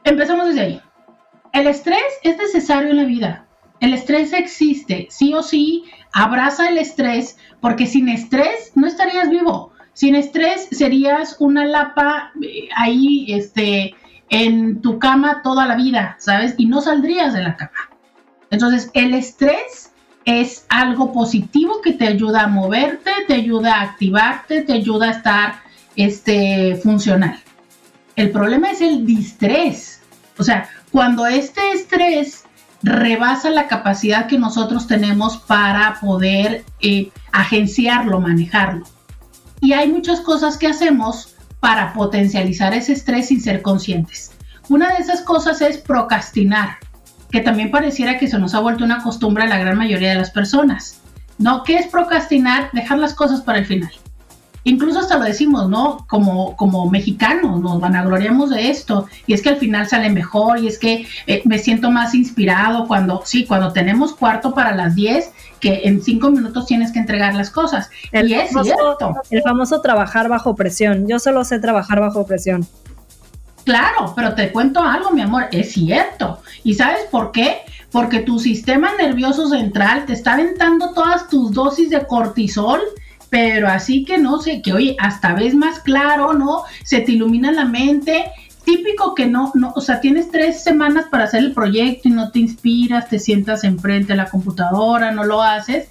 empezamos 0.04 0.48
desde 0.48 0.62
ahí. 0.62 0.82
El 1.54 1.68
estrés 1.68 2.02
es 2.24 2.38
necesario 2.38 2.92
en 2.92 2.98
la 2.98 3.04
vida. 3.04 3.49
El 3.80 3.94
estrés 3.94 4.34
existe, 4.34 5.08
sí 5.10 5.34
o 5.34 5.42
sí, 5.42 5.86
abraza 6.14 6.70
el 6.70 6.78
estrés, 6.78 7.38
porque 7.62 7.86
sin 7.86 8.10
estrés 8.10 8.72
no 8.76 8.88
estarías 8.88 9.30
vivo. 9.30 9.72
Sin 9.94 10.16
estrés 10.16 10.68
serías 10.72 11.38
una 11.40 11.66
lapa 11.66 12.32
eh, 12.42 12.70
ahí, 12.76 13.26
este, 13.30 13.96
en 14.30 14.82
tu 14.82 15.00
cama 15.00 15.42
toda 15.44 15.66
la 15.66 15.76
vida, 15.76 16.16
¿sabes? 16.20 16.56
Y 16.58 16.66
no 16.66 16.82
saldrías 16.82 17.34
de 17.34 17.44
la 17.44 17.56
cama. 17.56 17.90
Entonces, 18.52 18.90
el 18.94 19.14
estrés 19.14 19.92
es 20.26 20.66
algo 20.70 21.12
positivo 21.12 21.82
que 21.82 21.94
te 21.94 22.08
ayuda 22.08 22.44
a 22.44 22.48
moverte, 22.48 23.12
te 23.28 23.34
ayuda 23.34 23.76
a 23.76 23.82
activarte, 23.82 24.62
te 24.62 24.74
ayuda 24.74 25.08
a 25.08 25.12
estar 25.12 25.56
este, 25.96 26.76
funcional. 26.82 27.40
El 28.16 28.32
problema 28.32 28.72
es 28.72 28.82
el 28.82 29.06
distrés. 29.06 30.02
O 30.38 30.44
sea, 30.44 30.70
cuando 30.92 31.26
este 31.26 31.72
estrés 31.72 32.46
rebasa 32.82 33.50
la 33.50 33.68
capacidad 33.68 34.28
que 34.28 34.40
nosotros 34.40 34.88
tenemos 34.88 35.38
para 35.38 36.00
poder 36.00 36.64
eh, 36.80 37.12
agenciarlo, 37.32 38.20
manejarlo. 38.20 38.86
Y 39.62 39.74
hay 39.74 39.92
muchas 39.92 40.22
cosas 40.22 40.58
que 40.58 40.68
hacemos 40.68 41.36
para 41.60 41.94
potencializar 41.94 42.74
ese 42.74 42.94
estrés 42.94 43.28
sin 43.28 43.42
ser 43.42 43.62
conscientes. 43.62 44.32
Una 44.70 44.94
de 44.94 45.02
esas 45.02 45.22
cosas 45.22 45.62
es 45.62 45.78
procrastinar, 45.78 46.78
que 47.32 47.42
también 47.42 47.72
pareciera 47.72 48.18
que 48.18 48.28
se 48.28 48.40
nos 48.40 48.56
ha 48.56 48.60
vuelto 48.60 48.86
una 48.86 49.04
costumbre 49.04 49.44
a 49.44 49.48
la 49.48 49.60
gran 49.60 49.78
mayoría 49.78 50.10
de 50.10 50.16
las 50.16 50.32
personas. 50.32 51.02
¿No? 51.38 51.64
¿Qué 51.64 51.78
es 51.78 51.88
procrastinar? 51.88 52.70
Dejar 52.74 53.00
las 53.00 53.14
cosas 53.14 53.42
para 53.42 53.60
el 53.60 53.66
final 53.66 53.92
incluso 54.70 55.00
hasta 55.00 55.18
lo 55.18 55.26
decimos, 55.26 55.70
¿no? 55.70 56.06
Como, 56.08 56.56
como 56.56 56.90
mexicanos, 56.90 57.60
nos 57.60 57.80
vanagloriamos 57.80 58.50
de 58.50 58.70
esto, 58.70 59.08
y 59.28 59.34
es 59.34 59.42
que 59.42 59.50
al 59.50 59.58
final 59.58 59.88
sale 59.88 60.10
mejor, 60.10 60.60
y 60.60 60.68
es 60.68 60.78
que 60.78 61.08
eh, 61.28 61.42
me 61.46 61.60
siento 61.60 61.92
más 61.92 62.16
inspirado 62.16 62.88
cuando, 62.88 63.22
sí, 63.26 63.46
cuando 63.46 63.74
tenemos 63.74 64.14
cuarto 64.14 64.54
para 64.54 64.76
las 64.76 64.96
10, 64.96 65.32
que 65.60 65.82
en 65.84 66.02
cinco 66.02 66.32
minutos 66.32 66.66
tienes 66.66 66.92
que 66.92 67.00
entregar 67.00 67.34
las 67.36 67.50
cosas. 67.50 67.90
y 68.12 68.34
es 68.34 68.50
cierto. 68.50 69.14
El 69.30 69.42
famoso 69.42 69.82
trabajar 69.82 70.30
bajo 70.30 70.56
presión. 70.56 71.08
Yo 71.08 71.20
solo 71.20 71.44
sé 71.44 71.60
trabajar 71.60 72.00
bajo 72.00 72.26
presión. 72.26 72.66
Claro, 73.66 74.14
pero 74.16 74.34
te 74.36 74.52
cuento 74.52 74.82
algo, 74.82 75.12
mi 75.12 75.22
amor, 75.22 75.48
es 75.52 75.74
cierto. 75.74 76.42
¿Y 76.64 76.76
sabes 76.76 77.02
por 77.12 77.32
qué? 77.32 77.60
Porque 77.92 78.20
tu 78.20 78.40
sistema 78.40 78.92
nervioso 78.98 79.50
central 79.50 80.06
te 80.06 80.14
está 80.14 80.34
aventando 80.34 80.92
todas 80.94 81.28
tus 81.28 81.52
dosis 81.52 81.90
de 81.90 82.06
cortisol 82.08 82.80
pero 83.30 83.68
así 83.68 84.06
que 84.06 84.18
no 84.18 84.42
sé, 84.42 84.62
que 84.62 84.74
oye, 84.74 84.96
hasta 85.00 85.34
ves 85.34 85.56
más 85.56 85.80
claro, 85.80 86.34
¿no? 86.34 86.64
Se 86.84 87.02
te 87.02 87.14
ilumina 87.14 87.52
la 87.52 87.66
mente. 87.66 88.26
Típico 88.66 89.16
que 89.16 89.26
no, 89.26 89.52
no, 89.56 89.74
o 89.76 89.82
sea, 89.82 90.00
tienes 90.00 90.30
tres 90.30 90.64
semanas 90.64 91.06
para 91.10 91.24
hacer 91.24 91.40
el 91.40 91.54
proyecto 91.54 92.08
y 92.08 92.12
no 92.12 92.30
te 92.32 92.40
inspiras, 92.40 93.10
te 93.10 93.18
sientas 93.18 93.64
enfrente 93.64 94.14
de 94.14 94.18
la 94.18 94.30
computadora, 94.30 95.12
no 95.12 95.24
lo 95.24 95.42
haces, 95.42 95.88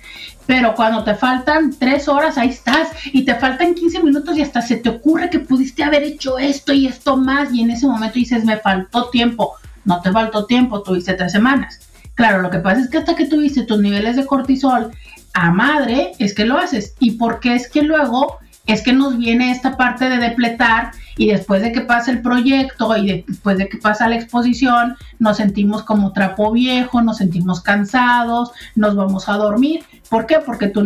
pero 0.46 0.74
cuando 0.74 1.02
te 1.02 1.14
faltan 1.14 1.74
tres 1.76 2.06
horas, 2.08 2.38
ahí 2.38 2.50
estás, 2.50 2.88
y 3.12 3.24
te 3.24 3.34
faltan 3.34 3.74
15 3.74 4.02
minutos 4.02 4.36
y 4.38 4.42
hasta 4.42 4.62
se 4.62 4.76
te 4.76 4.90
ocurre 4.90 5.28
que 5.28 5.40
pudiste 5.40 5.82
haber 5.82 6.04
hecho 6.04 6.38
esto 6.38 6.72
y 6.72 6.86
esto 6.86 7.16
más, 7.16 7.52
y 7.52 7.62
en 7.62 7.70
ese 7.70 7.86
momento 7.86 8.14
dices, 8.14 8.44
me 8.44 8.58
faltó 8.58 9.10
tiempo. 9.10 9.56
No 9.84 10.00
te 10.00 10.12
faltó 10.12 10.46
tiempo, 10.46 10.82
tuviste 10.82 11.14
tres 11.14 11.32
semanas. 11.32 11.80
Claro, 12.14 12.42
lo 12.42 12.50
que 12.50 12.58
pasa 12.58 12.80
es 12.80 12.90
que 12.90 12.98
hasta 12.98 13.14
que 13.14 13.26
tuviste 13.26 13.64
tus 13.64 13.78
niveles 13.78 14.16
de 14.16 14.26
cortisol 14.26 14.90
a 15.38 15.52
madre 15.52 16.12
es 16.18 16.34
que 16.34 16.44
lo 16.44 16.58
haces. 16.58 16.94
¿Y 16.98 17.12
por 17.12 17.40
qué 17.40 17.54
es 17.54 17.68
que 17.68 17.82
luego 17.82 18.38
es 18.66 18.82
que 18.82 18.92
nos 18.92 19.16
viene 19.16 19.50
esta 19.50 19.76
parte 19.76 20.08
de 20.08 20.18
depletar 20.18 20.90
y 21.16 21.28
después 21.28 21.62
de 21.62 21.72
que 21.72 21.80
pasa 21.80 22.10
el 22.10 22.20
proyecto 22.20 22.96
y 22.96 23.22
después 23.22 23.56
de 23.56 23.68
que 23.68 23.78
pasa 23.78 24.08
la 24.08 24.16
exposición, 24.16 24.96
nos 25.18 25.38
sentimos 25.38 25.82
como 25.84 26.12
trapo 26.12 26.52
viejo, 26.52 27.00
nos 27.00 27.16
sentimos 27.16 27.60
cansados, 27.60 28.52
nos 28.74 28.94
vamos 28.94 29.28
a 29.28 29.36
dormir. 29.36 29.84
¿Por 30.10 30.26
qué? 30.26 30.40
Porque 30.44 30.68
tu, 30.68 30.84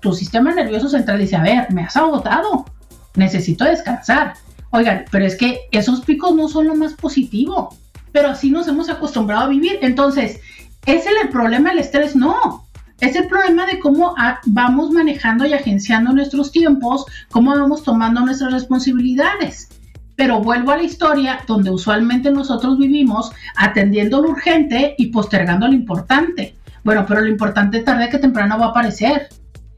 tu 0.00 0.12
sistema 0.14 0.52
nervioso 0.52 0.88
central 0.88 1.20
dice, 1.20 1.36
a 1.36 1.42
ver, 1.42 1.72
me 1.72 1.84
has 1.84 1.96
agotado, 1.96 2.66
necesito 3.14 3.64
descansar. 3.64 4.34
Oigan, 4.70 5.04
pero 5.10 5.24
es 5.24 5.36
que 5.36 5.60
esos 5.70 6.00
picos 6.00 6.34
no 6.34 6.48
son 6.48 6.66
lo 6.66 6.74
más 6.74 6.94
positivo, 6.94 7.76
pero 8.10 8.30
así 8.30 8.50
nos 8.50 8.66
hemos 8.68 8.88
acostumbrado 8.88 9.44
a 9.44 9.48
vivir. 9.48 9.78
Entonces, 9.82 10.40
¿es 10.86 11.04
el 11.06 11.28
problema 11.28 11.70
el 11.70 11.78
estrés? 11.78 12.16
No, 12.16 12.66
es 13.00 13.16
el 13.16 13.26
problema 13.26 13.66
de 13.66 13.78
cómo 13.78 14.14
vamos 14.46 14.90
manejando 14.90 15.46
y 15.46 15.52
agenciando 15.52 16.12
nuestros 16.12 16.52
tiempos, 16.52 17.04
cómo 17.30 17.50
vamos 17.50 17.82
tomando 17.82 18.20
nuestras 18.20 18.52
responsabilidades. 18.52 19.68
Pero 20.14 20.40
vuelvo 20.40 20.72
a 20.72 20.76
la 20.76 20.82
historia 20.84 21.40
donde 21.46 21.70
usualmente 21.70 22.30
nosotros 22.30 22.78
vivimos 22.78 23.32
atendiendo 23.56 24.22
lo 24.22 24.30
urgente 24.30 24.94
y 24.98 25.06
postergando 25.06 25.66
lo 25.66 25.74
importante. 25.74 26.56
Bueno, 26.84 27.04
pero 27.06 27.22
lo 27.22 27.28
importante 27.28 27.80
tarde 27.80 28.08
que 28.08 28.18
temprano 28.18 28.58
va 28.58 28.66
a 28.66 28.70
aparecer. 28.70 29.28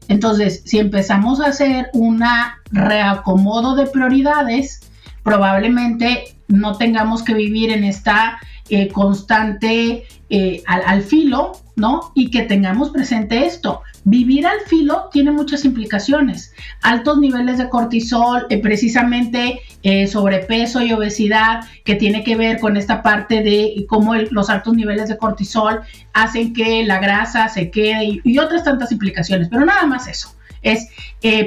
Entonces, 0.07 0.61
si 0.65 0.77
empezamos 0.77 1.39
a 1.39 1.47
hacer 1.47 1.89
una 1.93 2.61
reacomodo 2.71 3.75
de 3.75 3.87
prioridades, 3.87 4.81
probablemente 5.23 6.34
no 6.47 6.77
tengamos 6.77 7.23
que 7.23 7.33
vivir 7.33 7.71
en 7.71 7.83
esta 7.83 8.39
eh, 8.67 8.87
constante 8.87 10.07
eh, 10.31 10.63
al, 10.65 11.03
filo, 11.03 11.51
¿no? 11.75 12.11
Y 12.15 12.31
que 12.31 12.41
tengamos 12.41 12.89
presente 12.89 13.45
esto. 13.45 13.83
Vivir 14.05 14.47
al 14.47 14.59
filo 14.61 15.09
tiene 15.11 15.31
muchas 15.31 15.65
implicaciones. 15.65 16.51
Altos 16.81 17.19
niveles 17.19 17.59
de 17.59 17.69
cortisol, 17.69 18.47
eh, 18.49 18.57
precisamente 18.57 19.61
sobrepeso 20.07 20.81
y 20.81 20.91
obesidad, 20.93 21.63
que 21.83 21.93
tiene 21.93 22.23
que 22.23 22.35
ver 22.35 22.59
con 22.59 22.75
esta 22.75 23.03
parte 23.03 23.43
de 23.43 23.85
cómo 23.87 24.15
los 24.15 24.49
altos 24.49 24.73
niveles 24.73 25.09
de 25.09 25.17
cortisol 25.17 25.81
hacen 26.13 26.53
que 26.53 26.83
la 26.87 26.97
grasa 26.97 27.49
se 27.49 27.69
quede 27.69 28.19
y, 28.23 28.39
otras 28.39 28.63
tantas 28.63 28.91
implicaciones. 28.91 29.47
Pero 29.47 29.63
nada 29.63 29.85
más 29.85 30.07
eso. 30.07 30.35
Es 30.63 30.87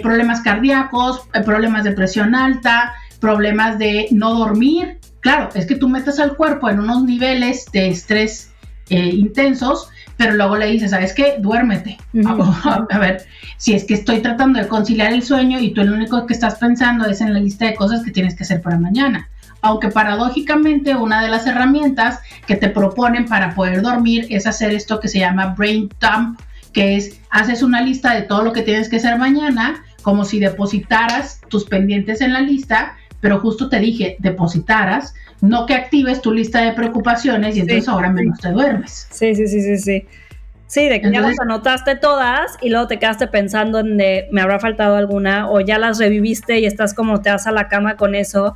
problemas 0.04 0.40
cardíacos, 0.42 1.22
problemas 1.44 1.82
de 1.82 1.90
presión 1.90 2.36
alta, 2.36 2.94
problemas 3.20 3.78
de 3.78 4.08
no 4.10 4.34
dormir, 4.34 4.98
Claro, 5.20 5.48
es 5.54 5.66
que 5.66 5.74
tú 5.74 5.88
metes 5.88 6.18
al 6.20 6.36
cuerpo 6.36 6.70
en 6.70 6.80
unos 6.80 7.04
niveles 7.04 7.66
de 7.72 7.88
estrés 7.88 8.52
eh, 8.88 9.10
intensos, 9.12 9.88
pero 10.16 10.34
luego 10.34 10.56
le 10.56 10.66
dices, 10.66 10.92
¿sabes 10.92 11.12
qué? 11.12 11.36
Duérmete. 11.38 11.98
a, 12.64 12.98
ver, 12.98 13.24
si 13.56 13.74
es 13.74 13.84
que 13.84 13.94
estoy 13.94 14.20
tratando 14.20 14.60
de 14.60 14.68
conciliar 14.68 15.12
el 15.12 15.22
sueño 15.22 15.58
y 15.58 15.74
tú 15.74 15.82
lo 15.82 15.94
único 15.94 16.24
que 16.26 16.34
estás 16.34 16.56
pensando 16.56 17.06
es 17.06 17.20
en 17.20 17.34
la 17.34 17.40
lista 17.40 17.66
de 17.66 17.74
cosas 17.74 18.02
que 18.04 18.10
tienes 18.10 18.36
que 18.36 18.44
hacer 18.44 18.62
para 18.62 18.78
mañana. 18.78 19.28
Aunque 19.60 19.88
paradójicamente 19.88 20.94
una 20.94 21.20
de 21.20 21.28
las 21.28 21.46
herramientas 21.46 22.20
que 22.46 22.54
te 22.54 22.68
proponen 22.68 23.26
para 23.26 23.54
poder 23.54 23.82
dormir 23.82 24.26
es 24.30 24.46
hacer 24.46 24.70
esto 24.70 25.00
que 25.00 25.08
se 25.08 25.18
llama 25.18 25.54
brain 25.58 25.90
dump, 26.00 26.40
que 26.72 26.96
es 26.96 27.20
haces 27.30 27.62
una 27.62 27.82
lista 27.82 28.14
de 28.14 28.22
todo 28.22 28.44
lo 28.44 28.52
que 28.52 28.62
tienes 28.62 28.88
que 28.88 28.96
hacer 28.96 29.18
mañana, 29.18 29.82
como 30.02 30.24
si 30.24 30.38
depositaras 30.38 31.40
tus 31.48 31.64
pendientes 31.64 32.20
en 32.20 32.32
la 32.32 32.40
lista 32.40 32.94
pero 33.20 33.40
justo 33.40 33.68
te 33.68 33.78
dije, 33.80 34.16
depositaras, 34.20 35.14
no 35.40 35.66
que 35.66 35.74
actives 35.74 36.20
tu 36.20 36.32
lista 36.32 36.62
de 36.62 36.72
preocupaciones 36.72 37.56
y 37.56 37.60
entonces 37.60 37.88
ahora 37.88 38.10
menos 38.10 38.38
te 38.38 38.50
duermes. 38.50 39.08
Sí, 39.10 39.34
sí, 39.34 39.46
sí, 39.46 39.60
sí, 39.60 39.78
sí. 39.78 40.06
Sí, 40.66 40.86
de 40.86 41.00
que 41.00 41.10
ya 41.10 41.22
las 41.22 41.40
anotaste 41.40 41.96
todas 41.96 42.58
y 42.60 42.68
luego 42.68 42.88
te 42.88 42.98
quedaste 42.98 43.26
pensando 43.26 43.78
en 43.78 43.96
de 43.96 44.28
me 44.30 44.42
habrá 44.42 44.60
faltado 44.60 44.96
alguna 44.96 45.50
o 45.50 45.60
ya 45.60 45.78
las 45.78 45.98
reviviste 45.98 46.58
y 46.58 46.66
estás 46.66 46.92
como 46.92 47.22
te 47.22 47.30
vas 47.30 47.46
a 47.46 47.52
la 47.52 47.68
cama 47.68 47.96
con 47.96 48.14
eso. 48.14 48.54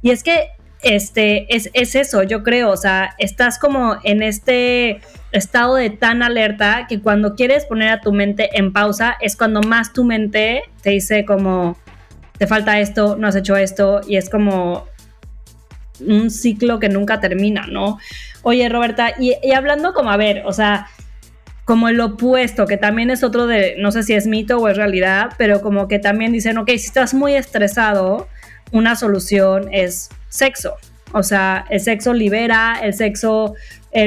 Y 0.00 0.10
es 0.10 0.22
que 0.22 0.48
este, 0.82 1.54
es, 1.54 1.68
es 1.74 1.94
eso, 1.94 2.22
yo 2.22 2.42
creo, 2.42 2.70
o 2.70 2.76
sea, 2.78 3.14
estás 3.18 3.58
como 3.58 3.96
en 4.04 4.22
este 4.22 5.02
estado 5.32 5.74
de 5.74 5.90
tan 5.90 6.22
alerta 6.22 6.86
que 6.88 7.00
cuando 7.00 7.34
quieres 7.34 7.66
poner 7.66 7.90
a 7.90 8.00
tu 8.00 8.12
mente 8.12 8.48
en 8.58 8.72
pausa 8.72 9.16
es 9.20 9.36
cuando 9.36 9.60
más 9.60 9.92
tu 9.92 10.04
mente 10.04 10.62
te 10.82 10.90
dice 10.90 11.26
como, 11.26 11.76
te 12.40 12.46
falta 12.46 12.80
esto, 12.80 13.16
no 13.18 13.28
has 13.28 13.36
hecho 13.36 13.54
esto, 13.54 14.00
y 14.08 14.16
es 14.16 14.30
como 14.30 14.86
un 16.00 16.30
ciclo 16.30 16.80
que 16.80 16.88
nunca 16.88 17.20
termina, 17.20 17.66
¿no? 17.66 17.98
Oye, 18.40 18.66
Roberta, 18.70 19.12
y, 19.18 19.34
hablando 19.52 19.92
como, 19.92 20.10
a 20.10 20.16
ver, 20.16 20.44
o 20.46 20.52
sea, 20.54 20.86
como 21.66 21.90
el 21.90 22.00
opuesto, 22.00 22.66
que 22.66 22.78
también 22.78 23.10
es 23.10 23.22
otro 23.22 23.46
de, 23.46 23.74
no 23.76 23.92
sé 23.92 24.04
si 24.04 24.14
es 24.14 24.26
mito 24.26 24.56
o 24.56 24.68
es 24.68 24.78
realidad, 24.78 25.32
pero 25.36 25.60
como 25.60 25.86
que 25.86 25.98
también 25.98 26.32
dicen, 26.32 26.56
ok, 26.56 26.68
si 26.70 26.86
estás 26.86 27.12
muy 27.12 27.34
estresado, 27.34 28.26
una 28.72 28.96
solución 28.96 29.68
es 29.70 30.08
sexo. 30.30 30.76
O 31.12 31.22
sea, 31.22 31.66
el 31.68 31.80
sexo 31.80 32.14
libera, 32.14 32.78
el 32.82 32.94
sexo, 32.94 33.54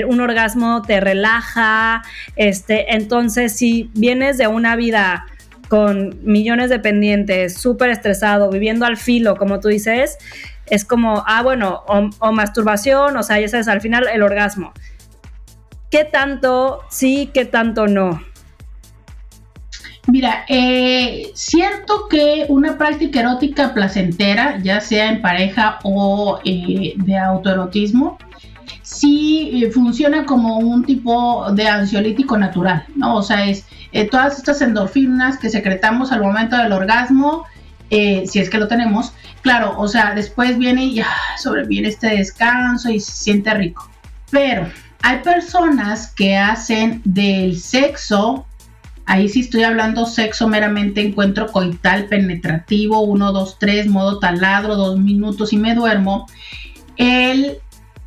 un 0.07 0.21
orgasmo 0.21 0.81
te 0.81 0.99
relaja. 1.01 2.01
Este, 2.35 2.95
entonces, 2.95 3.55
si 3.55 3.91
vienes 3.93 4.39
de 4.39 4.47
una 4.47 4.75
vida 4.75 5.27
con 5.73 6.19
millones 6.21 6.69
de 6.69 6.77
pendientes, 6.77 7.55
súper 7.55 7.89
estresado, 7.89 8.51
viviendo 8.51 8.85
al 8.85 8.95
filo, 8.95 9.35
como 9.35 9.59
tú 9.59 9.69
dices, 9.69 10.19
es 10.67 10.85
como, 10.85 11.23
ah, 11.25 11.41
bueno, 11.41 11.81
o, 11.87 12.31
masturbación, 12.31 13.17
o 13.17 13.23
sea, 13.23 13.39
ya 13.39 13.47
sabes, 13.47 13.67
al 13.67 13.81
final 13.81 14.07
el 14.13 14.21
orgasmo. 14.21 14.71
¿Qué 15.89 16.05
tanto 16.05 16.81
sí, 16.91 17.31
qué 17.33 17.45
tanto 17.45 17.87
no? 17.87 18.21
Mira, 20.05 20.45
eh, 20.47 21.31
cierto 21.33 22.07
que 22.07 22.45
una 22.49 22.77
práctica 22.77 23.21
erótica 23.21 23.73
placentera, 23.73 24.59
ya 24.61 24.79
sea 24.79 25.09
en 25.09 25.23
pareja 25.23 25.79
o 25.81 26.39
eh, 26.45 26.93
de 26.97 27.17
autoerotismo, 27.17 28.19
sí 28.83 29.63
eh, 29.63 29.71
funciona 29.71 30.25
como 30.25 30.59
un 30.59 30.85
tipo 30.85 31.51
de 31.53 31.67
ansiolítico 31.67 32.37
natural, 32.37 32.85
¿no? 32.95 33.15
O 33.15 33.23
sea, 33.23 33.45
es 33.47 33.65
todas 34.11 34.37
estas 34.37 34.61
endorfinas 34.61 35.37
que 35.37 35.49
secretamos 35.49 36.11
al 36.11 36.21
momento 36.21 36.55
del 36.57 36.71
orgasmo, 36.71 37.45
si 37.89 38.39
es 38.39 38.49
que 38.49 38.57
lo 38.57 38.67
tenemos, 38.67 39.13
claro, 39.41 39.75
o 39.77 39.87
sea, 39.87 40.15
después 40.15 40.57
viene 40.57 40.85
y 40.85 40.95
ya 40.95 41.07
sobreviene 41.37 41.89
este 41.89 42.07
descanso 42.07 42.89
y 42.89 42.99
se 42.99 43.11
siente 43.11 43.53
rico. 43.53 43.87
Pero 44.31 44.67
hay 45.03 45.19
personas 45.19 46.11
que 46.11 46.35
hacen 46.35 47.01
del 47.05 47.59
sexo 47.59 48.47
Ahí 49.05 49.27
sí 49.27 49.41
estoy 49.41 49.63
hablando 49.63 50.05
sexo 50.05 50.47
meramente 50.47 51.01
encuentro 51.01 51.51
coital 51.51 52.05
penetrativo, 52.05 53.01
1, 53.01 53.33
2, 53.33 53.57
3, 53.59 53.87
modo 53.87 54.19
taladro, 54.19 54.75
dos 54.75 54.97
minutos 54.97 55.51
y 55.51 55.57
me 55.57 55.75
duermo. 55.75 56.27
El, 56.95 57.57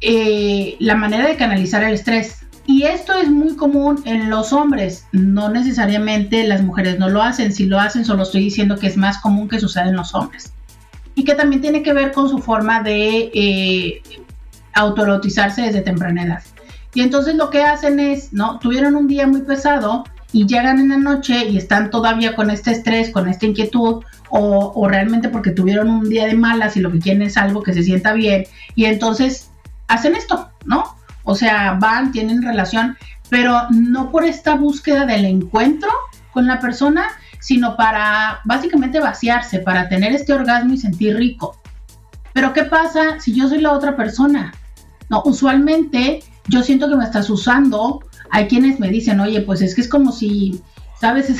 eh, 0.08 0.76
la 0.78 0.94
manera 0.94 1.26
de 1.26 1.36
canalizar 1.36 1.82
el 1.82 1.94
estrés. 1.94 2.38
Y 2.64 2.84
esto 2.84 3.12
es 3.14 3.28
muy 3.28 3.56
común 3.56 4.02
en 4.04 4.30
los 4.30 4.52
hombres, 4.52 5.06
no 5.12 5.48
necesariamente 5.48 6.46
las 6.46 6.62
mujeres 6.62 6.98
no 6.98 7.08
lo 7.08 7.22
hacen, 7.22 7.52
si 7.52 7.66
lo 7.66 7.78
hacen 7.78 8.04
solo 8.04 8.22
estoy 8.22 8.42
diciendo 8.42 8.76
que 8.76 8.86
es 8.86 8.96
más 8.96 9.18
común 9.18 9.48
que 9.48 9.60
suceda 9.60 9.88
en 9.88 9.96
los 9.96 10.14
hombres. 10.14 10.52
Y 11.14 11.24
que 11.24 11.34
también 11.34 11.60
tiene 11.60 11.82
que 11.82 11.92
ver 11.92 12.12
con 12.12 12.28
su 12.28 12.38
forma 12.38 12.82
de 12.82 13.30
eh, 13.34 14.02
autoerotizarse 14.74 15.62
desde 15.62 15.80
temprana 15.80 16.24
edad. 16.24 16.42
Y 16.94 17.02
entonces 17.02 17.34
lo 17.34 17.50
que 17.50 17.62
hacen 17.62 18.00
es, 18.00 18.32
¿no? 18.32 18.58
Tuvieron 18.58 18.96
un 18.96 19.06
día 19.06 19.26
muy 19.26 19.42
pesado, 19.42 20.04
y 20.36 20.46
llegan 20.46 20.78
en 20.80 20.90
la 20.90 20.98
noche 20.98 21.48
y 21.48 21.56
están 21.56 21.88
todavía 21.90 22.34
con 22.34 22.50
este 22.50 22.70
estrés, 22.70 23.10
con 23.10 23.26
esta 23.26 23.46
inquietud, 23.46 24.04
o, 24.28 24.88
realmente 24.88 25.30
porque 25.30 25.50
tuvieron 25.50 25.88
un 25.88 26.10
día 26.10 26.26
de 26.26 26.34
malas 26.34 26.76
y 26.76 26.80
lo 26.80 26.92
que 26.92 26.98
quieren 26.98 27.22
es 27.22 27.38
algo 27.38 27.62
que 27.62 27.72
se 27.72 27.82
sienta 27.82 28.12
bien, 28.12 28.44
y 28.74 28.84
entonces 28.84 29.50
hacen 29.88 30.14
esto, 30.14 30.50
¿no? 30.64 30.96
O 31.24 31.34
sea, 31.34 31.76
van, 31.80 32.12
tienen 32.12 32.42
relación, 32.42 32.96
pero 33.28 33.62
no 33.70 34.10
por 34.10 34.24
esta 34.24 34.54
búsqueda 34.54 35.06
del 35.06 35.24
encuentro 35.24 35.90
con 36.32 36.46
la 36.46 36.60
persona, 36.60 37.06
sino 37.40 37.76
para 37.76 38.40
básicamente 38.44 39.00
vaciarse, 39.00 39.60
para 39.60 39.88
tener 39.88 40.12
este 40.12 40.32
orgasmo 40.32 40.74
y 40.74 40.78
sentir 40.78 41.16
rico. 41.16 41.60
Pero 42.32 42.52
¿qué 42.52 42.64
pasa 42.64 43.18
si 43.18 43.34
yo 43.34 43.48
soy 43.48 43.60
la 43.60 43.72
otra 43.72 43.96
persona? 43.96 44.52
No, 45.08 45.22
usualmente 45.24 46.22
yo 46.48 46.62
siento 46.62 46.88
que 46.88 46.96
me 46.96 47.04
estás 47.04 47.30
usando 47.30 48.00
hay 48.30 48.48
quienes 48.48 48.80
me 48.80 48.88
dicen, 48.88 49.20
oye, 49.20 49.40
pues 49.40 49.62
es 49.62 49.74
que 49.74 49.80
es 49.80 49.88
como 49.88 50.12
si, 50.12 50.60
¿sabes? 51.00 51.30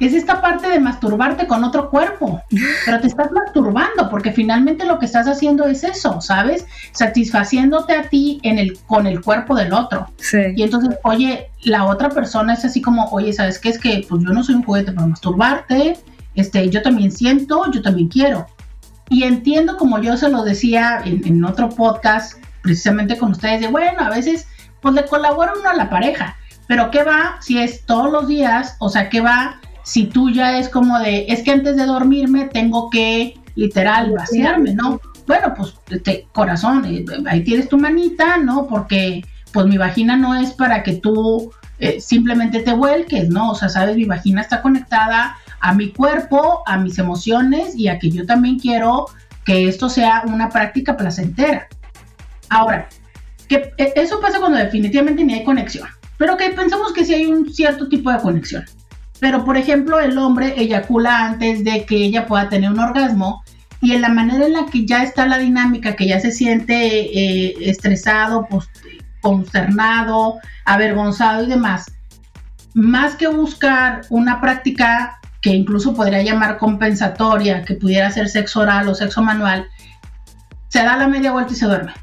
Es, 0.00 0.14
esta 0.14 0.40
parte 0.40 0.68
de 0.68 0.80
masturbarte 0.80 1.46
con 1.46 1.64
otro 1.64 1.90
cuerpo, 1.90 2.40
pero 2.84 3.00
te 3.00 3.06
estás 3.06 3.30
masturbando 3.32 4.08
porque 4.10 4.32
finalmente 4.32 4.84
lo 4.84 4.98
que 4.98 5.06
estás 5.06 5.26
haciendo 5.26 5.66
es 5.66 5.84
eso, 5.84 6.20
¿sabes? 6.20 6.66
Satisfaciéndote 6.92 7.94
a 7.94 8.02
ti 8.02 8.40
en 8.42 8.58
el, 8.58 8.78
con 8.86 9.06
el 9.06 9.20
cuerpo 9.20 9.54
del 9.54 9.72
otro. 9.72 10.08
Sí. 10.16 10.38
Y 10.56 10.62
entonces, 10.62 10.96
oye, 11.04 11.50
la 11.62 11.84
otra 11.84 12.10
persona 12.10 12.54
es 12.54 12.64
así 12.64 12.80
como, 12.80 13.06
oye, 13.10 13.32
¿sabes 13.32 13.58
qué? 13.58 13.70
Es 13.70 13.78
que 13.78 14.04
pues 14.08 14.22
yo 14.22 14.30
no 14.30 14.42
soy 14.42 14.56
un 14.56 14.64
juguete 14.64 14.92
para 14.92 15.06
masturbarte, 15.06 15.98
este, 16.34 16.68
yo 16.70 16.82
también 16.82 17.10
siento, 17.10 17.70
yo 17.72 17.82
también 17.82 18.08
quiero. 18.08 18.46
Y 19.08 19.24
entiendo, 19.24 19.76
como 19.76 20.00
yo 20.00 20.16
se 20.16 20.28
lo 20.28 20.44
decía 20.44 21.02
en, 21.04 21.26
en 21.26 21.44
otro 21.44 21.68
podcast, 21.68 22.34
precisamente 22.62 23.18
con 23.18 23.32
ustedes, 23.32 23.60
de 23.60 23.68
bueno, 23.68 24.00
a 24.00 24.10
veces 24.10 24.46
pues 24.80 24.94
le 24.94 25.04
colabora 25.04 25.52
uno 25.58 25.68
a 25.68 25.74
la 25.74 25.90
pareja. 25.90 26.36
Pero 26.70 26.88
¿qué 26.92 27.02
va 27.02 27.36
si 27.40 27.58
es 27.58 27.84
todos 27.84 28.12
los 28.12 28.28
días? 28.28 28.76
O 28.78 28.88
sea, 28.88 29.08
¿qué 29.08 29.20
va 29.20 29.60
si 29.82 30.06
tú 30.06 30.30
ya 30.30 30.56
es 30.56 30.68
como 30.68 31.00
de, 31.00 31.26
es 31.28 31.42
que 31.42 31.50
antes 31.50 31.74
de 31.74 31.84
dormirme 31.84 32.44
tengo 32.44 32.90
que 32.90 33.34
literal 33.56 34.12
vaciarme, 34.12 34.74
¿no? 34.74 35.00
Bueno, 35.26 35.52
pues 35.56 35.74
este, 35.90 36.28
corazón, 36.30 36.84
eh, 36.84 37.04
ahí 37.26 37.42
tienes 37.42 37.68
tu 37.68 37.76
manita, 37.76 38.36
¿no? 38.36 38.68
Porque 38.68 39.24
pues 39.52 39.66
mi 39.66 39.78
vagina 39.78 40.16
no 40.16 40.36
es 40.36 40.52
para 40.52 40.84
que 40.84 40.92
tú 40.92 41.50
eh, 41.80 42.00
simplemente 42.00 42.60
te 42.60 42.72
vuelques, 42.72 43.28
¿no? 43.28 43.50
O 43.50 43.54
sea, 43.56 43.68
sabes, 43.68 43.96
mi 43.96 44.04
vagina 44.04 44.40
está 44.40 44.62
conectada 44.62 45.38
a 45.58 45.74
mi 45.74 45.90
cuerpo, 45.90 46.62
a 46.66 46.76
mis 46.76 47.00
emociones 47.00 47.74
y 47.74 47.88
a 47.88 47.98
que 47.98 48.12
yo 48.12 48.26
también 48.26 48.60
quiero 48.60 49.06
que 49.44 49.66
esto 49.66 49.88
sea 49.88 50.22
una 50.24 50.50
práctica 50.50 50.96
placentera. 50.96 51.66
Ahora, 52.48 52.88
que 53.48 53.74
eso 53.76 54.20
pasa 54.20 54.38
cuando 54.38 54.58
definitivamente 54.58 55.24
ni 55.24 55.34
hay 55.34 55.42
conexión. 55.42 55.88
Pero 56.20 56.36
que 56.36 56.50
pensamos 56.50 56.92
que 56.92 57.02
sí 57.02 57.14
hay 57.14 57.24
un 57.24 57.50
cierto 57.50 57.88
tipo 57.88 58.12
de 58.12 58.18
conexión. 58.18 58.62
Pero, 59.20 59.42
por 59.42 59.56
ejemplo, 59.56 59.98
el 59.98 60.18
hombre 60.18 60.52
eyacula 60.54 61.24
antes 61.24 61.64
de 61.64 61.86
que 61.86 61.96
ella 61.96 62.26
pueda 62.26 62.50
tener 62.50 62.70
un 62.70 62.78
orgasmo 62.78 63.42
y 63.80 63.92
en 63.92 64.02
la 64.02 64.10
manera 64.10 64.44
en 64.44 64.52
la 64.52 64.66
que 64.66 64.84
ya 64.84 65.02
está 65.02 65.26
la 65.26 65.38
dinámica, 65.38 65.96
que 65.96 66.06
ya 66.06 66.20
se 66.20 66.30
siente 66.30 66.74
eh, 66.74 67.54
estresado, 67.62 68.46
pues, 68.50 68.68
consternado, 69.22 70.36
avergonzado 70.66 71.44
y 71.44 71.46
demás, 71.46 71.90
más 72.74 73.14
que 73.14 73.26
buscar 73.26 74.02
una 74.10 74.42
práctica 74.42 75.18
que 75.40 75.48
incluso 75.48 75.94
podría 75.94 76.22
llamar 76.22 76.58
compensatoria, 76.58 77.62
que 77.62 77.76
pudiera 77.76 78.10
ser 78.10 78.28
sexo 78.28 78.60
oral 78.60 78.90
o 78.90 78.94
sexo 78.94 79.22
manual, 79.22 79.66
se 80.68 80.82
da 80.82 80.98
la 80.98 81.08
media 81.08 81.32
vuelta 81.32 81.54
y 81.54 81.56
se 81.56 81.64
duerme. 81.64 81.94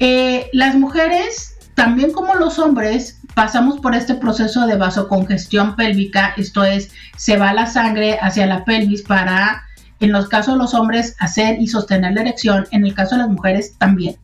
Eh, 0.00 0.50
las 0.52 0.74
mujeres, 0.74 1.53
también 1.74 2.12
como 2.12 2.34
los 2.34 2.58
hombres, 2.58 3.20
pasamos 3.34 3.80
por 3.80 3.94
este 3.94 4.14
proceso 4.14 4.66
de 4.66 4.76
vasocongestión 4.76 5.74
pélvica, 5.74 6.34
esto 6.36 6.64
es, 6.64 6.90
se 7.16 7.36
va 7.36 7.52
la 7.52 7.66
sangre 7.66 8.18
hacia 8.20 8.46
la 8.46 8.64
pelvis 8.64 9.02
para, 9.02 9.64
en 10.00 10.12
los 10.12 10.28
casos 10.28 10.54
de 10.54 10.58
los 10.58 10.74
hombres, 10.74 11.16
hacer 11.18 11.60
y 11.60 11.66
sostener 11.66 12.12
la 12.12 12.22
erección, 12.22 12.66
en 12.70 12.84
el 12.84 12.94
caso 12.94 13.16
de 13.16 13.22
las 13.22 13.30
mujeres 13.30 13.76
también, 13.78 14.16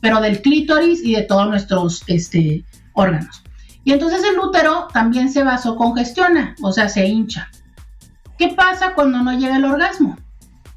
pero 0.00 0.20
del 0.20 0.42
clítoris 0.42 1.02
y 1.02 1.14
de 1.14 1.22
todos 1.22 1.48
nuestros 1.48 2.04
este, 2.06 2.64
órganos. 2.92 3.42
Y 3.84 3.92
entonces 3.92 4.22
el 4.22 4.38
útero 4.38 4.86
también 4.92 5.28
se 5.28 5.42
vasocongestiona, 5.42 6.54
o 6.62 6.72
sea, 6.72 6.88
se 6.88 7.06
hincha. 7.06 7.48
¿Qué 8.38 8.48
pasa 8.48 8.94
cuando 8.94 9.22
no 9.22 9.32
llega 9.32 9.56
el 9.56 9.64
orgasmo? 9.64 10.16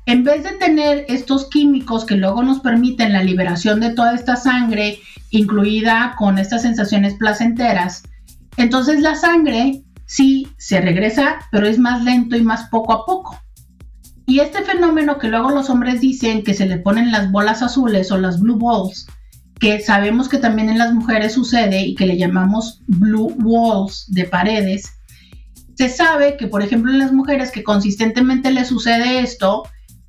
en 0.05 0.23
vez 0.23 0.43
de 0.43 0.51
tener 0.53 1.05
estos 1.07 1.49
químicos 1.49 2.05
que 2.05 2.15
luego 2.15 2.43
nos 2.43 2.59
permiten 2.59 3.13
la 3.13 3.23
liberación 3.23 3.79
de 3.79 3.91
toda 3.91 4.13
esta 4.13 4.35
sangre, 4.35 4.99
incluida 5.37 6.15
con 6.17 6.37
estas 6.37 6.61
sensaciones 6.63 7.15
placenteras, 7.15 8.03
entonces 8.57 9.01
la 9.01 9.15
sangre 9.15 9.83
sí 10.05 10.47
se 10.57 10.81
regresa, 10.81 11.39
pero 11.51 11.67
es 11.67 11.79
más 11.79 12.03
lento 12.03 12.35
y 12.35 12.41
más 12.41 12.69
poco 12.69 12.93
a 12.93 13.05
poco. 13.05 13.39
Y 14.27 14.39
este 14.39 14.63
fenómeno 14.63 15.19
que 15.19 15.27
luego 15.27 15.51
los 15.51 15.69
hombres 15.69 16.01
dicen 16.01 16.43
que 16.43 16.53
se 16.53 16.65
le 16.65 16.77
ponen 16.77 17.11
las 17.11 17.31
bolas 17.31 17.61
azules 17.61 18.11
o 18.11 18.17
las 18.17 18.39
blue 18.39 18.57
balls, 18.57 19.07
que 19.59 19.79
sabemos 19.79 20.27
que 20.29 20.37
también 20.37 20.69
en 20.69 20.77
las 20.77 20.93
mujeres 20.93 21.33
sucede 21.33 21.81
y 21.81 21.95
que 21.95 22.07
le 22.07 22.17
llamamos 22.17 22.81
blue 22.87 23.33
walls 23.43 24.05
de 24.07 24.25
paredes, 24.25 24.91
se 25.75 25.89
sabe 25.89 26.37
que, 26.37 26.47
por 26.47 26.63
ejemplo, 26.63 26.91
en 26.91 26.99
las 26.99 27.11
mujeres 27.11 27.51
que 27.51 27.63
consistentemente 27.63 28.51
le 28.51 28.65
sucede 28.65 29.19
esto, 29.19 29.63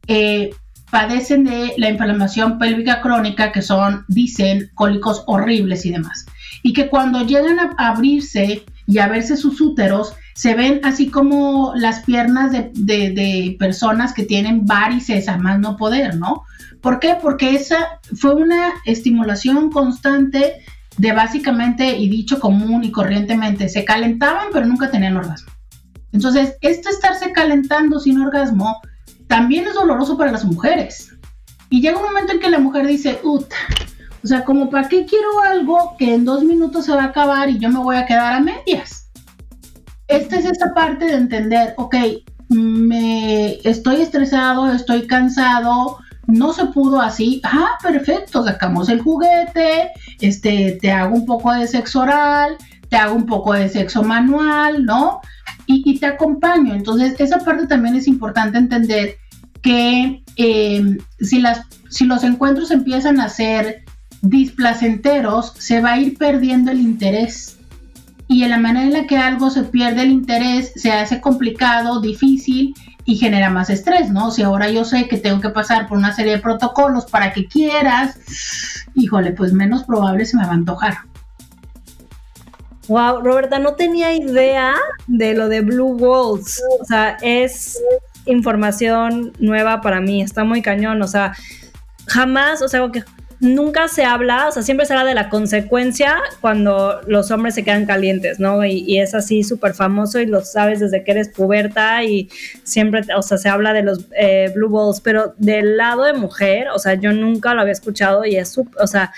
eh, 0.06 0.50
padecen 0.90 1.44
de 1.44 1.72
la 1.76 1.90
inflamación 1.90 2.58
pélvica 2.58 3.00
crónica, 3.00 3.52
que 3.52 3.62
son, 3.62 4.04
dicen, 4.08 4.70
cólicos 4.74 5.24
horribles 5.26 5.84
y 5.86 5.92
demás. 5.92 6.26
Y 6.62 6.72
que 6.72 6.88
cuando 6.88 7.24
llegan 7.24 7.58
a 7.58 7.74
abrirse 7.78 8.64
y 8.86 8.98
a 8.98 9.08
verse 9.08 9.36
sus 9.36 9.60
úteros, 9.60 10.14
se 10.34 10.54
ven 10.54 10.80
así 10.84 11.08
como 11.08 11.72
las 11.74 12.00
piernas 12.00 12.52
de, 12.52 12.70
de 12.74 13.56
personas 13.58 14.12
que 14.12 14.24
tienen 14.24 14.66
varices 14.66 15.28
a 15.28 15.38
más 15.38 15.58
no 15.58 15.76
poder, 15.76 16.16
¿no? 16.16 16.44
¿Por 16.80 17.00
qué? 17.00 17.16
Porque 17.20 17.54
esa 17.54 18.00
fue 18.14 18.34
una 18.34 18.74
estimulación 18.84 19.70
constante 19.70 20.62
de 20.98 21.12
básicamente, 21.12 21.96
y 21.96 22.08
dicho 22.08 22.38
común 22.38 22.84
y 22.84 22.90
corrientemente, 22.90 23.68
se 23.68 23.84
calentaban 23.84 24.48
pero 24.52 24.66
nunca 24.66 24.90
tenían 24.90 25.16
orgasmo. 25.16 25.52
Entonces, 26.12 26.56
esto 26.62 26.88
estarse 26.88 27.32
calentando 27.32 28.00
sin 28.00 28.20
orgasmo 28.20 28.80
también 29.26 29.66
es 29.66 29.74
doloroso 29.74 30.16
para 30.16 30.32
las 30.32 30.44
mujeres. 30.44 31.12
Y 31.70 31.80
llega 31.80 31.98
un 31.98 32.04
momento 32.04 32.32
en 32.32 32.40
que 32.40 32.50
la 32.50 32.58
mujer 32.58 32.86
dice, 32.86 33.18
Ut, 33.22 33.46
o 34.22 34.26
sea, 34.26 34.44
como 34.44 34.70
para 34.70 34.88
qué 34.88 35.06
quiero 35.06 35.40
algo 35.42 35.96
que 35.98 36.14
en 36.14 36.24
dos 36.24 36.42
minutos 36.44 36.86
se 36.86 36.92
va 36.92 37.04
a 37.04 37.06
acabar 37.06 37.48
y 37.48 37.58
yo 37.58 37.68
me 37.68 37.78
voy 37.78 37.96
a 37.96 38.06
quedar 38.06 38.34
a 38.34 38.40
medias. 38.40 39.10
Esta 40.08 40.38
es 40.38 40.44
esta 40.44 40.72
parte 40.74 41.06
de 41.06 41.14
entender, 41.14 41.74
ok, 41.76 41.96
me 42.48 43.58
estoy 43.68 44.02
estresado, 44.02 44.72
estoy 44.72 45.06
cansado, 45.06 45.98
no 46.26 46.52
se 46.52 46.66
pudo 46.66 47.00
así, 47.00 47.40
ah, 47.44 47.70
perfecto, 47.82 48.44
sacamos 48.44 48.88
el 48.88 49.00
juguete, 49.00 49.92
este, 50.20 50.78
te 50.80 50.90
hago 50.90 51.14
un 51.14 51.26
poco 51.26 51.52
de 51.52 51.66
sexo 51.66 52.00
oral, 52.00 52.56
te 52.88 52.96
hago 52.96 53.14
un 53.14 53.26
poco 53.26 53.52
de 53.52 53.68
sexo 53.68 54.02
manual, 54.02 54.84
¿no? 54.84 55.20
Y, 55.66 55.98
te 55.98 56.06
acompaño. 56.06 56.74
Entonces, 56.74 57.14
esa 57.18 57.38
parte 57.38 57.66
también 57.66 57.96
es 57.96 58.06
importante 58.06 58.58
entender 58.58 59.16
que 59.62 60.22
eh, 60.36 60.98
si, 61.20 61.40
las, 61.40 61.62
si 61.90 62.04
los 62.04 62.22
encuentros 62.22 62.70
empiezan 62.70 63.20
a 63.20 63.28
ser 63.28 63.84
displacenteros, 64.22 65.54
se 65.58 65.80
va 65.80 65.94
a 65.94 65.98
ir 65.98 66.16
perdiendo 66.16 66.70
el 66.70 66.80
interés. 66.80 67.58
Y 68.28 68.44
en 68.44 68.50
la 68.50 68.58
manera 68.58 68.86
en 68.86 68.92
la 68.92 69.06
que 69.06 69.16
algo 69.16 69.50
se 69.50 69.64
pierde 69.64 70.02
el 70.02 70.10
interés, 70.10 70.72
se 70.76 70.92
hace 70.92 71.20
complicado, 71.20 72.00
difícil 72.00 72.74
y 73.04 73.16
genera 73.16 73.50
más 73.50 73.70
estrés, 73.70 74.10
¿no? 74.10 74.32
Si 74.32 74.42
ahora 74.42 74.68
yo 74.68 74.84
sé 74.84 75.06
que 75.08 75.16
tengo 75.16 75.40
que 75.40 75.50
pasar 75.50 75.86
por 75.86 75.96
una 75.96 76.12
serie 76.12 76.32
de 76.32 76.42
protocolos 76.42 77.06
para 77.06 77.32
que 77.32 77.46
quieras, 77.46 78.18
híjole, 78.94 79.32
pues 79.32 79.52
menos 79.52 79.84
probable 79.84 80.26
se 80.26 80.36
me 80.36 80.44
va 80.44 80.50
a 80.50 80.54
antojar. 80.54 80.98
Wow, 82.88 83.20
Roberta, 83.22 83.58
no 83.58 83.74
tenía 83.74 84.14
idea 84.14 84.74
de 85.06 85.34
lo 85.34 85.48
de 85.48 85.60
Blue 85.60 85.96
Walls. 85.96 86.62
O 86.80 86.84
sea, 86.84 87.16
es 87.20 87.82
información 88.26 89.32
nueva 89.38 89.80
para 89.80 90.00
mí, 90.00 90.22
está 90.22 90.44
muy 90.44 90.62
cañón. 90.62 91.02
O 91.02 91.08
sea, 91.08 91.32
jamás, 92.06 92.62
o 92.62 92.68
sea, 92.68 92.88
que 92.92 93.02
nunca 93.40 93.88
se 93.88 94.04
habla, 94.04 94.48
o 94.48 94.52
sea, 94.52 94.62
siempre 94.62 94.86
se 94.86 94.94
habla 94.94 95.04
de 95.04 95.14
la 95.14 95.28
consecuencia 95.28 96.16
cuando 96.40 97.00
los 97.06 97.30
hombres 97.30 97.54
se 97.54 97.64
quedan 97.64 97.84
calientes, 97.84 98.40
¿no? 98.40 98.64
Y, 98.64 98.98
es 98.98 99.14
así 99.14 99.42
súper 99.42 99.74
famoso 99.74 100.20
y 100.20 100.26
lo 100.26 100.42
sabes 100.42 100.80
desde 100.80 101.04
que 101.04 101.10
eres 101.10 101.28
puberta 101.28 102.02
y 102.02 102.30
siempre, 102.64 103.02
o 103.14 103.22
sea, 103.22 103.36
se 103.36 103.48
habla 103.48 103.72
de 103.72 103.82
los 103.82 104.06
eh, 104.16 104.50
blue 104.54 104.70
balls, 104.70 105.00
pero 105.00 105.34
del 105.38 105.76
lado 105.76 106.04
de 106.04 106.14
mujer, 106.14 106.68
o 106.68 106.78
sea, 106.78 106.94
yo 106.94 107.12
nunca 107.12 107.52
lo 107.54 107.60
había 107.60 107.72
escuchado 107.72 108.24
y 108.24 108.36
es, 108.36 108.56
o 108.58 108.86
sea, 108.86 109.12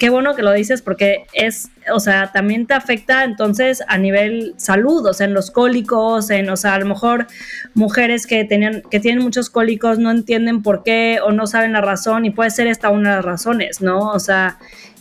qué 0.00 0.08
bueno 0.08 0.34
que 0.34 0.42
lo 0.42 0.52
dices 0.52 0.80
porque 0.80 1.26
es, 1.34 1.68
o 1.92 2.00
sea, 2.00 2.32
también 2.32 2.66
te 2.66 2.72
afecta 2.72 3.22
entonces 3.22 3.84
a 3.86 3.98
nivel 3.98 4.54
salud, 4.56 5.06
o 5.06 5.12
sea, 5.12 5.26
en 5.26 5.34
los 5.34 5.50
cólicos, 5.50 6.30
en, 6.30 6.48
o 6.48 6.56
sea, 6.56 6.74
a 6.74 6.78
lo 6.78 6.86
mejor 6.86 7.26
mujeres 7.74 8.26
que 8.26 8.44
tenían, 8.44 8.82
que 8.90 8.98
tienen 8.98 9.22
muchos 9.22 9.50
cólicos 9.50 9.98
no 9.98 10.10
entienden 10.10 10.62
por 10.62 10.82
qué 10.84 11.18
o 11.22 11.32
no 11.32 11.46
saben 11.46 11.74
la 11.74 11.82
razón 11.82 12.24
y 12.24 12.30
puede 12.30 12.48
ser 12.48 12.66
esta 12.66 12.88
una 12.88 13.10
de 13.10 13.16
las 13.16 13.24
razones, 13.26 13.82
¿no? 13.82 14.10
O 14.10 14.18
sea, 14.18 14.56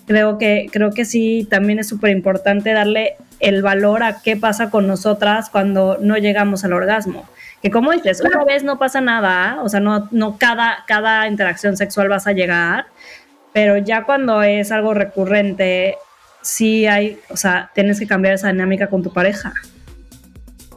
creo 0.05 0.37
que, 0.37 0.67
creo 0.69 0.91
que 0.91 1.05
sí, 1.05 1.47
también 1.49 1.79
es 1.79 1.87
súper 1.87 2.11
importante 2.11 2.73
darle 2.73 3.15
el 3.39 3.61
valor 3.61 4.03
a 4.03 4.21
qué 4.21 4.35
pasa 4.35 4.69
con 4.69 4.85
nosotras 4.85 5.49
cuando 5.49 5.97
no 6.01 6.17
llegamos 6.17 6.65
al 6.65 6.73
orgasmo. 6.73 7.25
Que 7.61 7.71
como 7.71 7.93
dices, 7.93 8.21
una 8.21 8.43
vez 8.43 8.63
no 8.63 8.77
pasa 8.77 8.99
nada, 8.99 9.59
o 9.63 9.69
sea, 9.69 9.79
no, 9.79 10.09
no 10.11 10.37
cada, 10.37 10.83
cada 10.87 11.25
interacción 11.27 11.77
sexual 11.77 12.09
vas 12.09 12.27
a 12.27 12.33
llegar, 12.33 12.87
pero 13.53 13.77
ya 13.77 14.03
cuando 14.03 14.41
es 14.41 14.71
algo 14.71 14.93
recurrente, 14.93 15.95
sí 16.41 16.85
hay, 16.87 17.19
o 17.29 17.37
sea, 17.37 17.71
tienes 17.73 17.99
que 17.99 18.07
cambiar 18.07 18.35
esa 18.35 18.51
dinámica 18.51 18.87
con 18.87 19.03
tu 19.03 19.11
pareja. 19.11 19.53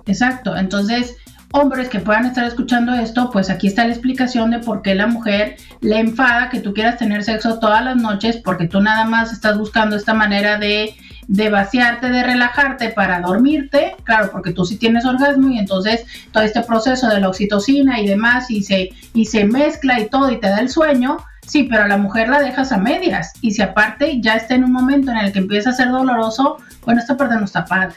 Exacto, 0.07 0.57
entonces 0.57 1.17
hombres 1.53 1.89
que 1.89 2.01
puedan 2.01 2.27
estar 2.27 2.45
escuchando 2.45 2.95
esto, 2.95 3.31
pues 3.31 3.51
aquí 3.51 3.69
está 3.69 3.85
la 3.85 3.93
explicación 3.93 4.51
de 4.51 4.59
por 4.59 4.83
qué 4.83 4.95
la 4.95 5.07
mujer 5.07 5.57
le 5.81 5.99
enfada 5.99 6.49
que 6.49 6.61
tú 6.61 6.73
quieras 6.73 6.99
tener 6.99 7.23
sexo 7.23 7.59
todas 7.59 7.85
las 7.85 7.97
noches, 7.97 8.39
porque 8.39 8.67
tú 8.67 8.81
nada 8.81 9.05
más 9.05 9.33
estás 9.33 9.59
buscando 9.59 9.95
esta 9.95 10.15
manera 10.15 10.59
de, 10.59 10.97
de 11.29 11.51
vaciarte, 11.51 12.09
de 12.09 12.23
relajarte 12.23 12.89
para 12.89 13.21
dormirte, 13.21 13.95
claro, 14.05 14.31
porque 14.33 14.53
tú 14.53 14.65
sí 14.65 14.77
tienes 14.79 15.05
orgasmo 15.05 15.51
y 15.51 15.59
entonces 15.59 16.05
todo 16.33 16.43
este 16.43 16.63
proceso 16.63 17.09
de 17.09 17.21
la 17.21 17.29
oxitocina 17.29 18.01
y 18.01 18.09
demás 18.09 18.51
y 18.51 18.63
se, 18.63 18.91
y 19.13 19.27
se 19.27 19.45
mezcla 19.45 20.01
y 20.01 20.09
todo 20.09 20.31
y 20.31 20.41
te 20.41 20.49
da 20.49 20.59
el 20.59 20.71
sueño, 20.71 21.19
Sí, 21.47 21.65
pero 21.65 21.85
a 21.85 21.89
la 21.89 21.97
mujer 21.97 22.29
la 22.29 22.41
dejas 22.41 22.73
a 22.73 22.79
medias. 22.79 23.33
Y 23.41 23.53
si 23.53 23.63
aparte 23.63 24.21
ya 24.21 24.37
está 24.37 24.55
en 24.55 24.65
un 24.65 24.73
momento 24.73 25.11
en 25.11 25.19
el 25.19 25.33
que 25.33 25.41
empieza 25.41 25.71
a 25.71 25.75
ser 25.75 25.91
doloroso, 25.91 26.59
bueno, 26.85 27.01
esta 27.01 27.17
parte 27.17 27.35
no 27.35 27.45
está 27.45 27.65
padre. 27.65 27.95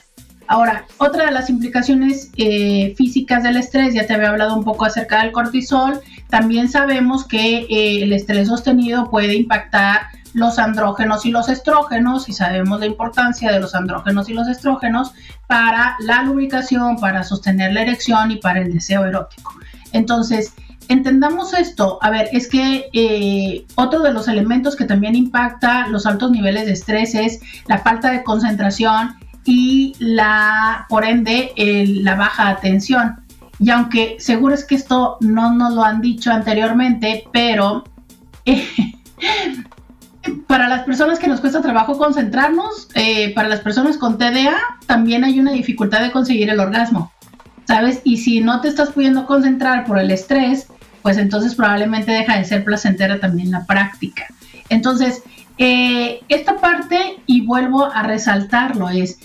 Ahora, 0.47 0.85
otra 0.97 1.25
de 1.25 1.31
las 1.31 1.49
implicaciones 1.49 2.31
eh, 2.37 2.93
físicas 2.97 3.41
del 3.43 3.57
estrés, 3.57 3.95
ya 3.95 4.05
te 4.05 4.13
había 4.13 4.29
hablado 4.29 4.55
un 4.55 4.63
poco 4.63 4.85
acerca 4.85 5.23
del 5.23 5.31
cortisol, 5.31 5.99
también 6.29 6.69
sabemos 6.69 7.27
que 7.27 7.65
eh, 7.69 8.03
el 8.03 8.13
estrés 8.13 8.47
sostenido 8.47 9.09
puede 9.09 9.33
impactar 9.35 10.01
los 10.33 10.59
andrógenos 10.59 11.25
y 11.25 11.31
los 11.31 11.49
estrógenos 11.49 12.27
y 12.29 12.33
sabemos 12.33 12.79
la 12.79 12.85
importancia 12.85 13.51
de 13.51 13.59
los 13.59 13.73
andrógenos 13.73 14.29
y 14.29 14.33
los 14.33 14.47
estrógenos 14.47 15.13
para 15.47 15.95
la 15.99 16.23
lubricación, 16.23 16.97
para 16.97 17.23
sostener 17.23 17.73
la 17.73 17.83
erección 17.83 18.31
y 18.31 18.35
para 18.35 18.59
el 18.59 18.73
deseo 18.73 19.05
erótico. 19.05 19.53
Entonces, 19.93 20.53
entendamos 20.89 21.53
esto. 21.53 21.99
A 22.01 22.09
ver, 22.09 22.29
es 22.31 22.47
que 22.47 22.89
eh, 22.93 23.65
otro 23.75 24.01
de 24.01 24.13
los 24.13 24.27
elementos 24.27 24.75
que 24.75 24.85
también 24.85 25.15
impacta 25.15 25.87
los 25.87 26.05
altos 26.05 26.31
niveles 26.31 26.65
de 26.65 26.73
estrés 26.73 27.15
es 27.15 27.39
la 27.67 27.79
falta 27.79 28.11
de 28.11 28.23
concentración 28.23 29.15
y 29.45 29.93
la, 29.99 30.85
por 30.89 31.05
ende, 31.05 31.51
la 31.55 32.15
baja 32.15 32.49
atención. 32.49 33.17
Y 33.59 33.69
aunque 33.69 34.17
seguro 34.19 34.53
es 34.53 34.65
que 34.65 34.75
esto 34.75 35.17
no 35.21 35.53
nos 35.53 35.73
lo 35.73 35.83
han 35.83 36.01
dicho 36.01 36.31
anteriormente, 36.31 37.23
pero 37.31 37.83
para 40.47 40.67
las 40.67 40.83
personas 40.83 41.19
que 41.19 41.27
nos 41.27 41.39
cuesta 41.39 41.61
trabajo 41.61 41.97
concentrarnos, 41.97 42.89
eh, 42.95 43.33
para 43.33 43.47
las 43.47 43.61
personas 43.61 43.97
con 43.97 44.17
TDA, 44.17 44.57
también 44.85 45.23
hay 45.23 45.39
una 45.39 45.51
dificultad 45.51 46.01
de 46.01 46.11
conseguir 46.11 46.49
el 46.49 46.59
orgasmo. 46.59 47.11
¿Sabes? 47.67 48.01
Y 48.03 48.17
si 48.17 48.41
no 48.41 48.61
te 48.61 48.67
estás 48.67 48.91
pudiendo 48.91 49.25
concentrar 49.25 49.85
por 49.85 49.97
el 49.97 50.11
estrés, 50.11 50.67
pues 51.05 51.17
entonces 51.17 51.53
probablemente 51.53 52.11
deja 52.11 52.35
de 52.35 52.45
ser 52.45 52.63
placentera 52.63 53.19
también 53.19 53.51
la 53.51 53.63
práctica. 53.67 54.25
Entonces, 54.69 55.21
eh, 55.59 56.21
esta 56.29 56.57
parte, 56.57 57.17
y 57.27 57.45
vuelvo 57.45 57.85
a 57.85 58.01
resaltarlo, 58.01 58.89
es 58.89 59.19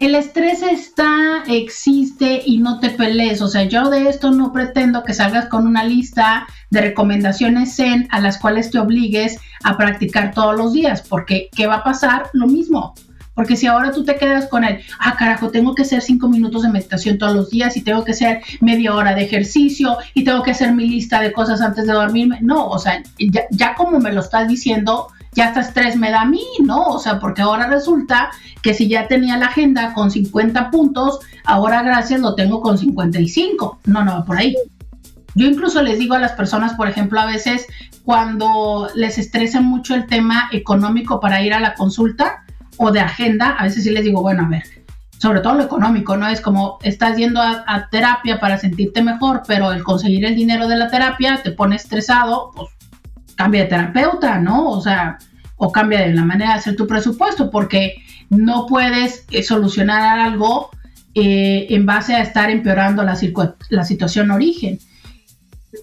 el 0.00 0.14
estrés 0.14 0.62
está, 0.62 1.42
existe 1.46 2.40
y 2.46 2.56
no 2.56 2.80
te 2.80 2.88
pelees. 2.88 3.42
O 3.42 3.48
sea, 3.48 3.64
yo 3.64 3.90
de 3.90 4.08
esto 4.08 4.30
no 4.30 4.50
pretendo 4.50 5.04
que 5.04 5.12
salgas 5.12 5.50
con 5.50 5.66
una 5.66 5.84
lista 5.84 6.46
de 6.70 6.80
recomendaciones 6.80 7.76
Zen 7.76 8.08
a 8.10 8.20
las 8.20 8.38
cuales 8.38 8.70
te 8.70 8.78
obligues 8.78 9.38
a 9.62 9.76
practicar 9.76 10.32
todos 10.32 10.56
los 10.56 10.72
días, 10.72 11.02
porque 11.06 11.50
¿qué 11.54 11.66
va 11.66 11.76
a 11.76 11.84
pasar? 11.84 12.30
Lo 12.32 12.46
mismo. 12.46 12.94
Porque 13.36 13.54
si 13.54 13.66
ahora 13.66 13.92
tú 13.92 14.02
te 14.02 14.16
quedas 14.16 14.46
con 14.46 14.64
el, 14.64 14.80
ah, 14.98 15.14
carajo, 15.16 15.50
tengo 15.50 15.74
que 15.74 15.82
hacer 15.82 16.00
cinco 16.00 16.26
minutos 16.26 16.62
de 16.62 16.70
meditación 16.70 17.18
todos 17.18 17.36
los 17.36 17.50
días 17.50 17.76
y 17.76 17.82
tengo 17.82 18.02
que 18.02 18.12
hacer 18.12 18.40
media 18.62 18.94
hora 18.94 19.14
de 19.14 19.24
ejercicio 19.24 19.98
y 20.14 20.24
tengo 20.24 20.42
que 20.42 20.52
hacer 20.52 20.72
mi 20.72 20.88
lista 20.88 21.20
de 21.20 21.32
cosas 21.32 21.60
antes 21.60 21.86
de 21.86 21.92
dormirme. 21.92 22.38
No, 22.40 22.66
o 22.66 22.78
sea, 22.78 23.02
ya, 23.18 23.74
como 23.74 24.00
me 24.00 24.10
lo 24.10 24.22
estás 24.22 24.48
diciendo, 24.48 25.08
ya 25.32 25.48
hasta 25.48 25.60
estrés 25.60 25.96
me 25.96 26.10
da 26.10 26.22
a 26.22 26.24
mí, 26.24 26.42
¿no? 26.64 26.82
O 26.84 26.98
sea, 26.98 27.20
porque 27.20 27.42
ahora 27.42 27.66
resulta 27.66 28.30
que 28.62 28.72
si 28.72 28.88
ya 28.88 29.06
tenía 29.06 29.36
la 29.36 29.46
agenda 29.46 29.92
con 29.92 30.10
50 30.10 30.70
puntos, 30.70 31.20
ahora 31.44 31.82
gracias 31.82 32.20
lo 32.22 32.34
tengo 32.36 32.62
con 32.62 32.78
55. 32.78 33.80
No, 33.84 34.02
no, 34.02 34.24
por 34.24 34.38
ahí. 34.38 34.56
Yo 35.34 35.46
incluso 35.46 35.82
les 35.82 35.98
digo 35.98 36.14
a 36.14 36.18
las 36.18 36.32
personas, 36.32 36.72
por 36.72 36.88
ejemplo, 36.88 37.20
a 37.20 37.26
veces 37.26 37.66
cuando 38.02 38.88
les 38.94 39.18
estresa 39.18 39.60
mucho 39.60 39.94
el 39.94 40.06
tema 40.06 40.48
económico 40.52 41.20
para 41.20 41.42
ir 41.42 41.52
a 41.52 41.60
la 41.60 41.74
consulta, 41.74 42.45
o 42.78 42.90
de 42.92 43.00
agenda, 43.00 43.50
a 43.50 43.64
veces 43.64 43.84
sí 43.84 43.90
les 43.90 44.04
digo, 44.04 44.22
bueno, 44.22 44.44
a 44.44 44.48
ver, 44.48 44.62
sobre 45.18 45.40
todo 45.40 45.54
lo 45.54 45.64
económico, 45.64 46.16
¿no? 46.16 46.28
Es 46.28 46.40
como 46.40 46.78
estás 46.82 47.16
yendo 47.16 47.40
a, 47.40 47.88
terapia 47.90 48.38
para 48.38 48.58
sentirte 48.58 49.02
mejor, 49.02 49.42
pero 49.46 49.72
el 49.72 49.82
conseguir 49.82 50.24
el 50.24 50.36
dinero 50.36 50.68
de 50.68 50.76
la 50.76 50.88
terapia 50.88 51.40
te 51.42 51.52
pone 51.52 51.76
estresado, 51.76 52.52
pues 52.54 52.70
cambia 53.34 53.62
de 53.62 53.68
terapeuta, 53.68 54.38
¿no? 54.38 54.68
O 54.68 54.80
sea, 54.80 55.18
o 55.56 55.72
cambia 55.72 56.00
de 56.00 56.12
la 56.12 56.24
manera 56.24 56.52
de 56.52 56.58
hacer 56.58 56.76
tu 56.76 56.86
presupuesto, 56.86 57.50
porque 57.50 57.94
no 58.28 58.66
puedes 58.66 59.24
eh, 59.30 59.42
solucionar 59.42 60.18
algo 60.18 60.70
eh, 61.14 61.66
en 61.70 61.86
base 61.86 62.14
a 62.14 62.22
estar 62.22 62.50
empeorando 62.50 63.02
la, 63.02 63.18
la 63.70 63.84
situación 63.84 64.30
origen. 64.30 64.78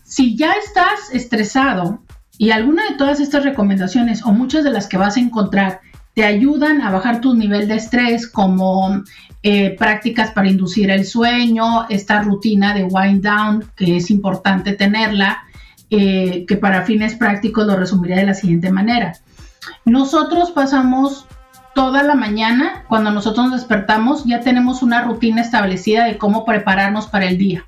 Si 0.03 0.35
ya 0.37 0.53
estás 0.53 1.11
estresado 1.11 2.03
y 2.37 2.51
alguna 2.51 2.83
de 2.89 2.97
todas 2.97 3.19
estas 3.19 3.43
recomendaciones 3.43 4.23
o 4.23 4.31
muchas 4.31 4.63
de 4.63 4.71
las 4.71 4.87
que 4.87 4.97
vas 4.97 5.17
a 5.17 5.21
encontrar 5.21 5.81
te 6.13 6.23
ayudan 6.23 6.81
a 6.81 6.91
bajar 6.91 7.21
tu 7.21 7.33
nivel 7.33 7.67
de 7.67 7.75
estrés, 7.75 8.27
como 8.27 9.03
eh, 9.41 9.75
prácticas 9.77 10.31
para 10.31 10.49
inducir 10.49 10.89
el 10.91 11.05
sueño, 11.05 11.87
esta 11.89 12.21
rutina 12.21 12.73
de 12.73 12.83
wind 12.83 13.23
down, 13.23 13.65
que 13.75 13.97
es 13.97 14.11
importante 14.11 14.73
tenerla, 14.73 15.43
eh, 15.89 16.45
que 16.47 16.55
para 16.55 16.83
fines 16.83 17.15
prácticos 17.15 17.65
lo 17.65 17.75
resumiría 17.75 18.17
de 18.17 18.27
la 18.27 18.33
siguiente 18.33 18.71
manera. 18.71 19.13
Nosotros 19.85 20.51
pasamos 20.51 21.25
toda 21.73 22.03
la 22.03 22.15
mañana, 22.15 22.83
cuando 22.87 23.11
nosotros 23.11 23.47
nos 23.47 23.61
despertamos, 23.61 24.23
ya 24.25 24.41
tenemos 24.41 24.83
una 24.83 25.01
rutina 25.01 25.41
establecida 25.41 26.05
de 26.05 26.17
cómo 26.17 26.45
prepararnos 26.45 27.07
para 27.07 27.25
el 27.25 27.37
día 27.37 27.65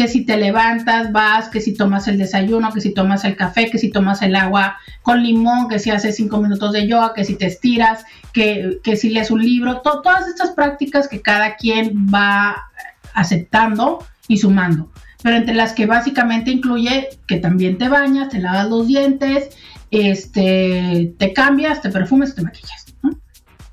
que 0.00 0.08
si 0.08 0.24
te 0.24 0.38
levantas, 0.38 1.12
vas, 1.12 1.50
que 1.50 1.60
si 1.60 1.74
tomas 1.74 2.08
el 2.08 2.16
desayuno, 2.16 2.72
que 2.72 2.80
si 2.80 2.94
tomas 2.94 3.22
el 3.26 3.36
café, 3.36 3.70
que 3.70 3.76
si 3.76 3.90
tomas 3.90 4.22
el 4.22 4.34
agua 4.34 4.78
con 5.02 5.22
limón, 5.22 5.68
que 5.68 5.78
si 5.78 5.90
haces 5.90 6.16
cinco 6.16 6.38
minutos 6.38 6.72
de 6.72 6.88
yoga, 6.88 7.12
que 7.12 7.26
si 7.26 7.34
te 7.34 7.44
estiras, 7.44 8.06
que, 8.32 8.78
que 8.82 8.96
si 8.96 9.10
lees 9.10 9.30
un 9.30 9.42
libro, 9.42 9.82
todas 9.82 10.26
estas 10.26 10.52
prácticas 10.52 11.06
que 11.06 11.20
cada 11.20 11.56
quien 11.56 12.06
va 12.06 12.70
aceptando 13.12 14.02
y 14.26 14.38
sumando. 14.38 14.90
Pero 15.22 15.36
entre 15.36 15.54
las 15.54 15.74
que 15.74 15.84
básicamente 15.84 16.50
incluye 16.50 17.10
que 17.26 17.36
también 17.36 17.76
te 17.76 17.90
bañas, 17.90 18.30
te 18.30 18.38
lavas 18.38 18.70
los 18.70 18.86
dientes, 18.86 19.50
este, 19.90 21.12
te 21.18 21.34
cambias, 21.34 21.82
te 21.82 21.90
perfumes, 21.90 22.34
te 22.34 22.40
maquillas. 22.40 22.86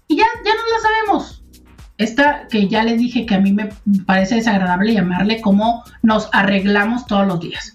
Y 0.10 0.18
ya, 0.18 0.26
ya 0.44 0.52
no 0.52 0.62
la 0.76 0.82
sabemos 0.82 1.42
esta 1.98 2.48
que 2.48 2.68
ya 2.68 2.84
les 2.84 3.00
dije 3.00 3.26
que 3.26 3.36
a 3.36 3.40
mí 3.40 3.52
me 3.52 3.70
parece 4.06 4.36
desagradable 4.36 4.94
llamarle 4.94 5.42
cómo 5.42 5.84
nos 6.04 6.30
arreglamos 6.32 7.08
todos 7.08 7.26
los 7.26 7.40
días. 7.40 7.74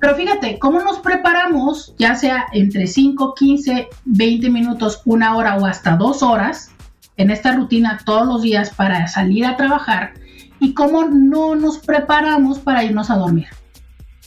Pero 0.00 0.16
fíjate, 0.16 0.58
cómo 0.58 0.80
nos 0.80 0.98
preparamos, 0.98 1.94
ya 1.98 2.14
sea 2.16 2.46
entre 2.52 2.86
5, 2.86 3.34
15, 3.34 3.88
20 4.04 4.50
minutos, 4.50 5.02
una 5.04 5.36
hora 5.36 5.56
o 5.56 5.66
hasta 5.66 5.96
dos 5.96 6.22
horas, 6.22 6.72
en 7.16 7.30
esta 7.30 7.52
rutina 7.52 8.00
todos 8.04 8.26
los 8.26 8.42
días 8.42 8.70
para 8.70 9.06
salir 9.06 9.46
a 9.46 9.56
trabajar 9.56 10.14
y 10.58 10.74
cómo 10.74 11.04
no 11.04 11.54
nos 11.54 11.78
preparamos 11.78 12.58
para 12.58 12.82
irnos 12.82 13.10
a 13.10 13.16
dormir. 13.16 13.46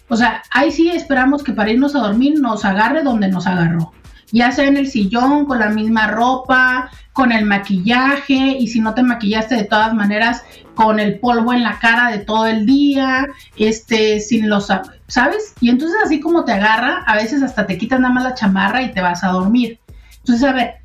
O 0.07 0.15
sea, 0.15 0.41
ahí 0.51 0.71
sí 0.71 0.89
esperamos 0.89 1.43
que 1.43 1.51
para 1.51 1.71
irnos 1.71 1.95
a 1.95 1.99
dormir 1.99 2.39
nos 2.39 2.63
agarre 2.63 3.03
donde 3.03 3.27
nos 3.27 3.45
agarró 3.45 3.91
ya 4.31 4.51
sea 4.51 4.65
en 4.65 4.77
el 4.77 4.87
sillón, 4.87 5.45
con 5.45 5.59
la 5.59 5.69
misma 5.69 6.07
ropa, 6.07 6.89
con 7.13 7.31
el 7.31 7.45
maquillaje, 7.45 8.57
y 8.59 8.67
si 8.67 8.79
no 8.79 8.93
te 8.93 9.03
maquillaste 9.03 9.55
de 9.55 9.63
todas 9.63 9.93
maneras, 9.93 10.43
con 10.75 10.99
el 10.99 11.19
polvo 11.19 11.53
en 11.53 11.63
la 11.63 11.79
cara 11.79 12.11
de 12.11 12.19
todo 12.19 12.45
el 12.45 12.65
día, 12.65 13.27
este, 13.55 14.19
sin 14.19 14.49
los, 14.49 14.67
¿sabes? 15.07 15.53
Y 15.59 15.69
entonces 15.69 15.97
así 16.05 16.19
como 16.19 16.45
te 16.45 16.51
agarra, 16.51 17.03
a 17.07 17.15
veces 17.15 17.41
hasta 17.41 17.65
te 17.65 17.77
quitan 17.77 18.01
nada 18.01 18.13
más 18.13 18.23
la 18.23 18.35
chamarra 18.35 18.83
y 18.83 18.91
te 18.91 19.01
vas 19.01 19.23
a 19.23 19.29
dormir. 19.29 19.79
Entonces, 20.19 20.47
a 20.47 20.53
ver, 20.53 20.75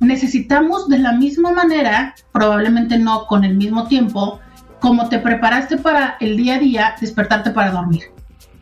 necesitamos 0.00 0.88
de 0.88 0.98
la 0.98 1.12
misma 1.12 1.52
manera, 1.52 2.14
probablemente 2.32 2.98
no 2.98 3.26
con 3.26 3.44
el 3.44 3.56
mismo 3.56 3.86
tiempo, 3.86 4.40
como 4.80 5.08
te 5.08 5.18
preparaste 5.18 5.76
para 5.76 6.16
el 6.20 6.36
día 6.36 6.56
a 6.56 6.58
día, 6.58 6.94
despertarte 7.00 7.50
para 7.50 7.70
dormir. 7.70 8.15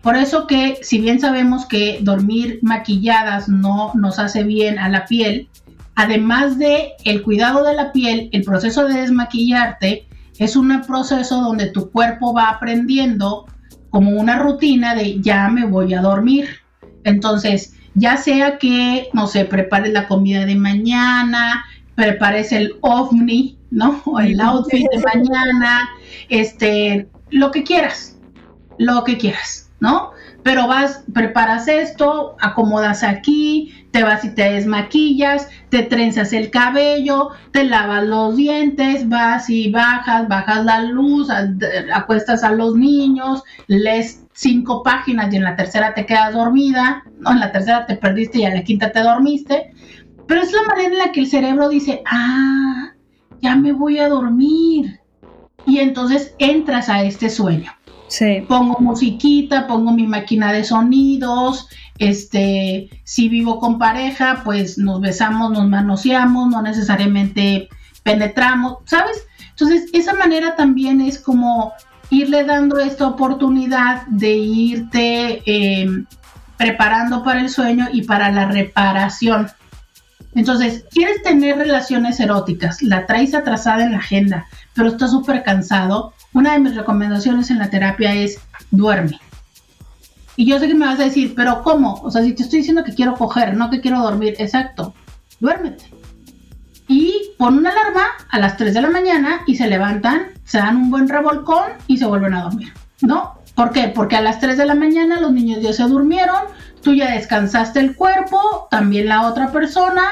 Por 0.04 0.18
eso 0.18 0.46
que 0.46 0.80
si 0.82 1.00
bien 1.00 1.18
sabemos 1.18 1.64
que 1.64 1.98
dormir 2.02 2.58
maquilladas 2.60 3.48
no 3.48 3.90
nos 3.94 4.18
hace 4.18 4.44
bien 4.44 4.78
a 4.78 4.90
la 4.90 5.06
piel, 5.06 5.48
además 5.94 6.58
de 6.58 6.92
el 7.04 7.22
cuidado 7.22 7.64
de 7.64 7.74
la 7.74 7.90
piel, 7.90 8.28
el 8.32 8.42
proceso 8.42 8.86
de 8.86 9.00
desmaquillarte 9.00 10.06
es 10.38 10.56
un 10.56 10.82
proceso 10.86 11.40
donde 11.40 11.70
tu 11.70 11.90
cuerpo 11.90 12.34
va 12.34 12.50
aprendiendo 12.50 13.46
como 13.88 14.10
una 14.10 14.38
rutina 14.38 14.94
de 14.94 15.22
ya 15.22 15.48
me 15.48 15.64
voy 15.64 15.94
a 15.94 16.02
dormir. 16.02 16.50
Entonces, 17.04 17.72
ya 17.94 18.18
sea 18.18 18.58
que, 18.58 19.08
no 19.14 19.26
sé, 19.26 19.46
prepares 19.46 19.94
la 19.94 20.06
comida 20.06 20.44
de 20.44 20.56
mañana, 20.56 21.64
prepares 21.94 22.52
el 22.52 22.74
ovni, 22.82 23.56
¿no? 23.70 24.02
O 24.04 24.20
el 24.20 24.38
outfit 24.38 24.86
de 24.90 24.98
mañana, 25.14 25.88
este, 26.28 27.08
lo 27.30 27.50
que 27.50 27.64
quieras, 27.64 28.18
lo 28.76 29.02
que 29.04 29.16
quieras. 29.16 29.63
Pero 30.42 30.68
vas, 30.68 31.04
preparas 31.12 31.68
esto, 31.68 32.36
acomodas 32.40 33.02
aquí, 33.02 33.86
te 33.92 34.02
vas 34.02 34.24
y 34.24 34.34
te 34.34 34.52
desmaquillas, 34.52 35.48
te 35.70 35.82
trenzas 35.82 36.32
el 36.32 36.50
cabello, 36.50 37.30
te 37.50 37.64
lavas 37.64 38.04
los 38.04 38.36
dientes, 38.36 39.08
vas 39.08 39.48
y 39.48 39.70
bajas, 39.70 40.28
bajas 40.28 40.64
la 40.64 40.82
luz, 40.82 41.28
acuestas 41.94 42.44
a 42.44 42.52
los 42.52 42.76
niños, 42.76 43.42
lees 43.68 44.24
cinco 44.34 44.82
páginas 44.82 45.32
y 45.32 45.36
en 45.36 45.44
la 45.44 45.56
tercera 45.56 45.94
te 45.94 46.04
quedas 46.04 46.34
dormida, 46.34 47.04
¿no? 47.20 47.32
En 47.32 47.40
la 47.40 47.52
tercera 47.52 47.86
te 47.86 47.96
perdiste 47.96 48.40
y 48.40 48.44
en 48.44 48.54
la 48.54 48.64
quinta 48.64 48.92
te 48.92 49.00
dormiste. 49.00 49.72
Pero 50.26 50.42
es 50.42 50.52
la 50.52 50.62
manera 50.62 50.92
en 50.92 50.98
la 50.98 51.12
que 51.12 51.20
el 51.20 51.26
cerebro 51.26 51.68
dice, 51.68 52.02
ah, 52.06 52.92
ya 53.40 53.56
me 53.56 53.72
voy 53.72 53.98
a 53.98 54.08
dormir. 54.08 55.00
Y 55.66 55.78
entonces 55.78 56.34
entras 56.38 56.88
a 56.88 57.02
este 57.02 57.30
sueño. 57.30 57.70
Pongo 58.48 58.78
musiquita, 58.80 59.66
pongo 59.66 59.92
mi 59.92 60.06
máquina 60.06 60.52
de 60.52 60.64
sonidos, 60.64 61.68
este, 61.98 62.88
si 63.04 63.28
vivo 63.28 63.58
con 63.58 63.78
pareja, 63.78 64.42
pues 64.44 64.78
nos 64.78 65.00
besamos, 65.00 65.50
nos 65.50 65.68
manoseamos, 65.68 66.48
no 66.48 66.62
necesariamente 66.62 67.68
penetramos, 68.02 68.78
¿sabes? 68.84 69.26
Entonces, 69.50 69.88
esa 69.92 70.14
manera 70.14 70.56
también 70.56 71.00
es 71.00 71.18
como 71.18 71.72
irle 72.10 72.44
dando 72.44 72.78
esta 72.78 73.06
oportunidad 73.06 74.06
de 74.06 74.32
irte 74.32 75.42
em, 75.46 76.06
preparando 76.56 77.22
para 77.22 77.40
el 77.40 77.50
sueño 77.50 77.88
y 77.92 78.02
para 78.02 78.30
la 78.30 78.46
reparación. 78.46 79.48
Entonces, 80.34 80.84
quieres 80.90 81.22
tener 81.22 81.56
relaciones 81.56 82.18
eróticas, 82.20 82.82
la 82.82 83.06
traes 83.06 83.34
atrasada 83.34 83.84
en 83.84 83.92
la 83.92 83.98
agenda, 83.98 84.46
pero 84.74 84.88
estás 84.88 85.12
súper 85.12 85.44
cansado, 85.44 86.12
una 86.34 86.52
de 86.52 86.58
mis 86.58 86.74
recomendaciones 86.74 87.50
en 87.50 87.58
la 87.58 87.70
terapia 87.70 88.14
es 88.14 88.38
duerme. 88.70 89.18
Y 90.36 90.46
yo 90.46 90.58
sé 90.58 90.66
que 90.66 90.74
me 90.74 90.84
vas 90.84 90.98
a 90.98 91.04
decir, 91.04 91.32
pero 91.34 91.62
¿cómo? 91.62 91.94
O 92.02 92.10
sea, 92.10 92.22
si 92.22 92.34
te 92.34 92.42
estoy 92.42 92.58
diciendo 92.58 92.84
que 92.84 92.94
quiero 92.94 93.14
coger, 93.14 93.56
no 93.56 93.70
que 93.70 93.80
quiero 93.80 94.00
dormir, 94.00 94.34
exacto, 94.38 94.92
duérmete. 95.40 95.84
Y 96.88 97.14
pon 97.38 97.58
una 97.58 97.70
alarma 97.70 98.02
a 98.28 98.38
las 98.40 98.56
3 98.56 98.74
de 98.74 98.82
la 98.82 98.90
mañana 98.90 99.40
y 99.46 99.54
se 99.56 99.68
levantan, 99.68 100.32
se 100.44 100.58
dan 100.58 100.76
un 100.76 100.90
buen 100.90 101.08
revolcón 101.08 101.72
y 101.86 101.96
se 101.96 102.06
vuelven 102.06 102.34
a 102.34 102.42
dormir, 102.42 102.72
¿no? 103.00 103.38
¿Por 103.54 103.70
qué? 103.70 103.92
Porque 103.94 104.16
a 104.16 104.20
las 104.20 104.40
3 104.40 104.58
de 104.58 104.66
la 104.66 104.74
mañana 104.74 105.20
los 105.20 105.32
niños 105.32 105.62
ya 105.62 105.72
se 105.72 105.84
durmieron, 105.84 106.42
tú 106.82 106.94
ya 106.94 107.12
descansaste 107.12 107.78
el 107.78 107.94
cuerpo, 107.94 108.66
también 108.70 109.08
la 109.08 109.22
otra 109.22 109.52
persona, 109.52 110.02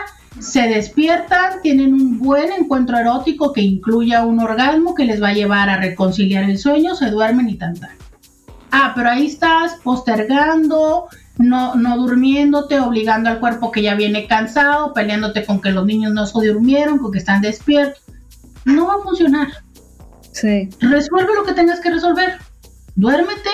se 0.41 0.63
despiertan, 0.63 1.61
tienen 1.63 1.95
un 1.95 2.19
buen 2.19 2.53
encuentro 2.53 2.99
erótico 2.99 3.53
que 3.53 3.61
incluya 3.61 4.25
un 4.25 4.41
orgasmo 4.41 4.95
que 4.95 5.05
les 5.05 5.23
va 5.23 5.29
a 5.29 5.35
llevar 5.35 5.69
a 5.69 5.77
reconciliar 5.77 6.45
el 6.45 6.59
sueño, 6.59 6.95
se 6.95 7.11
duermen 7.11 7.49
y 7.49 7.57
tan 7.57 7.75
Ah, 8.71 8.93
pero 8.95 9.11
ahí 9.11 9.27
estás 9.27 9.75
postergando, 9.83 11.09
no, 11.37 11.75
no 11.75 11.97
durmiéndote, 11.99 12.81
obligando 12.81 13.29
al 13.29 13.39
cuerpo 13.39 13.71
que 13.71 13.83
ya 13.83 13.95
viene 13.95 14.27
cansado, 14.27 14.95
peleándote 14.95 15.45
con 15.45 15.61
que 15.61 15.71
los 15.71 15.85
niños 15.85 16.13
no 16.13 16.27
se 16.27 16.49
durmieron, 16.49 16.99
con 16.99 17.13
que 17.13 17.19
están 17.19 17.43
despiertos. 17.43 18.03
No 18.65 18.87
va 18.87 18.95
a 18.95 19.03
funcionar. 19.03 19.49
Sí. 20.33 20.71
Resuelve 20.81 21.35
lo 21.35 21.45
que 21.45 21.53
tengas 21.53 21.81
que 21.81 21.91
resolver. 21.91 22.39
Duérmete 22.95 23.51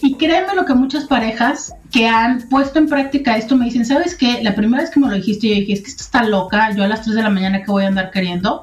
y 0.00 0.16
créeme 0.16 0.54
lo 0.54 0.64
que 0.64 0.74
muchas 0.74 1.04
parejas 1.04 1.74
que 1.94 2.08
han 2.08 2.48
puesto 2.48 2.80
en 2.80 2.88
práctica 2.88 3.36
esto 3.36 3.54
me 3.54 3.66
dicen, 3.66 3.86
¿sabes 3.86 4.16
qué? 4.16 4.42
La 4.42 4.56
primera 4.56 4.82
vez 4.82 4.90
que 4.90 4.98
me 4.98 5.06
lo 5.06 5.14
dijiste, 5.14 5.46
yo 5.46 5.54
dije, 5.54 5.74
es 5.74 5.80
que 5.80 5.90
esto 5.90 6.02
está 6.02 6.24
loca, 6.24 6.74
yo 6.74 6.82
a 6.82 6.88
las 6.88 7.02
3 7.02 7.14
de 7.14 7.22
la 7.22 7.30
mañana 7.30 7.62
que 7.62 7.70
voy 7.70 7.84
a 7.84 7.86
andar 7.86 8.10
queriendo, 8.10 8.62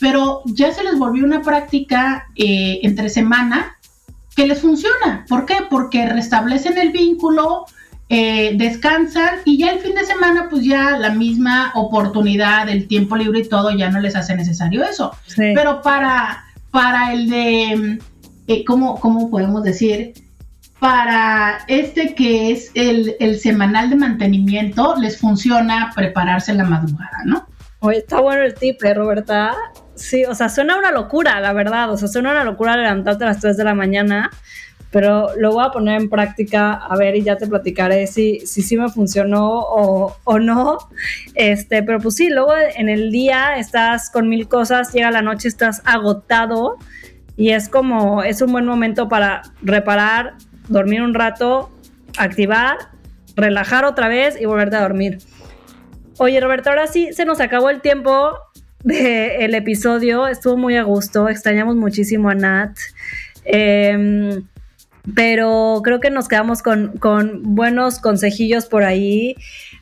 pero 0.00 0.42
ya 0.46 0.72
se 0.72 0.82
les 0.82 0.98
volvió 0.98 1.24
una 1.24 1.42
práctica 1.42 2.26
eh, 2.34 2.80
entre 2.82 3.08
semana 3.08 3.76
que 4.34 4.48
les 4.48 4.62
funciona. 4.62 5.24
¿Por 5.28 5.46
qué? 5.46 5.58
Porque 5.70 6.06
restablecen 6.06 6.76
el 6.76 6.90
vínculo, 6.90 7.66
eh, 8.08 8.56
descansan 8.56 9.36
y 9.44 9.58
ya 9.58 9.70
el 9.70 9.78
fin 9.78 9.94
de 9.94 10.04
semana 10.04 10.48
pues 10.50 10.64
ya 10.64 10.98
la 10.98 11.10
misma 11.10 11.70
oportunidad, 11.76 12.68
el 12.68 12.88
tiempo 12.88 13.14
libre 13.14 13.38
y 13.38 13.48
todo 13.48 13.70
ya 13.70 13.90
no 13.90 14.00
les 14.00 14.16
hace 14.16 14.34
necesario 14.34 14.82
eso. 14.82 15.12
Pero 15.36 15.82
para, 15.82 16.46
para 16.72 17.12
el 17.12 17.30
de, 17.30 18.00
eh, 18.48 18.64
¿cómo, 18.64 18.98
¿cómo 18.98 19.30
podemos 19.30 19.62
decir? 19.62 20.14
Para 20.82 21.60
este 21.68 22.12
que 22.12 22.50
es 22.50 22.72
el, 22.74 23.38
semanal 23.38 23.88
de 23.88 23.94
mantenimiento, 23.94 24.96
les 24.98 25.16
funciona 25.16 25.92
prepararse 25.94 26.52
la 26.54 26.64
madrugada, 26.64 27.18
¿no? 27.24 27.46
Oye, 27.78 27.98
está 27.98 28.20
bueno 28.20 28.42
el 28.42 28.54
tip, 28.54 28.82
¿eh, 28.82 28.92
Roberta? 28.92 29.54
Sí, 29.94 30.24
o 30.24 30.34
sea, 30.34 30.48
suena 30.48 30.76
una 30.76 30.90
locura, 30.90 31.38
la 31.38 31.52
verdad. 31.52 31.92
O 31.92 31.96
sea, 31.96 32.08
suena 32.08 32.32
una 32.32 32.42
locura 32.42 32.76
levantarte 32.76 33.22
a 33.22 33.28
las 33.28 33.38
3 33.38 33.56
de 33.56 33.62
la 33.62 33.74
mañana, 33.74 34.30
pero 34.90 35.28
lo 35.36 35.52
voy 35.52 35.64
a 35.64 35.70
poner 35.70 36.00
en 36.00 36.10
práctica, 36.10 36.72
a 36.72 36.96
ver, 36.96 37.14
y 37.14 37.22
ya 37.22 37.36
te 37.36 37.46
platicaré 37.46 38.08
si 38.08 38.40
sí 38.44 38.62
si, 38.62 38.76
me 38.76 38.88
funcionó 38.88 39.60
o, 39.60 40.16
o, 40.24 40.38
no. 40.40 40.78
Este, 41.36 41.84
pero 41.84 42.00
pues 42.00 42.16
sí, 42.16 42.28
luego 42.28 42.54
en 42.74 42.88
el 42.88 43.12
día 43.12 43.56
estás 43.56 44.10
con 44.10 44.28
mil 44.28 44.48
cosas, 44.48 44.92
llega 44.92 45.12
la 45.12 45.22
noche, 45.22 45.46
estás 45.46 45.80
agotado 45.84 46.78
y 47.36 47.50
es 47.50 47.68
como, 47.68 48.24
es 48.24 48.42
un 48.42 48.50
buen 48.50 48.66
momento 48.66 49.08
para 49.08 49.42
reparar, 49.62 50.34
dormir 50.68 51.02
un 51.02 51.14
rato, 51.14 51.70
activar, 52.18 52.76
relajar 53.36 53.84
otra 53.84 54.08
vez 54.08 54.40
y 54.40 54.44
volverte 54.46 54.76
a 54.76 54.82
dormir. 54.82 55.18
Oye, 56.18 56.40
Roberto, 56.40 56.70
ahora 56.70 56.86
sí 56.86 57.12
se 57.12 57.24
nos 57.24 57.40
acabó 57.40 57.70
el 57.70 57.80
tiempo 57.80 58.38
del 58.84 59.54
episodio. 59.54 60.26
Estuvo 60.28 60.56
muy 60.56 60.76
a 60.76 60.82
gusto. 60.82 61.28
Extrañamos 61.28 61.76
muchísimo 61.76 62.28
a 62.28 62.34
Nat. 62.34 62.76
Em, 63.44 64.44
pero 65.14 65.80
creo 65.82 65.98
que 65.98 66.10
nos 66.10 66.28
quedamos 66.28 66.62
con, 66.62 66.96
con, 66.98 67.42
buenos 67.42 67.98
consejillos 67.98 68.66
por 68.66 68.84
ahí. 68.84 69.34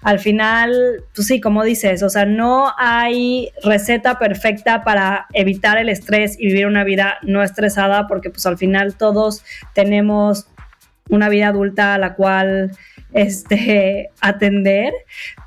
Al 0.03 0.19
final, 0.19 1.05
pues 1.15 1.27
sí, 1.27 1.41
como 1.41 1.63
dices, 1.63 2.03
o 2.03 2.09
sea, 2.09 2.25
no 2.25 2.73
hay 2.79 3.51
receta 3.63 4.19
perfecta 4.19 4.83
para 4.83 5.27
evitar 5.35 5.77
el 5.77 5.91
estrés 5.91 6.41
y 6.41 6.47
vivir 6.47 6.67
una 6.67 6.85
vida 6.85 7.19
no 7.23 7.43
estresada, 7.43 8.07
porque 8.07 8.31
pues 8.31 8.47
al 8.47 8.57
final 8.57 8.95
todos 8.95 9.45
tenemos 9.75 10.47
una 11.11 11.29
vida 11.29 11.49
adulta 11.49 11.95
a 11.95 11.99
la 11.99 12.15
cual 12.15 12.73
este, 13.13 14.11
atender, 14.21 14.93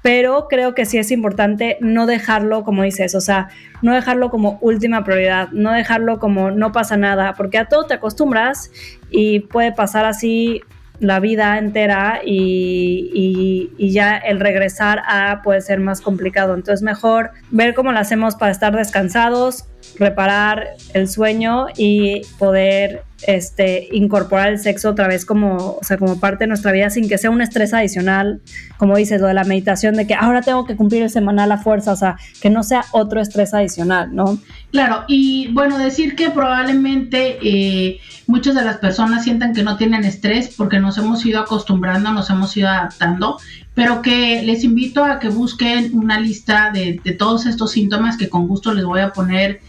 pero 0.01 0.47
creo 0.49 0.75
que 0.75 0.85
sí 0.85 0.97
es 0.97 1.11
importante 1.11 1.77
no 1.79 2.05
dejarlo, 2.05 2.63
como 2.63 2.83
dices, 2.83 3.15
o 3.15 3.21
sea, 3.21 3.49
no 3.81 3.93
dejarlo 3.93 4.29
como 4.29 4.57
última 4.61 5.03
prioridad, 5.03 5.49
no 5.51 5.71
dejarlo 5.71 6.19
como 6.19 6.51
no 6.51 6.71
pasa 6.71 6.97
nada, 6.97 7.33
porque 7.33 7.57
a 7.57 7.65
todo 7.65 7.85
te 7.85 7.95
acostumbras 7.95 8.71
y 9.09 9.41
puede 9.41 9.71
pasar 9.71 10.05
así 10.05 10.61
la 10.99 11.19
vida 11.19 11.57
entera 11.57 12.21
y, 12.23 13.71
y, 13.77 13.91
ya 13.91 14.15
el 14.17 14.39
regresar 14.39 15.01
a 15.05 15.41
puede 15.43 15.61
ser 15.61 15.79
más 15.79 16.01
complicado. 16.01 16.53
Entonces 16.53 16.81
mejor 16.81 17.31
ver 17.51 17.73
cómo 17.73 17.91
lo 17.91 17.99
hacemos 17.99 18.35
para 18.35 18.51
estar 18.51 18.75
descansados, 18.75 19.65
reparar 19.97 20.69
el 20.93 21.07
sueño 21.07 21.67
y 21.77 22.21
poder 22.39 23.03
este, 23.27 23.87
incorporar 23.91 24.49
el 24.49 24.59
sexo 24.59 24.89
otra 24.89 25.07
vez 25.07 25.25
como, 25.25 25.55
o 25.55 25.79
sea, 25.81 25.97
como 25.97 26.19
parte 26.19 26.43
de 26.43 26.47
nuestra 26.47 26.71
vida 26.71 26.89
sin 26.89 27.07
que 27.07 27.17
sea 27.17 27.29
un 27.29 27.41
estrés 27.41 27.73
adicional, 27.73 28.41
como 28.77 28.97
dices, 28.97 29.21
lo 29.21 29.27
de 29.27 29.33
la 29.33 29.43
meditación, 29.43 29.95
de 29.95 30.07
que 30.07 30.13
ahora 30.13 30.41
tengo 30.41 30.65
que 30.65 30.75
cumplir 30.75 31.03
el 31.03 31.09
semanal 31.09 31.51
a 31.51 31.57
fuerza, 31.57 31.91
o 31.93 31.95
sea, 31.95 32.17
que 32.41 32.49
no 32.49 32.63
sea 32.63 32.83
otro 32.91 33.21
estrés 33.21 33.53
adicional, 33.53 34.13
¿no? 34.13 34.39
Claro, 34.71 35.03
y 35.07 35.49
bueno, 35.53 35.77
decir 35.77 36.15
que 36.15 36.29
probablemente 36.29 37.37
eh, 37.41 37.99
muchas 38.27 38.55
de 38.55 38.63
las 38.63 38.77
personas 38.77 39.23
sientan 39.23 39.53
que 39.53 39.63
no 39.63 39.77
tienen 39.77 40.03
estrés 40.03 40.53
porque 40.55 40.79
nos 40.79 40.97
hemos 40.97 41.25
ido 41.25 41.39
acostumbrando, 41.39 42.11
nos 42.11 42.29
hemos 42.29 42.55
ido 42.57 42.67
adaptando, 42.67 43.37
pero 43.73 44.01
que 44.01 44.41
les 44.43 44.63
invito 44.63 45.03
a 45.05 45.19
que 45.19 45.29
busquen 45.29 45.97
una 45.97 46.19
lista 46.19 46.71
de, 46.71 46.99
de 47.03 47.13
todos 47.13 47.45
estos 47.45 47.71
síntomas 47.71 48.17
que 48.17 48.29
con 48.29 48.47
gusto 48.47 48.73
les 48.73 48.85
voy 48.85 48.99
a 48.99 49.13
poner 49.13 49.61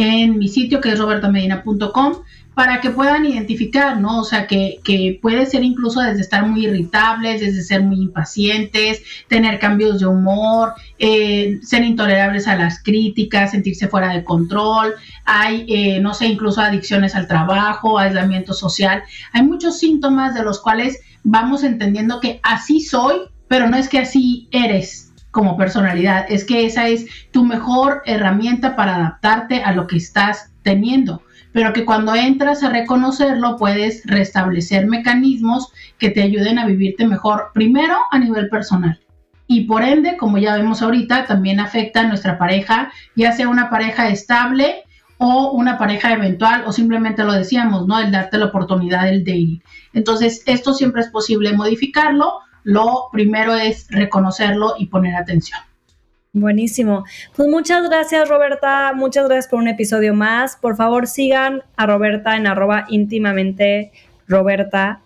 en 0.00 0.38
mi 0.38 0.48
sitio 0.48 0.80
que 0.80 0.92
es 0.92 0.98
robertamedina.com 0.98 2.14
para 2.54 2.80
que 2.80 2.90
puedan 2.90 3.24
identificar, 3.24 4.00
¿no? 4.00 4.20
O 4.20 4.24
sea, 4.24 4.46
que, 4.46 4.80
que, 4.84 5.18
puede 5.22 5.46
ser 5.46 5.62
incluso 5.62 6.00
desde 6.00 6.20
estar 6.20 6.44
muy 6.46 6.66
irritables, 6.66 7.40
desde 7.40 7.62
ser 7.62 7.82
muy 7.82 8.00
impacientes, 8.00 9.02
tener 9.28 9.58
cambios 9.58 10.00
de 10.00 10.06
humor, 10.06 10.74
eh, 10.98 11.58
ser 11.62 11.84
intolerables 11.84 12.48
a 12.48 12.56
las 12.56 12.82
críticas, 12.82 13.52
sentirse 13.52 13.88
fuera 13.88 14.12
de 14.12 14.24
control, 14.24 14.94
hay, 15.24 15.64
eh, 15.68 16.00
no 16.00 16.12
sé, 16.12 16.26
incluso 16.26 16.60
adicciones 16.60 17.14
al 17.14 17.28
trabajo, 17.28 17.98
aislamiento 17.98 18.52
social. 18.52 19.02
Hay 19.32 19.42
muchos 19.42 19.78
síntomas 19.78 20.34
de 20.34 20.42
los 20.42 20.60
cuales 20.60 21.00
vamos 21.22 21.62
entendiendo 21.62 22.20
que 22.20 22.40
así 22.42 22.80
soy, 22.80 23.20
pero 23.48 23.68
no 23.68 23.76
es 23.76 23.88
que 23.88 24.00
así 24.00 24.48
eres 24.50 25.09
como 25.30 25.56
personalidad, 25.56 26.26
es 26.28 26.44
que 26.44 26.66
esa 26.66 26.88
es 26.88 27.06
tu 27.30 27.44
mejor 27.44 28.02
herramienta 28.04 28.76
para 28.76 28.96
adaptarte 28.96 29.62
a 29.62 29.72
lo 29.72 29.86
que 29.86 29.96
estás 29.96 30.52
teniendo 30.62 31.22
pero 31.52 31.72
que 31.72 31.84
cuando 31.84 32.14
entras 32.14 32.62
a 32.62 32.70
reconocerlo 32.70 33.56
puedes 33.56 34.02
restablecer 34.06 34.86
mecanismos 34.86 35.72
que 35.98 36.10
te 36.10 36.22
ayuden 36.22 36.58
a 36.58 36.66
vivirte 36.66 37.06
mejor, 37.06 37.50
primero 37.52 37.96
a 38.10 38.18
nivel 38.18 38.48
personal. 38.48 39.00
Y 39.46 39.64
por 39.64 39.82
ende, 39.82 40.16
como 40.16 40.38
ya 40.38 40.56
vemos 40.56 40.80
ahorita, 40.80 41.26
también 41.26 41.58
afecta 41.58 42.00
a 42.00 42.06
nuestra 42.06 42.38
pareja, 42.38 42.92
ya 43.16 43.32
sea 43.32 43.48
una 43.48 43.68
pareja 43.68 44.08
estable 44.08 44.84
o 45.18 45.50
una 45.50 45.76
pareja 45.76 46.12
eventual, 46.12 46.62
o 46.66 46.72
simplemente 46.72 47.24
lo 47.24 47.32
decíamos, 47.32 47.86
¿no? 47.86 47.98
El 47.98 48.12
darte 48.12 48.38
la 48.38 48.46
oportunidad 48.46 49.04
del 49.04 49.24
dating. 49.24 49.60
Entonces, 49.92 50.42
esto 50.46 50.72
siempre 50.72 51.02
es 51.02 51.08
posible 51.08 51.52
modificarlo. 51.52 52.38
Lo 52.64 53.08
primero 53.12 53.54
es 53.54 53.86
reconocerlo 53.90 54.74
y 54.78 54.86
poner 54.86 55.14
atención. 55.16 55.60
Buenísimo. 56.32 57.04
Pues 57.34 57.48
muchas 57.48 57.88
gracias, 57.88 58.28
Roberta. 58.28 58.92
Muchas 58.94 59.26
gracias 59.26 59.48
por 59.48 59.58
un 59.58 59.68
episodio 59.68 60.14
más. 60.14 60.56
Por 60.56 60.76
favor, 60.76 61.08
sigan 61.08 61.62
a 61.76 61.86
Roberta 61.86 62.36
en 62.36 62.46
arroba 62.46 62.86
íntimamente 62.88 63.90
Roberta. 64.28 65.00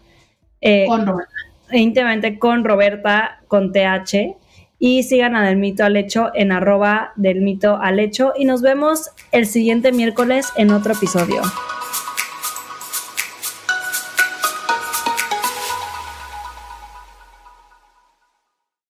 Eh, 0.61 0.85
con 0.87 1.07
Roberta. 1.07 1.33
Íntimamente 1.73 2.39
con 2.39 2.65
Roberta, 2.65 3.41
con 3.49 3.73
TH. 3.73 4.37
Y 4.79 5.05
sigan 5.05 5.35
a 5.35 5.47
Del 5.47 5.57
Mito 5.57 5.85
al 5.85 5.97
Hecho 5.97 6.31
en 6.35 6.53
arroba 6.53 7.13
del 7.17 7.41
Mito 7.41 7.79
al 7.81 8.01
Hecho. 8.01 8.35
Y 8.37 8.45
nos 8.45 8.61
vemos 8.61 9.11
el 9.33 9.47
siguiente 9.47 9.93
miércoles 9.93 10.53
en 10.57 10.73
otro 10.73 10.93
episodio. 10.93 11.41